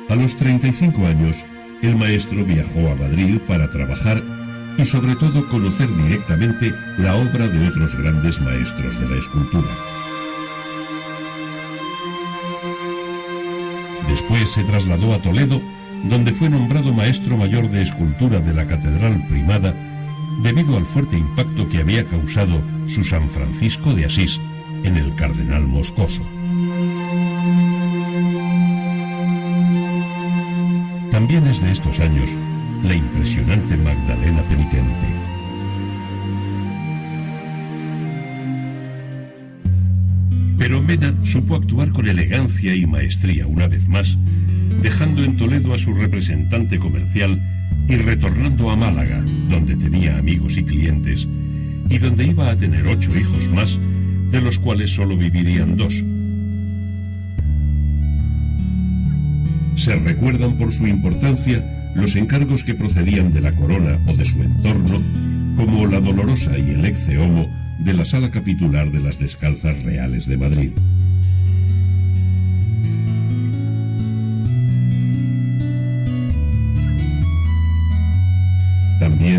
A 0.09 0.15
los 0.15 0.37
35 0.37 1.07
años, 1.07 1.45
el 1.83 1.97
maestro 1.97 2.45
viajó 2.45 2.91
a 2.91 2.95
Madrid 2.95 3.39
para 3.49 3.69
trabajar 3.71 4.23
y 4.79 4.87
sobre 4.87 5.17
todo 5.17 5.47
conocer 5.49 5.89
directamente 6.05 6.73
la 6.99 7.17
obra 7.17 7.49
de 7.49 7.69
otros 7.69 7.97
grandes 7.97 8.41
maestros 8.41 9.01
de 9.01 9.09
la 9.09 9.17
escultura. 9.17 9.69
Después 14.09 14.51
se 14.51 14.65
trasladó 14.65 15.15
a 15.15 15.21
Toledo, 15.21 15.61
donde 16.05 16.33
fue 16.33 16.49
nombrado 16.49 16.93
maestro 16.93 17.37
mayor 17.37 17.71
de 17.71 17.83
escultura 17.83 18.41
de 18.41 18.55
la 18.55 18.67
Catedral 18.67 19.27
Primada 19.29 19.75
debido 20.43 20.77
al 20.77 20.85
fuerte 20.85 21.17
impacto 21.17 21.69
que 21.69 21.79
había 21.79 22.05
causado 22.05 22.61
su 22.87 23.03
San 23.03 23.29
Francisco 23.31 23.95
de 23.95 24.05
Asís 24.05 24.41
en 24.85 24.97
el 24.97 25.15
cardenal 25.15 25.67
Moscoso. 25.67 26.23
También 31.11 31.47
es 31.47 31.63
de 31.63 31.73
estos 31.73 31.99
años 32.01 32.37
la 32.83 32.95
impresionante 32.95 33.77
Magdalena 33.77 34.43
penitente. 34.43 35.07
Pero 40.59 40.83
Mena 40.83 41.15
supo 41.25 41.55
actuar 41.55 41.91
con 41.91 42.09
elegancia 42.09 42.75
y 42.75 42.87
maestría 42.87 43.47
una 43.47 43.67
vez 43.67 43.89
más, 43.89 44.17
dejando 44.83 45.25
en 45.25 45.37
Toledo 45.37 45.75
a 45.75 45.79
su 45.79 45.95
representante 45.95 46.79
comercial 46.79 47.41
y 47.89 47.97
retornando 47.97 48.71
a 48.71 48.77
Málaga, 48.77 49.23
donde 49.49 49.77
tenía 49.77 50.19
amigos 50.19 50.57
y 50.57 50.65
clientes, 50.65 51.27
y 51.89 51.99
donde 51.99 52.27
iba 52.27 52.51
a 52.51 52.57
tener 52.57 52.87
ocho 52.87 53.17
hijos 53.17 53.49
más, 53.53 53.79
de 54.31 54.41
los 54.41 54.59
cuales 54.59 54.91
solo 54.91 55.17
vivirían 55.17 55.77
dos. 55.77 56.03
Se 59.77 59.95
recuerdan 59.97 60.57
por 60.57 60.73
su 60.73 60.87
importancia 60.87 61.93
los 61.95 62.17
encargos 62.17 62.65
que 62.65 62.75
procedían 62.75 63.33
de 63.33 63.41
la 63.41 63.53
corona 63.53 63.99
o 64.07 64.17
de 64.17 64.25
su 64.25 64.43
entorno, 64.43 65.03
como 65.57 65.87
la 65.87 66.01
dolorosa 66.01 66.59
y 66.59 66.71
el 66.71 66.85
ex 66.85 67.09
homo 67.19 67.49
de 67.79 67.93
la 67.93 68.05
sala 68.05 68.31
capitular 68.31 68.91
de 68.91 69.01
las 69.01 69.19
Descalzas 69.19 69.83
Reales 69.85 70.27
de 70.27 70.37
Madrid. 70.37 70.71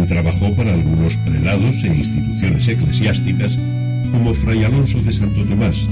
Trabajó 0.08 0.53
para 0.55 0.74
algunos 0.74 1.18
prelados 1.18 1.84
e 1.84 1.88
instituciones 1.88 2.68
eclesiásticas 2.68 3.60
como 4.12 4.34
Fray 4.34 4.64
Alonso 4.64 5.01
de 5.01 5.12
Santo 5.12 5.43
Tomás, 5.45 5.88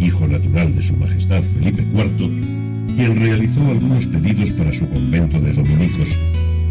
hijo 0.00 0.26
natural 0.26 0.74
de 0.74 0.82
su 0.82 0.96
Majestad 0.96 1.42
Felipe 1.42 1.82
IV, 1.82 2.28
quien 2.96 3.16
realizó 3.16 3.60
algunos 3.70 4.06
pedidos 4.06 4.50
para 4.52 4.72
su 4.72 4.88
convento 4.88 5.40
de 5.40 5.52
dominicos, 5.52 6.18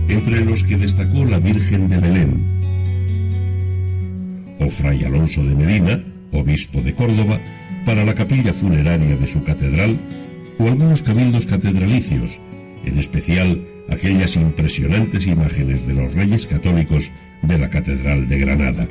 entre 0.10 0.44
los 0.46 0.64
que 0.64 0.78
destacó 0.78 1.26
la 1.26 1.40
Virgen 1.40 1.88
de 1.88 1.98
Belén, 1.98 2.44
o 4.60 4.70
Fray 4.70 5.04
Alonso 5.06 5.44
de 5.44 5.56
Medina, 5.56 6.04
obispo 6.34 6.82
de 6.82 6.94
Córdoba, 6.94 7.40
para 7.86 8.06
la 8.06 8.14
capilla 8.14 8.54
funeraria 8.54 9.16
de 9.16 9.28
su 9.28 9.44
catedral, 9.44 9.98
o 10.60 10.68
algunos 10.68 11.02
cabildos 11.02 11.46
catedralicios, 11.46 12.40
en 12.86 12.98
especial 12.98 13.66
aquellas 13.90 14.36
impresionantes 14.36 15.28
imágenes 15.28 15.86
de 15.88 15.94
los 15.94 16.14
reyes 16.16 16.48
católicos 16.48 17.12
de 17.42 17.58
la 17.58 17.70
Catedral 17.70 18.28
de 18.28 18.40
Granada. 18.40 18.88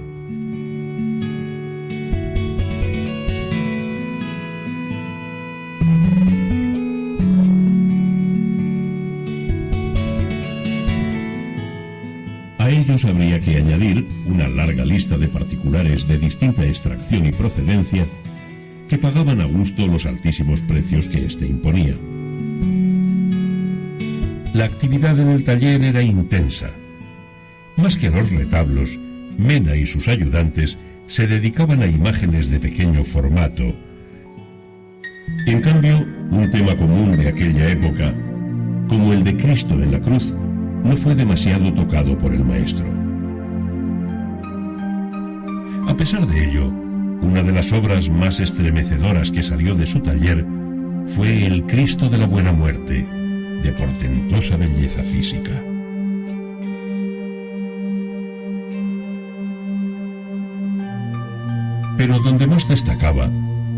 A 12.59 12.69
ellos 12.69 13.05
habría 13.05 13.41
que 13.41 13.57
añadir 13.57 14.07
una 14.27 14.49
larga 14.49 14.85
lista 14.85 15.17
de 15.17 15.29
particulares 15.29 16.07
de 16.07 16.19
distinta 16.19 16.65
extracción 16.65 17.27
y 17.27 17.33
procedencia 17.33 18.07
que 18.89 18.99
pagaban 18.99 19.41
a 19.41 19.47
gusto 19.47 19.87
los 19.87 20.05
altísimos 20.05 20.61
precios 20.61 21.09
que 21.09 21.25
éste 21.25 21.47
imponía. 21.47 21.97
La 24.53 24.65
actividad 24.65 25.17
en 25.21 25.29
el 25.29 25.45
taller 25.45 25.81
era 25.83 26.03
intensa. 26.03 26.71
Más 27.77 27.97
que 27.97 28.09
a 28.09 28.11
los 28.11 28.31
retablos, 28.33 28.99
Mena 29.39 29.77
y 29.77 29.87
sus 29.87 30.09
ayudantes 30.09 30.77
se 31.07 31.29
dedicaban 31.29 31.83
a 31.83 31.87
imágenes 31.87 32.51
de 32.51 32.59
pequeño 32.59 33.05
formato. 33.05 33.63
En 35.47 35.61
cambio, 35.61 36.05
un 36.31 36.51
tema 36.51 36.77
común 36.77 37.17
de 37.17 37.29
aquella 37.29 37.71
época, 37.71 38.13
como 38.89 39.13
el 39.13 39.23
de 39.23 39.37
Cristo 39.37 39.75
en 39.75 39.93
la 39.93 40.01
cruz, 40.01 40.35
no 40.85 40.97
fue 40.97 41.15
demasiado 41.15 41.73
tocado 41.73 42.19
por 42.19 42.35
el 42.35 42.45
maestro. 42.45 42.87
A 45.89 45.97
pesar 45.97 46.27
de 46.27 46.45
ello, 46.45 46.67
una 47.23 47.45
de 47.45 47.53
las 47.53 47.73
obras 47.73 48.11
más 48.11 48.41
estremecedoras 48.41 49.31
que 49.31 49.45
salió 49.45 49.77
de 49.77 49.87
su 49.87 50.01
taller 50.01 50.45
fue 51.07 51.47
el 51.47 51.67
Cristo 51.67 52.09
de 52.09 52.19
la 52.19 52.27
Buena 52.27 52.53
Muerte, 52.53 53.07
de 53.63 53.73
portentosa 53.73 54.57
belleza 54.57 55.03
física. 55.03 55.53
Pero 61.97 62.19
donde 62.21 62.47
más 62.47 62.67
destacaba 62.67 63.31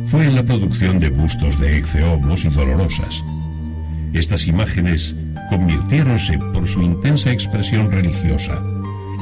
fue 0.05 0.27
en 0.27 0.35
la 0.35 0.43
producción 0.43 1.01
de 1.01 1.11
bustos 1.11 1.59
de 1.59 1.79
exceomos 1.79 2.45
y 2.45 2.49
dolorosas. 2.49 3.25
Estas 4.13 4.47
imágenes 4.47 5.15
convirtiéronse 5.49 6.39
por 6.53 6.67
su 6.67 6.83
intensa 6.83 7.33
expresión 7.33 7.91
religiosa 7.91 8.63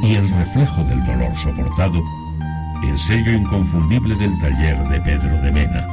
y 0.02 0.14
el 0.14 0.28
reflejo 0.28 0.84
del 0.84 1.04
dolor 1.06 1.34
soportado 1.36 2.02
en 2.82 2.98
sello 2.98 3.32
inconfundible 3.32 4.14
del 4.16 4.38
taller 4.38 4.76
de 4.88 5.00
Pedro 5.00 5.40
de 5.42 5.52
Mena. 5.52 5.86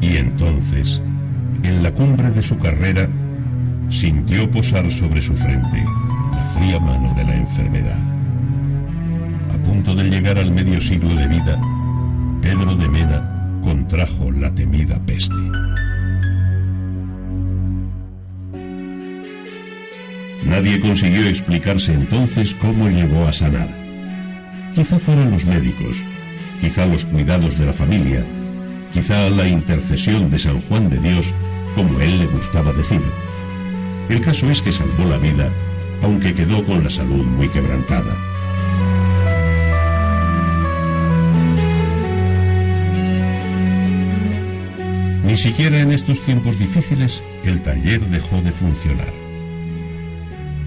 Y 0.00 0.16
entonces, 0.16 1.00
en 1.68 1.82
la 1.82 1.92
cumbre 1.92 2.30
de 2.30 2.42
su 2.42 2.58
carrera, 2.58 3.08
sintió 3.90 4.50
posar 4.50 4.90
sobre 4.90 5.20
su 5.20 5.34
frente 5.34 5.84
la 6.32 6.42
fría 6.54 6.80
mano 6.80 7.14
de 7.14 7.24
la 7.24 7.36
enfermedad. 7.36 7.98
A 9.54 9.58
punto 9.64 9.94
de 9.94 10.04
llegar 10.04 10.38
al 10.38 10.50
medio 10.50 10.80
siglo 10.80 11.14
de 11.14 11.28
vida, 11.28 11.60
Pedro 12.40 12.74
de 12.74 12.88
Mena 12.88 13.60
contrajo 13.62 14.30
la 14.30 14.50
temida 14.54 14.98
peste. 15.04 15.34
Nadie 20.44 20.80
consiguió 20.80 21.28
explicarse 21.28 21.92
entonces 21.92 22.54
cómo 22.54 22.88
llegó 22.88 23.26
a 23.26 23.32
sanar. 23.32 23.68
Quizá 24.74 24.98
fueron 24.98 25.32
los 25.32 25.44
médicos, 25.44 25.96
quizá 26.62 26.86
los 26.86 27.04
cuidados 27.04 27.58
de 27.58 27.66
la 27.66 27.72
familia, 27.72 28.24
quizá 28.94 29.28
la 29.28 29.46
intercesión 29.46 30.30
de 30.30 30.38
San 30.38 30.60
Juan 30.62 30.88
de 30.88 30.98
Dios 30.98 31.34
como 31.78 32.00
él 32.00 32.18
le 32.18 32.26
gustaba 32.26 32.72
decir. 32.72 33.00
El 34.08 34.20
caso 34.20 34.50
es 34.50 34.60
que 34.60 34.72
salvó 34.72 35.04
la 35.04 35.16
vida, 35.16 35.48
aunque 36.02 36.34
quedó 36.34 36.64
con 36.64 36.82
la 36.82 36.90
salud 36.90 37.24
muy 37.24 37.48
quebrantada. 37.50 38.16
Ni 45.24 45.36
siquiera 45.36 45.78
en 45.78 45.92
estos 45.92 46.20
tiempos 46.20 46.58
difíciles 46.58 47.22
el 47.44 47.62
taller 47.62 48.00
dejó 48.08 48.42
de 48.42 48.50
funcionar. 48.50 49.12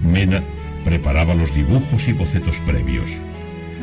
Mena 0.02 0.42
preparaba 0.82 1.34
los 1.34 1.54
dibujos 1.54 2.08
y 2.08 2.14
bocetos 2.14 2.58
previos. 2.60 3.10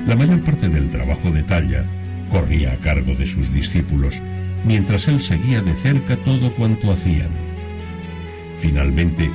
La 0.07 0.15
mayor 0.15 0.41
parte 0.41 0.67
del 0.67 0.89
trabajo 0.89 1.29
de 1.29 1.43
talla 1.43 1.85
corría 2.31 2.71
a 2.71 2.77
cargo 2.77 3.13
de 3.13 3.27
sus 3.27 3.53
discípulos, 3.53 4.19
mientras 4.65 5.07
él 5.07 5.21
seguía 5.21 5.61
de 5.61 5.73
cerca 5.73 6.17
todo 6.17 6.51
cuanto 6.53 6.91
hacían. 6.91 7.29
Finalmente, 8.57 9.29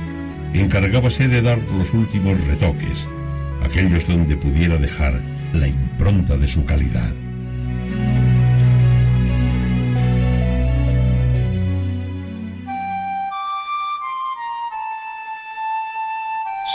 encargábase 0.53 1.27
de 1.27 1.41
dar 1.41 1.59
los 1.77 1.93
últimos 1.93 2.39
retoques, 2.45 3.07
aquellos 3.63 4.07
donde 4.07 4.37
pudiera 4.37 4.77
dejar 4.77 5.21
la 5.53 5.67
impronta 5.67 6.37
de 6.37 6.47
su 6.47 6.65
calidad. 6.65 7.13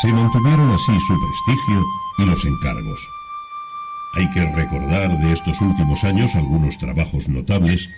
Se 0.00 0.08
mantuvieron 0.08 0.70
así 0.70 0.92
su 1.06 1.14
prestigio 1.20 1.84
y 2.18 2.24
los 2.24 2.44
encargos. 2.46 3.08
Hay 4.14 4.30
que 4.30 4.50
recordar 4.52 5.18
de 5.18 5.32
estos 5.32 5.60
últimos 5.60 6.04
años 6.04 6.34
algunos 6.34 6.78
trabajos 6.78 7.28
notables, 7.28 7.90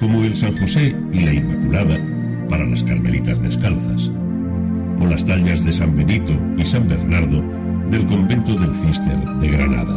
como 0.00 0.24
el 0.24 0.34
San 0.34 0.56
José 0.56 0.96
y 1.12 1.20
la 1.20 1.34
Inmaculada 1.34 2.00
para 2.48 2.64
las 2.64 2.82
Carmelitas 2.82 3.42
Descalzas, 3.42 4.10
o 4.98 5.06
las 5.06 5.24
tallas 5.24 5.64
de 5.64 5.72
San 5.72 5.94
Benito 5.94 6.32
y 6.56 6.64
San 6.64 6.88
Bernardo 6.88 7.42
del 7.90 8.06
convento 8.06 8.54
del 8.54 8.74
Cister 8.74 9.18
de 9.40 9.48
Granada. 9.48 9.94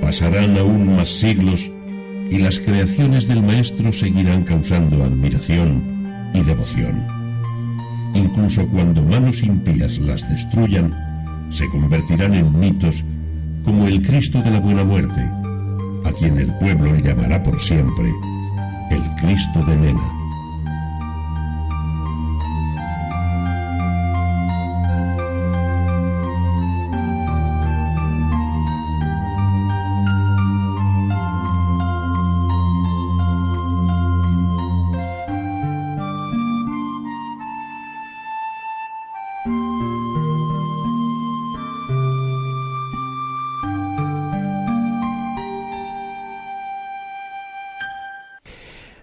Pasarán 0.00 0.56
aún 0.56 0.96
más 0.96 1.08
siglos 1.08 1.70
y 2.30 2.38
las 2.38 2.58
creaciones 2.58 3.28
del 3.28 3.42
Maestro 3.42 3.92
seguirán 3.92 4.44
causando 4.44 5.04
admiración 5.04 5.82
y 6.34 6.42
devoción. 6.42 7.21
Incluso 8.14 8.66
cuando 8.68 9.02
manos 9.02 9.42
impías 9.42 9.98
las 9.98 10.28
destruyan, 10.28 10.92
se 11.50 11.68
convertirán 11.68 12.34
en 12.34 12.58
mitos 12.58 13.04
como 13.64 13.86
el 13.86 14.02
Cristo 14.02 14.42
de 14.42 14.50
la 14.50 14.60
Buena 14.60 14.84
Muerte, 14.84 15.20
a 16.04 16.12
quien 16.12 16.38
el 16.38 16.52
pueblo 16.58 16.96
llamará 16.96 17.42
por 17.42 17.58
siempre 17.60 18.12
el 18.90 19.02
Cristo 19.16 19.64
de 19.64 19.76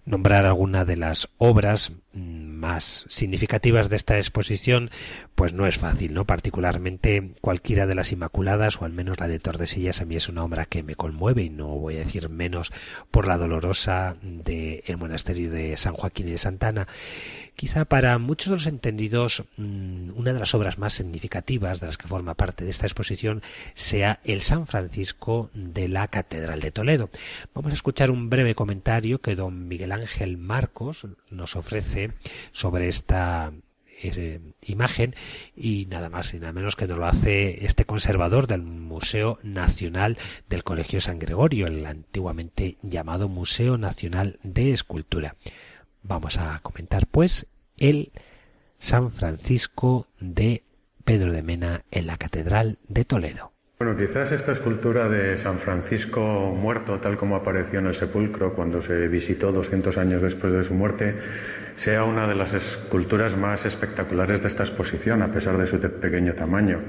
Mena. 0.06 0.50
alguna 0.50 0.86
de 0.86 0.98
las 0.98 1.30
obras 1.38 1.92
más 2.14 3.06
significativas 3.08 3.90
de 3.90 3.96
esta 3.96 4.18
exposición, 4.18 4.90
pues 5.36 5.54
no 5.54 5.68
es 5.68 5.78
fácil, 5.78 6.14
¿no? 6.14 6.26
Particularmente 6.26 7.32
cualquiera 7.42 7.86
de 7.86 7.96
las 7.96 8.12
Inmaculadas 8.12 8.82
o 8.82 8.86
al 8.86 8.92
menos 8.92 9.20
la 9.20 9.28
de 9.28 9.40
Tordesillas 9.40 10.02
a 10.02 10.06
mí 10.06 10.16
es 10.16 10.28
una 10.28 10.44
obra 10.44 10.66
que 10.66 10.84
me 10.84 10.96
conmueve 10.96 11.44
y 11.44 11.50
no 11.50 11.68
voy 11.68 11.96
a 11.96 12.00
decir 12.00 12.30
menos 12.30 12.72
por 13.12 13.28
la 13.28 13.38
dolorosa 13.38 14.16
del 14.22 14.84
el 14.86 14.98
monasterio 14.98 15.52
de 15.52 15.78
San 15.78 15.94
Joaquín 15.94 16.28
de 16.28 16.38
Santana. 16.38 16.88
Quizá 17.60 17.84
para 17.84 18.18
muchos 18.20 18.52
de 18.52 18.56
los 18.56 18.68
entendidos 18.68 19.44
mm, 19.58 20.12
una 20.16 20.32
de 20.32 20.40
las 20.40 20.56
obras 20.56 20.78
más 20.78 20.94
significativas 20.94 21.82
de 21.82 21.88
las 21.88 21.98
que 21.98 22.08
forma 22.08 22.36
parte 22.36 22.64
de 22.64 22.70
esta 22.70 22.86
exposición 22.86 23.42
sea 23.74 24.22
el 24.24 24.40
San 24.40 24.66
Francisco 24.66 25.50
de 25.54 25.90
la 25.90 26.08
Catedral 26.08 26.62
de 26.62 26.72
Toledo. 26.72 27.10
Vamos 27.54 27.74
a 27.74 27.76
escuchar 27.76 28.12
un 28.12 28.30
breve 28.30 28.56
comentario 28.56 29.20
que 29.20 29.36
don 29.36 29.68
Miguel 29.68 29.92
Ángel 29.92 30.38
Marcos 30.38 31.06
nos 31.32 31.58
ofrece 31.58 32.14
sobre 32.54 32.88
esta 32.88 33.52
imagen 34.62 35.14
y 35.54 35.86
nada 35.88 36.10
más 36.10 36.34
y 36.34 36.40
nada 36.40 36.54
menos 36.54 36.78
que 36.78 36.88
nos 36.88 36.98
lo 36.98 37.08
hace 37.08 37.66
este 37.66 37.84
conservador 37.84 38.48
del 38.48 38.62
Museo 38.62 39.38
Nacional 39.44 40.18
del 40.48 40.64
Colegio 40.64 41.02
San 41.02 41.20
Gregorio, 41.20 41.68
el 41.68 41.86
antiguamente 41.86 42.78
llamado 42.84 43.28
Museo 43.28 43.78
Nacional 43.78 44.40
de 44.44 44.72
Escultura. 44.72 45.36
Vamos 46.04 46.38
a 46.38 46.60
comentar 46.62 47.08
pues 47.08 47.46
el 47.78 48.12
San 48.80 49.12
Francisco 49.12 50.08
de 50.20 50.64
Pedro 51.04 51.34
de 51.34 51.44
Mena 51.44 51.84
en 51.92 52.08
la 52.08 52.18
Catedral 52.18 52.78
de 52.88 53.06
Toledo. 53.06 53.52
Bueno, 53.80 53.96
quizás 53.96 54.34
esta 54.34 54.52
escultura 54.52 55.08
de 55.08 55.38
San 55.38 55.58
Francisco 55.58 56.22
muerto, 56.22 57.00
tal 57.00 57.18
como 57.18 57.38
apareció 57.38 57.80
en 57.80 57.88
el 57.88 57.94
sepulcro 57.94 58.54
cuando 58.54 58.82
se 58.82 59.08
visitó 59.08 59.54
200 59.54 59.98
años 59.98 60.22
después 60.22 60.52
de 60.52 60.66
su 60.66 60.74
muerte, 60.74 61.18
sea 61.76 62.04
una 62.04 62.28
de 62.28 62.36
las 62.36 62.54
esculturas 62.54 63.38
más 63.38 63.66
espectaculares 63.66 64.42
de 64.42 64.50
esta 64.50 64.64
exposición, 64.64 65.22
a 65.22 65.32
pesar 65.32 65.58
de 65.58 65.66
su 65.66 65.80
pequeño 65.80 66.34
tamaño. 66.34 66.82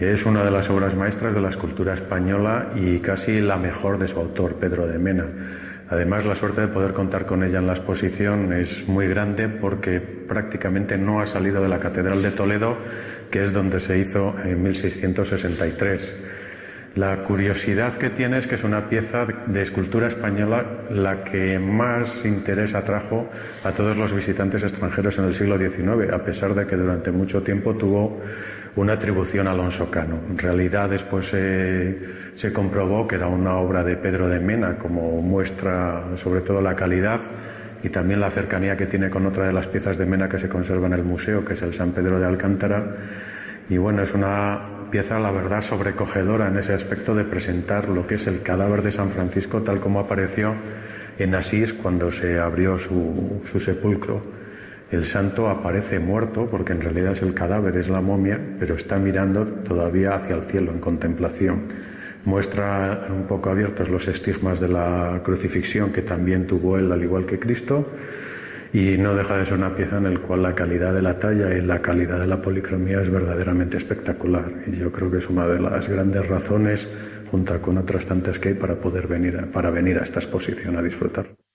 Es 0.00 0.26
una 0.26 0.44
de 0.44 0.50
las 0.50 0.68
obras 0.68 0.96
maestras 0.96 1.32
de 1.32 1.40
la 1.40 1.50
escultura 1.50 1.94
española 1.94 2.72
y 2.74 2.98
casi 2.98 3.40
la 3.40 3.56
mejor 3.56 3.98
de 3.98 4.08
su 4.08 4.18
autor, 4.18 4.56
Pedro 4.56 4.88
de 4.88 4.98
Mena. 4.98 5.26
Además, 5.88 6.24
la 6.24 6.34
suerte 6.34 6.62
de 6.62 6.68
poder 6.68 6.92
contar 6.92 7.26
con 7.26 7.44
ella 7.44 7.58
en 7.58 7.66
la 7.66 7.74
exposición 7.74 8.52
es 8.52 8.88
muy 8.88 9.06
grande 9.06 9.48
porque 9.48 10.00
prácticamente 10.00 10.98
no 10.98 11.20
ha 11.20 11.26
salido 11.26 11.62
de 11.62 11.68
la 11.68 11.78
Catedral 11.78 12.22
de 12.22 12.32
Toledo, 12.32 12.76
que 13.30 13.42
es 13.42 13.52
donde 13.52 13.78
se 13.78 13.98
hizo 13.98 14.34
en 14.44 14.62
1663. 14.62 16.26
La 16.96 17.22
curiosidad 17.24 17.94
que 17.94 18.08
tiene 18.08 18.38
es 18.38 18.46
que 18.46 18.54
es 18.54 18.64
una 18.64 18.88
pieza 18.88 19.26
de 19.46 19.62
escultura 19.62 20.08
española 20.08 20.64
la 20.90 21.24
que 21.24 21.58
más 21.58 22.24
interés 22.24 22.74
atrajo 22.74 23.26
a 23.62 23.72
todos 23.72 23.98
los 23.98 24.14
visitantes 24.14 24.62
extranjeros 24.62 25.18
en 25.18 25.26
el 25.26 25.34
siglo 25.34 25.58
XIX, 25.58 26.10
a 26.10 26.24
pesar 26.24 26.54
de 26.54 26.66
que 26.66 26.74
durante 26.74 27.10
mucho 27.10 27.42
tiempo 27.42 27.74
tuvo 27.74 28.22
una 28.76 28.92
atribución 28.92 29.48
a 29.48 29.52
Alonso 29.52 29.90
Cano. 29.90 30.20
En 30.30 30.38
realidad 30.38 30.88
después 30.88 31.26
se 31.26 32.52
comprobó 32.52 33.08
que 33.08 33.16
era 33.16 33.26
una 33.26 33.56
obra 33.56 33.82
de 33.82 33.96
Pedro 33.96 34.28
de 34.28 34.38
Mena, 34.38 34.76
como 34.76 35.22
muestra 35.22 36.04
sobre 36.16 36.42
todo 36.42 36.60
la 36.60 36.76
calidad 36.76 37.20
y 37.82 37.88
también 37.88 38.20
la 38.20 38.30
cercanía 38.30 38.76
que 38.76 38.86
tiene 38.86 39.10
con 39.10 39.26
otra 39.26 39.46
de 39.46 39.52
las 39.52 39.66
piezas 39.66 39.96
de 39.96 40.06
Mena 40.06 40.28
que 40.28 40.38
se 40.38 40.48
conserva 40.48 40.86
en 40.86 40.92
el 40.92 41.04
museo, 41.04 41.44
que 41.44 41.54
es 41.54 41.62
el 41.62 41.72
San 41.72 41.92
Pedro 41.92 42.20
de 42.20 42.26
Alcántara. 42.26 42.96
Y 43.68 43.78
bueno, 43.78 44.02
es 44.02 44.12
una 44.14 44.68
pieza, 44.90 45.18
la 45.18 45.30
verdad, 45.30 45.62
sobrecogedora 45.62 46.48
en 46.48 46.58
ese 46.58 46.74
aspecto 46.74 47.14
de 47.14 47.24
presentar 47.24 47.88
lo 47.88 48.06
que 48.06 48.16
es 48.16 48.26
el 48.26 48.42
cadáver 48.42 48.82
de 48.82 48.92
San 48.92 49.10
Francisco 49.10 49.62
tal 49.62 49.80
como 49.80 50.00
apareció 50.00 50.54
en 51.18 51.34
Asís 51.34 51.72
cuando 51.72 52.10
se 52.10 52.38
abrió 52.38 52.76
su, 52.76 53.42
su 53.50 53.58
sepulcro. 53.58 54.45
El 54.90 55.04
santo 55.04 55.48
aparece 55.48 55.98
muerto 55.98 56.46
porque 56.48 56.72
en 56.72 56.80
realidad 56.80 57.12
es 57.12 57.22
el 57.22 57.34
cadáver, 57.34 57.76
es 57.76 57.88
la 57.88 58.00
momia, 58.00 58.40
pero 58.58 58.76
está 58.76 58.98
mirando 58.98 59.44
todavía 59.44 60.14
hacia 60.14 60.36
el 60.36 60.42
cielo 60.42 60.70
en 60.70 60.78
contemplación. 60.78 61.64
Muestra 62.24 63.08
un 63.10 63.24
poco 63.24 63.50
abiertos 63.50 63.88
los 63.88 64.06
estigmas 64.06 64.60
de 64.60 64.68
la 64.68 65.20
crucifixión 65.24 65.92
que 65.92 66.02
también 66.02 66.46
tuvo 66.46 66.78
él 66.78 66.90
al 66.92 67.02
igual 67.02 67.26
que 67.26 67.38
Cristo 67.38 67.86
y 68.72 68.96
no 68.98 69.14
deja 69.14 69.38
de 69.38 69.44
ser 69.44 69.58
una 69.58 69.74
pieza 69.74 69.98
en 69.98 70.14
la 70.14 70.20
cual 70.20 70.42
la 70.42 70.54
calidad 70.54 70.92
de 70.92 71.02
la 71.02 71.18
talla 71.18 71.54
y 71.54 71.62
la 71.62 71.80
calidad 71.80 72.20
de 72.20 72.26
la 72.26 72.42
policromía 72.42 73.00
es 73.00 73.10
verdaderamente 73.10 73.76
espectacular 73.76 74.52
y 74.66 74.72
yo 74.72 74.92
creo 74.92 75.10
que 75.10 75.18
es 75.18 75.30
una 75.30 75.46
de 75.46 75.60
las 75.60 75.88
grandes 75.88 76.28
razones 76.28 76.88
junto 77.30 77.60
con 77.60 77.78
otras 77.78 78.06
tantas 78.06 78.38
que 78.38 78.50
hay 78.50 78.54
para 78.54 78.74
poder 78.76 79.06
venir 79.06 79.50
para 79.52 79.70
venir 79.70 79.98
a 79.98 80.02
esta 80.02 80.20
exposición 80.20 80.76
a 80.76 80.82
disfrutar. 80.82 81.45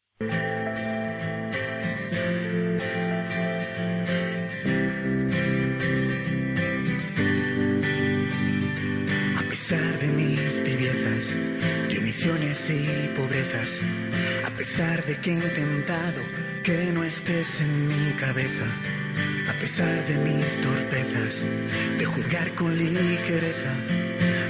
Pesar 14.81 15.05
de 15.05 15.15
que 15.17 15.29
he 15.29 15.33
intentado 15.35 16.21
que 16.63 16.91
no 16.91 17.03
estés 17.03 17.61
en 17.61 17.87
mi 17.87 18.13
cabeza, 18.13 18.65
a 19.47 19.53
pesar 19.59 20.07
de 20.07 20.17
mis 20.17 20.59
torpezas, 20.59 21.45
de 21.99 22.05
juzgar 22.05 22.51
con 22.55 22.75
ligereza, 22.75 23.73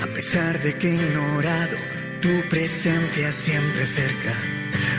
a 0.02 0.08
pesar 0.14 0.58
de 0.62 0.74
que 0.78 0.88
he 0.88 0.96
ignorado 0.96 1.78
tu 2.22 2.50
presencia 2.50 3.30
siempre 3.34 3.86
cerca, 3.86 4.34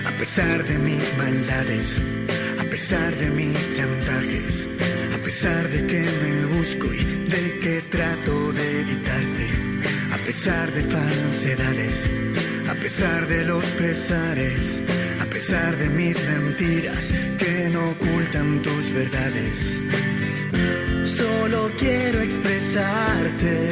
a 0.06 0.10
pesar 0.18 0.64
de 0.64 0.78
mis 0.80 1.16
maldades, 1.16 1.96
a 2.60 2.64
pesar 2.64 3.16
de 3.16 3.30
mis 3.30 3.76
chantajes, 3.76 4.68
a 5.14 5.18
pesar 5.24 5.66
de 5.70 5.86
que 5.86 6.02
me 6.22 6.44
busco 6.56 6.92
y 6.92 7.04
de 7.34 7.58
que 7.62 7.82
trato 7.88 8.52
de 8.52 8.80
evitarte, 8.80 9.48
a 10.12 10.18
pesar 10.26 10.70
de 10.72 10.82
falsedades, 10.82 12.10
a 12.68 12.74
pesar 12.74 13.26
de 13.26 13.44
los 13.44 13.64
pesares 13.64 14.82
de 15.50 15.90
mis 15.90 16.16
mentiras 16.24 17.12
que 17.36 17.68
no 17.72 17.90
ocultan 17.90 18.62
tus 18.62 18.92
verdades. 18.92 19.80
Solo 21.04 21.68
quiero 21.78 22.20
expresarte. 22.20 23.70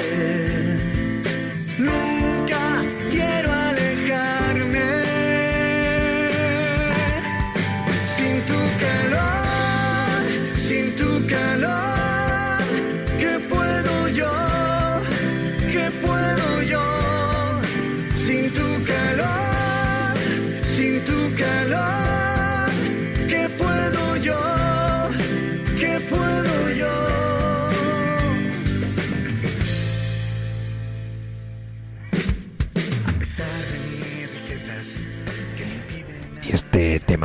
Nunca 1.78 2.82
quiero 3.10 3.52
alejarme. 3.52 4.88
Sin 8.16 8.40
tu 8.48 8.60
calor, 8.84 9.29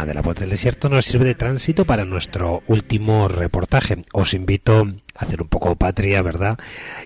de 0.05 0.13
la 0.13 0.21
voz 0.21 0.35
del 0.35 0.49
desierto 0.49 0.89
nos 0.89 1.05
sirve 1.05 1.25
de 1.25 1.35
tránsito 1.35 1.85
para 1.85 2.05
nuestro 2.05 2.61
último 2.67 3.27
reportaje. 3.27 4.03
Os 4.13 4.33
invito 4.33 4.87
a 5.15 5.25
hacer 5.25 5.41
un 5.41 5.47
poco 5.47 5.75
patria, 5.75 6.21
¿verdad? 6.21 6.59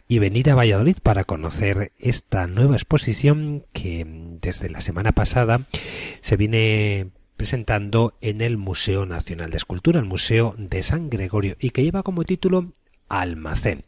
Y 0.07 0.19
venir 0.19 0.49
a 0.49 0.55
Valladolid 0.55 0.97
para 1.01 1.23
conocer 1.23 1.93
esta 1.97 2.47
nueva 2.47 2.75
exposición 2.75 3.65
que 3.73 4.05
desde 4.41 4.69
la 4.69 4.81
semana 4.81 5.11
pasada 5.13 5.67
se 6.21 6.35
viene 6.35 7.11
presentando 7.37 8.17
en 8.21 8.41
el 8.41 8.57
Museo 8.57 9.05
Nacional 9.05 9.49
de 9.51 9.57
Escultura, 9.57 9.99
el 9.99 10.05
Museo 10.05 10.55
de 10.57 10.83
San 10.83 11.09
Gregorio, 11.09 11.55
y 11.59 11.69
que 11.69 11.83
lleva 11.83 12.03
como 12.03 12.25
título 12.25 12.73
Almacén. 13.07 13.85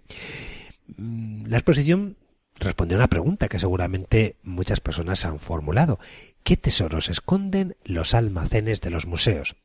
Mm, 0.96 1.48
La 1.48 1.58
exposición 1.58 2.16
responde 2.60 2.96
a 2.96 2.98
una 2.98 3.08
pregunta 3.08 3.50
que 3.50 3.60
seguramente 3.60 4.38
muchas 4.44 4.80
personas 4.80 5.26
han 5.26 5.40
formulado. 5.40 6.00
¿Qué 6.44 6.58
tesoros 6.58 7.10
esconden 7.10 7.76
los 7.84 8.14
almacenes 8.14 8.82
de 8.82 8.90
los 8.90 9.06
museos? 9.06 9.56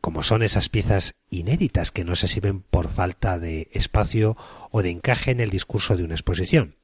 Como 0.00 0.22
son 0.22 0.42
esas 0.42 0.68
piezas 0.68 1.12
inéditas 1.28 1.90
que 1.92 2.04
no 2.04 2.16
se 2.16 2.28
sirven 2.28 2.62
por 2.62 2.90
falta 2.90 3.38
de 3.38 3.68
espacio 3.72 4.36
o 4.70 4.82
de 4.82 4.90
encaje 4.90 5.30
en 5.30 5.40
el 5.40 5.50
discurso 5.50 5.96
de 5.96 6.04
una 6.04 6.14
exposición. 6.14 6.76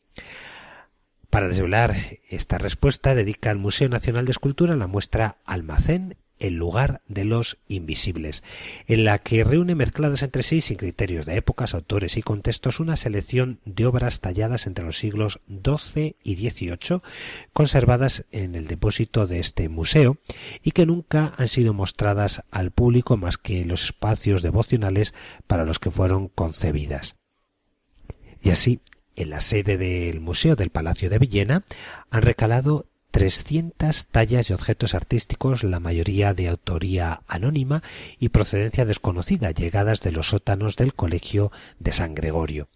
Para 1.30 1.48
desvelar 1.48 2.18
esta 2.28 2.58
respuesta 2.58 3.14
dedica 3.14 3.50
el 3.50 3.58
Museo 3.58 3.88
Nacional 3.88 4.26
de 4.26 4.32
Escultura 4.32 4.76
la 4.76 4.86
muestra 4.86 5.38
Almacén 5.44 6.16
el 6.38 6.54
lugar 6.54 7.02
de 7.08 7.24
los 7.24 7.58
invisibles, 7.68 8.42
en 8.86 9.04
la 9.04 9.18
que 9.18 9.44
reúne 9.44 9.74
mezcladas 9.74 10.22
entre 10.22 10.42
sí 10.42 10.60
sin 10.60 10.76
criterios 10.76 11.26
de 11.26 11.36
épocas, 11.36 11.74
autores 11.74 12.16
y 12.16 12.22
contextos 12.22 12.80
una 12.80 12.96
selección 12.96 13.60
de 13.64 13.86
obras 13.86 14.20
talladas 14.20 14.66
entre 14.66 14.84
los 14.84 14.98
siglos 14.98 15.40
XII 15.48 16.16
y 16.22 16.36
XVIII, 16.36 17.00
conservadas 17.52 18.24
en 18.32 18.54
el 18.54 18.66
depósito 18.66 19.26
de 19.26 19.40
este 19.40 19.68
museo 19.68 20.18
y 20.62 20.72
que 20.72 20.86
nunca 20.86 21.34
han 21.36 21.48
sido 21.48 21.74
mostradas 21.74 22.42
al 22.50 22.70
público 22.70 23.16
más 23.16 23.38
que 23.38 23.64
los 23.64 23.84
espacios 23.84 24.42
devocionales 24.42 25.14
para 25.46 25.64
los 25.64 25.78
que 25.78 25.90
fueron 25.90 26.28
concebidas. 26.28 27.16
Y 28.42 28.50
así, 28.50 28.80
en 29.16 29.30
la 29.30 29.40
sede 29.40 29.78
del 29.78 30.20
Museo 30.20 30.56
del 30.56 30.70
Palacio 30.70 31.08
de 31.10 31.18
Villena 31.18 31.64
han 32.10 32.22
recalado 32.22 32.86
300 33.16 34.08
tallas 34.08 34.50
y 34.50 34.52
objetos 34.52 34.94
artísticos, 34.94 35.64
la 35.64 35.80
mayoría 35.80 36.34
de 36.34 36.48
autoría 36.48 37.22
anónima 37.26 37.82
y 38.18 38.28
procedencia 38.28 38.84
desconocida, 38.84 39.52
llegadas 39.52 40.02
de 40.02 40.12
los 40.12 40.28
sótanos 40.28 40.76
del 40.76 40.92
Colegio 40.92 41.50
de 41.78 41.94
San 41.94 42.14
Gregorio. 42.14 42.68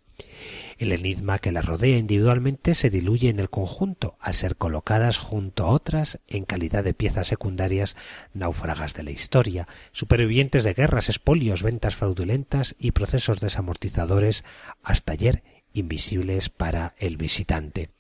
El 0.79 0.93
enigma 0.93 1.41
que 1.41 1.53
las 1.53 1.67
rodea 1.67 1.99
individualmente 1.99 2.75
se 2.75 2.89
diluye 2.89 3.29
en 3.29 3.39
el 3.39 3.51
conjunto 3.51 4.17
al 4.19 4.33
ser 4.33 4.57
colocadas 4.57 5.19
junto 5.19 5.67
a 5.67 5.73
otras 5.73 6.21
en 6.27 6.47
calidad 6.47 6.85
de 6.85 6.95
piezas 6.95 7.29
secundarias 7.29 7.95
náufragas 8.33 8.95
de 8.95 9.03
la 9.03 9.11
historia, 9.11 9.69
supervivientes 9.93 10.65
de 10.65 10.73
guerras, 10.73 11.11
espolios, 11.11 11.63
ventas 11.63 11.97
fraudulentas 11.97 12.77
y 12.79 12.93
procesos 12.93 13.41
desamortizadores 13.41 14.43
hasta 14.83 15.13
ayer 15.13 15.43
invisibles 15.73 16.49
para 16.49 16.95
el 16.99 17.17
visitante. 17.17 17.91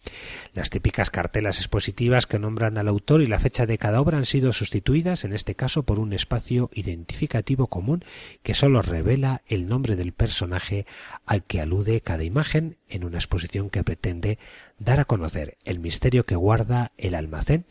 Las 0.54 0.70
típicas 0.70 1.10
cartelas 1.10 1.58
expositivas 1.58 2.26
que 2.26 2.38
nombran 2.38 2.78
al 2.78 2.88
autor 2.88 3.22
y 3.22 3.26
la 3.26 3.38
fecha 3.38 3.66
de 3.66 3.78
cada 3.78 4.00
obra 4.00 4.18
han 4.18 4.24
sido 4.24 4.52
sustituidas, 4.52 5.24
en 5.24 5.32
este 5.32 5.54
caso, 5.54 5.84
por 5.84 5.98
un 5.98 6.12
espacio 6.12 6.70
identificativo 6.72 7.68
común 7.68 8.04
que 8.42 8.54
sólo 8.54 8.82
revela 8.82 9.42
el 9.46 9.68
nombre 9.68 9.96
del 9.96 10.12
personaje 10.12 10.86
al 11.26 11.44
que 11.44 11.60
alude 11.60 12.00
cada 12.00 12.24
imagen 12.24 12.76
en 12.88 13.04
una 13.04 13.18
exposición 13.18 13.70
que 13.70 13.84
pretende 13.84 14.38
dar 14.78 15.00
a 15.00 15.04
conocer 15.04 15.58
el 15.64 15.78
misterio 15.78 16.24
que 16.26 16.36
guarda 16.36 16.92
el 16.96 17.14
almacén 17.14 17.66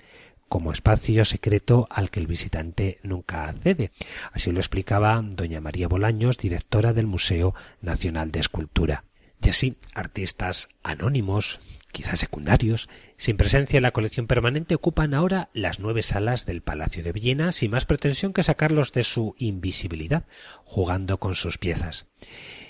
como 0.50 0.72
espacio 0.72 1.24
secreto 1.26 1.88
al 1.92 2.10
que 2.10 2.20
el 2.20 2.28
visitante 2.28 3.00
nunca 3.04 3.46
accede. 3.46 3.92
Así 4.34 4.52
lo 4.52 4.60
explicaba 4.60 5.22
doña 5.24 5.62
María 5.62 5.88
Bolaños, 5.88 6.38
directora 6.38 6.92
del 6.92 7.06
Museo 7.06 7.54
Nacional 7.82 8.32
de 8.32 8.40
Escultura. 8.40 9.04
Y 9.42 9.50
así, 9.50 9.78
artistas 9.94 10.70
anónimos, 10.84 11.60
quizás 11.92 12.20
secundarios, 12.20 12.90
sin 13.18 13.38
presencia 13.38 13.78
en 13.78 13.84
la 13.84 13.92
colección 13.92 14.28
permanente, 14.28 14.76
ocupan 14.76 15.14
ahora 15.14 15.50
las 15.54 15.80
nueve 15.80 16.04
salas 16.04 16.46
del 16.46 16.62
Palacio 16.62 17.04
de 17.04 17.12
Villena 17.12 17.52
sin 17.52 17.72
más 17.72 17.86
pretensión 17.86 18.34
que 18.34 18.44
sacarlos 18.44 18.92
de 18.92 19.04
su 19.04 19.36
invisibilidad, 19.38 20.26
jugando 20.66 21.20
con 21.20 21.36
sus 21.36 21.58
piezas. 21.58 22.08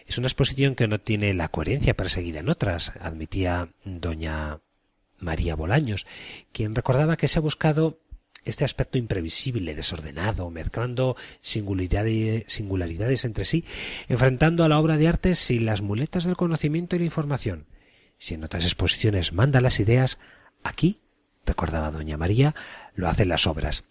Es 0.05 0.17
una 0.17 0.27
exposición 0.27 0.75
que 0.75 0.87
no 0.87 0.99
tiene 0.99 1.33
la 1.33 1.49
coherencia 1.49 1.95
perseguida 1.95 2.39
en 2.39 2.49
otras, 2.49 2.93
admitía 2.99 3.69
doña 3.83 4.59
María 5.19 5.55
Bolaños, 5.55 6.07
quien 6.51 6.75
recordaba 6.75 7.17
que 7.17 7.27
se 7.27 7.39
ha 7.39 7.41
buscado 7.41 7.99
este 8.45 8.65
aspecto 8.65 8.97
imprevisible, 8.97 9.75
desordenado, 9.75 10.49
mezclando 10.49 11.15
singularidades, 11.41 13.25
entre 13.25 13.45
sí, 13.45 13.65
enfrentando 14.07 14.63
a 14.63 14.69
la 14.69 14.79
obra 14.79 14.97
de 14.97 15.07
arte 15.07 15.35
sin 15.35 15.65
las 15.65 15.81
muletas 15.81 16.23
del 16.23 16.37
conocimiento 16.37 16.95
y 16.95 16.99
la 16.99 17.05
información. 17.05 17.65
Si 18.17 18.33
en 18.33 18.43
otras 18.43 18.65
exposiciones 18.65 19.33
manda 19.33 19.61
las 19.61 19.79
ideas, 19.79 20.17
aquí, 20.63 20.97
recordaba 21.49 21.91
doña 21.91 22.15
María, 22.15 22.53
lo 22.95 23.07
hacen 23.07 23.29
las 23.29 23.47
obras. 23.47 23.83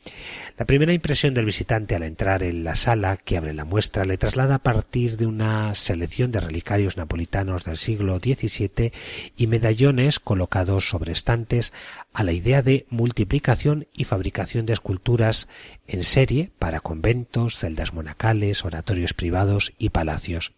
La 0.56 0.66
primera 0.66 0.92
impresión 0.92 1.34
del 1.34 1.46
visitante 1.46 1.96
al 1.96 2.02
entrar 2.02 2.42
en 2.42 2.62
la 2.62 2.76
sala 2.76 3.16
que 3.16 3.36
abre 3.36 3.52
la 3.52 3.64
muestra 3.64 4.04
le 4.04 4.16
traslada 4.16 4.56
a 4.56 4.62
partir 4.62 5.16
de 5.16 5.26
una 5.26 5.74
selección 5.74 6.30
de 6.30 6.40
relicarios 6.40 6.96
napolitanos 6.96 7.64
del 7.64 7.76
siglo 7.76 8.18
XVII 8.18 8.92
y 9.36 9.46
medallones 9.46 10.20
colocados 10.20 10.88
sobre 10.88 11.12
estantes 11.12 11.72
a 12.12 12.22
la 12.22 12.32
idea 12.32 12.62
de 12.62 12.86
multiplicación 12.90 13.88
y 13.92 14.04
fabricación 14.04 14.66
de 14.66 14.74
esculturas 14.74 15.48
en 15.86 16.04
serie 16.04 16.50
para 16.58 16.80
conventos, 16.80 17.56
celdas 17.56 17.92
monacales, 17.92 18.64
oratorios 18.64 19.14
privados 19.14 19.72
y 19.78 19.88
palacios. 19.88 20.52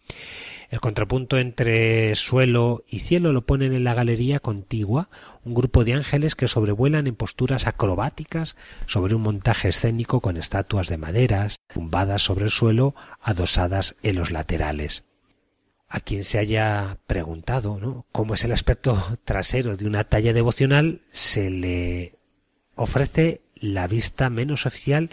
El 0.71 0.79
contrapunto 0.79 1.37
entre 1.37 2.15
suelo 2.15 2.85
y 2.87 2.99
cielo 2.99 3.33
lo 3.33 3.45
ponen 3.45 3.73
en 3.73 3.83
la 3.83 3.93
galería 3.93 4.39
contigua 4.39 5.09
un 5.43 5.53
grupo 5.53 5.83
de 5.83 5.91
ángeles 5.91 6.33
que 6.33 6.47
sobrevuelan 6.47 7.07
en 7.07 7.15
posturas 7.15 7.67
acrobáticas 7.67 8.55
sobre 8.87 9.13
un 9.13 9.21
montaje 9.21 9.67
escénico 9.67 10.21
con 10.21 10.37
estatuas 10.37 10.87
de 10.87 10.95
maderas, 10.95 11.57
tumbadas 11.73 12.21
sobre 12.21 12.45
el 12.45 12.51
suelo, 12.51 12.95
adosadas 13.19 13.97
en 14.01 14.15
los 14.15 14.31
laterales. 14.31 15.03
A 15.89 15.99
quien 15.99 16.23
se 16.23 16.39
haya 16.39 16.99
preguntado 17.05 17.77
¿no? 17.77 18.05
cómo 18.13 18.35
es 18.35 18.45
el 18.45 18.53
aspecto 18.53 18.97
trasero 19.25 19.75
de 19.75 19.85
una 19.85 20.05
talla 20.05 20.31
devocional, 20.31 21.01
se 21.11 21.49
le 21.49 22.15
ofrece 22.75 23.41
la 23.55 23.87
vista 23.87 24.29
menos 24.29 24.65
oficial 24.65 25.09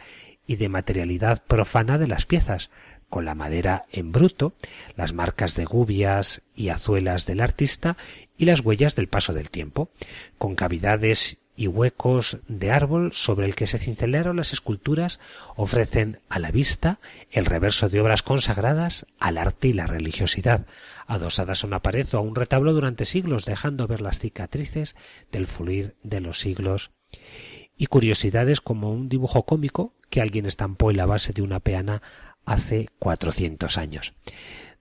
y 0.46 0.54
de 0.54 0.68
materialidad 0.68 1.42
profana 1.44 1.98
de 1.98 2.06
las 2.06 2.26
piezas, 2.26 2.70
con 3.08 3.24
la 3.24 3.34
madera 3.34 3.86
en 3.92 4.12
bruto, 4.12 4.54
las 4.96 5.12
marcas 5.12 5.54
de 5.54 5.64
gubias 5.64 6.42
y 6.54 6.68
azuelas 6.68 7.26
del 7.26 7.40
artista 7.40 7.96
y 8.36 8.44
las 8.44 8.60
huellas 8.60 8.94
del 8.94 9.08
paso 9.08 9.32
del 9.32 9.50
tiempo, 9.50 9.90
con 10.38 10.54
cavidades 10.54 11.38
y 11.58 11.66
huecos 11.66 12.38
de 12.46 12.70
árbol 12.70 13.12
sobre 13.12 13.44
el 13.44 13.56
que 13.56 13.66
se 13.66 13.78
cincelaron 13.78 14.36
las 14.36 14.52
esculturas 14.52 15.18
ofrecen 15.56 16.20
a 16.28 16.38
la 16.38 16.52
vista 16.52 17.00
el 17.32 17.46
reverso 17.46 17.88
de 17.88 18.00
obras 18.00 18.22
consagradas 18.22 19.06
al 19.18 19.38
arte 19.38 19.66
y 19.66 19.72
la 19.72 19.88
religiosidad, 19.88 20.66
adosadas 21.08 21.64
a 21.64 21.66
una 21.66 21.82
pared 21.82 22.06
o 22.12 22.18
a 22.18 22.20
un 22.20 22.36
retablo 22.36 22.72
durante 22.72 23.06
siglos, 23.06 23.44
dejando 23.44 23.88
ver 23.88 24.00
las 24.00 24.20
cicatrices 24.20 24.94
del 25.32 25.48
fluir 25.48 25.96
de 26.04 26.20
los 26.20 26.38
siglos 26.38 26.92
y 27.76 27.86
curiosidades 27.86 28.60
como 28.60 28.92
un 28.92 29.08
dibujo 29.08 29.44
cómico 29.44 29.94
que 30.10 30.20
alguien 30.20 30.46
estampó 30.46 30.92
en 30.92 30.96
la 30.96 31.06
base 31.06 31.32
de 31.32 31.42
una 31.42 31.58
peana 31.58 32.02
hace 32.48 32.88
400 32.98 33.78
años. 33.78 34.14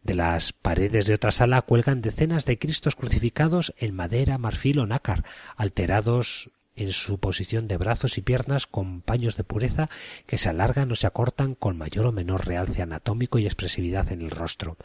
De 0.02 0.16
las 0.16 0.54
paredes 0.54 1.06
de 1.06 1.14
otra 1.14 1.32
sala 1.32 1.62
cuelgan 1.62 2.02
decenas 2.02 2.46
de 2.46 2.58
Cristos 2.58 2.96
crucificados 2.96 3.74
en 3.78 3.94
madera, 3.94 4.38
marfil 4.38 4.80
o 4.80 4.88
nácar, 4.88 5.26
alterados 5.58 6.50
en 6.78 6.92
su 6.92 7.18
posición 7.18 7.68
de 7.68 7.78
brazos 7.78 8.18
y 8.18 8.22
piernas 8.22 8.68
con 8.68 9.02
paños 9.02 9.36
de 9.36 9.44
pureza 9.44 9.90
que 10.26 10.38
se 10.38 10.50
alargan 10.50 10.92
o 10.92 10.96
se 10.96 11.08
acortan 11.08 11.56
con 11.56 11.78
mayor 11.78 12.06
o 12.06 12.12
menor 12.12 12.48
realce 12.48 12.82
anatómico 12.82 13.40
y 13.40 13.46
expresividad 13.46 14.12
en 14.12 14.22
el 14.22 14.32
rostro. 14.32 14.78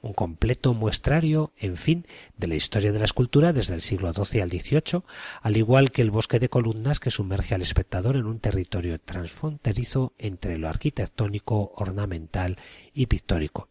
Un 0.00 0.14
completo 0.14 0.72
muestrario, 0.72 1.52
en 1.58 1.76
fin, 1.76 2.06
de 2.36 2.46
la 2.46 2.54
historia 2.54 2.92
de 2.92 2.98
la 2.98 3.04
escultura 3.04 3.52
desde 3.52 3.74
el 3.74 3.80
siglo 3.80 4.12
XII 4.12 4.40
al 4.40 4.50
XVIII, 4.50 5.02
al 5.42 5.56
igual 5.56 5.90
que 5.90 6.02
el 6.02 6.10
bosque 6.10 6.38
de 6.38 6.48
columnas 6.48 7.00
que 7.00 7.10
sumerge 7.10 7.54
al 7.54 7.62
espectador 7.62 8.16
en 8.16 8.26
un 8.26 8.38
territorio 8.38 9.00
transfronterizo 9.00 10.14
entre 10.18 10.56
lo 10.56 10.68
arquitectónico, 10.68 11.72
ornamental 11.76 12.56
y 12.94 13.06
pictórico. 13.06 13.68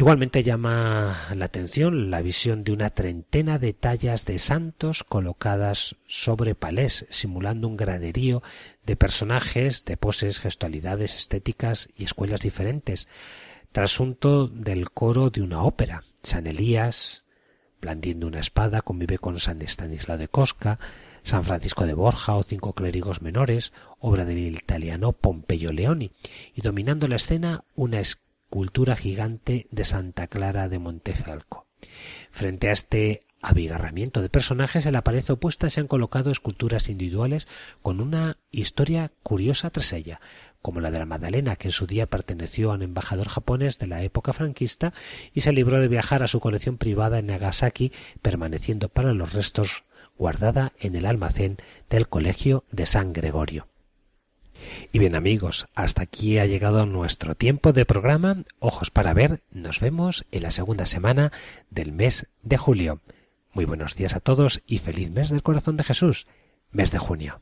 Igualmente 0.00 0.42
llama 0.42 1.14
la 1.36 1.44
atención 1.44 2.10
la 2.10 2.22
visión 2.22 2.64
de 2.64 2.72
una 2.72 2.88
treintena 2.88 3.58
de 3.58 3.74
tallas 3.74 4.24
de 4.24 4.38
santos 4.38 5.04
colocadas 5.04 5.96
sobre 6.06 6.54
palés, 6.54 7.04
simulando 7.10 7.68
un 7.68 7.76
graderío 7.76 8.42
de 8.86 8.96
personajes, 8.96 9.84
de 9.84 9.98
poses, 9.98 10.40
gestualidades 10.40 11.14
estéticas 11.14 11.90
y 11.98 12.04
escuelas 12.04 12.40
diferentes, 12.40 13.08
trasunto 13.72 14.48
del 14.48 14.90
coro 14.90 15.28
de 15.28 15.42
una 15.42 15.64
ópera. 15.64 16.02
San 16.22 16.46
Elías, 16.46 17.24
blandiendo 17.82 18.26
una 18.26 18.40
espada, 18.40 18.80
convive 18.80 19.18
con 19.18 19.38
San 19.38 19.60
Estanislao 19.60 20.16
de 20.16 20.28
Cosca, 20.28 20.78
San 21.24 21.44
Francisco 21.44 21.84
de 21.84 21.92
Borja 21.92 22.36
o 22.36 22.42
cinco 22.42 22.72
clérigos 22.72 23.20
menores, 23.20 23.74
obra 23.98 24.24
del 24.24 24.38
italiano 24.38 25.12
Pompeyo 25.12 25.72
Leoni, 25.72 26.10
y 26.54 26.62
dominando 26.62 27.06
la 27.06 27.16
escena 27.16 27.64
una 27.74 28.00
cultura 28.50 28.96
gigante 28.96 29.66
de 29.70 29.84
Santa 29.84 30.26
Clara 30.26 30.68
de 30.68 30.78
Montefalco. 30.78 31.66
Frente 32.30 32.68
a 32.68 32.72
este 32.72 33.22
abigarramiento 33.40 34.20
de 34.20 34.28
personajes, 34.28 34.84
en 34.84 34.92
la 34.92 35.04
pared 35.04 35.24
opuesta 35.30 35.70
se 35.70 35.80
han 35.80 35.86
colocado 35.86 36.30
esculturas 36.30 36.88
individuales 36.88 37.48
con 37.80 38.00
una 38.00 38.36
historia 38.50 39.12
curiosa 39.22 39.70
tras 39.70 39.92
ella, 39.94 40.20
como 40.60 40.80
la 40.80 40.90
de 40.90 40.98
la 40.98 41.06
Magdalena, 41.06 41.56
que 41.56 41.68
en 41.68 41.72
su 41.72 41.86
día 41.86 42.06
perteneció 42.06 42.70
a 42.70 42.74
un 42.74 42.82
embajador 42.82 43.28
japonés 43.28 43.78
de 43.78 43.86
la 43.86 44.02
época 44.02 44.34
franquista 44.34 44.92
y 45.32 45.40
se 45.40 45.52
libró 45.52 45.80
de 45.80 45.88
viajar 45.88 46.22
a 46.22 46.28
su 46.28 46.40
colección 46.40 46.76
privada 46.76 47.18
en 47.18 47.26
Nagasaki, 47.26 47.92
permaneciendo 48.20 48.90
para 48.90 49.14
los 49.14 49.32
restos 49.32 49.84
guardada 50.18 50.74
en 50.78 50.96
el 50.96 51.06
almacén 51.06 51.56
del 51.88 52.08
Colegio 52.08 52.64
de 52.70 52.84
San 52.84 53.14
Gregorio. 53.14 53.69
Y 54.92 54.98
bien 54.98 55.14
amigos, 55.14 55.66
hasta 55.74 56.02
aquí 56.02 56.38
ha 56.38 56.46
llegado 56.46 56.86
nuestro 56.86 57.34
tiempo 57.34 57.72
de 57.72 57.84
programa. 57.84 58.44
Ojos 58.58 58.90
para 58.90 59.14
ver, 59.14 59.42
nos 59.50 59.80
vemos 59.80 60.26
en 60.30 60.42
la 60.42 60.50
segunda 60.50 60.86
semana 60.86 61.32
del 61.70 61.92
mes 61.92 62.26
de 62.42 62.56
julio. 62.56 63.00
Muy 63.52 63.64
buenos 63.64 63.96
días 63.96 64.14
a 64.14 64.20
todos 64.20 64.62
y 64.66 64.78
feliz 64.78 65.10
mes 65.10 65.30
del 65.30 65.42
corazón 65.42 65.76
de 65.76 65.84
Jesús, 65.84 66.26
mes 66.70 66.92
de 66.92 66.98
junio. 66.98 67.40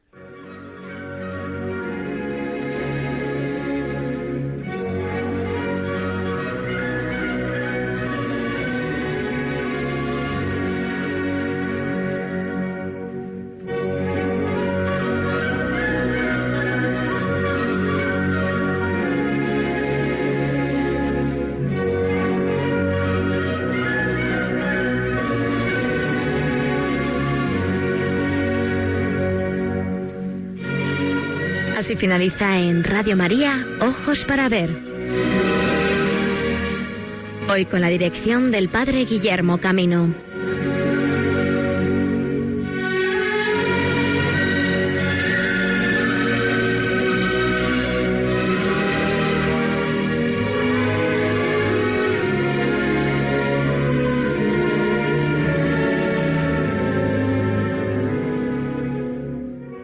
Finaliza 31.98 32.60
en 32.60 32.84
Radio 32.84 33.16
María, 33.16 33.66
Ojos 33.80 34.24
para 34.24 34.48
Ver. 34.48 34.70
Hoy 37.50 37.64
con 37.64 37.80
la 37.80 37.88
dirección 37.88 38.52
del 38.52 38.68
Padre 38.68 39.04
Guillermo 39.04 39.58
Camino. 39.58 40.27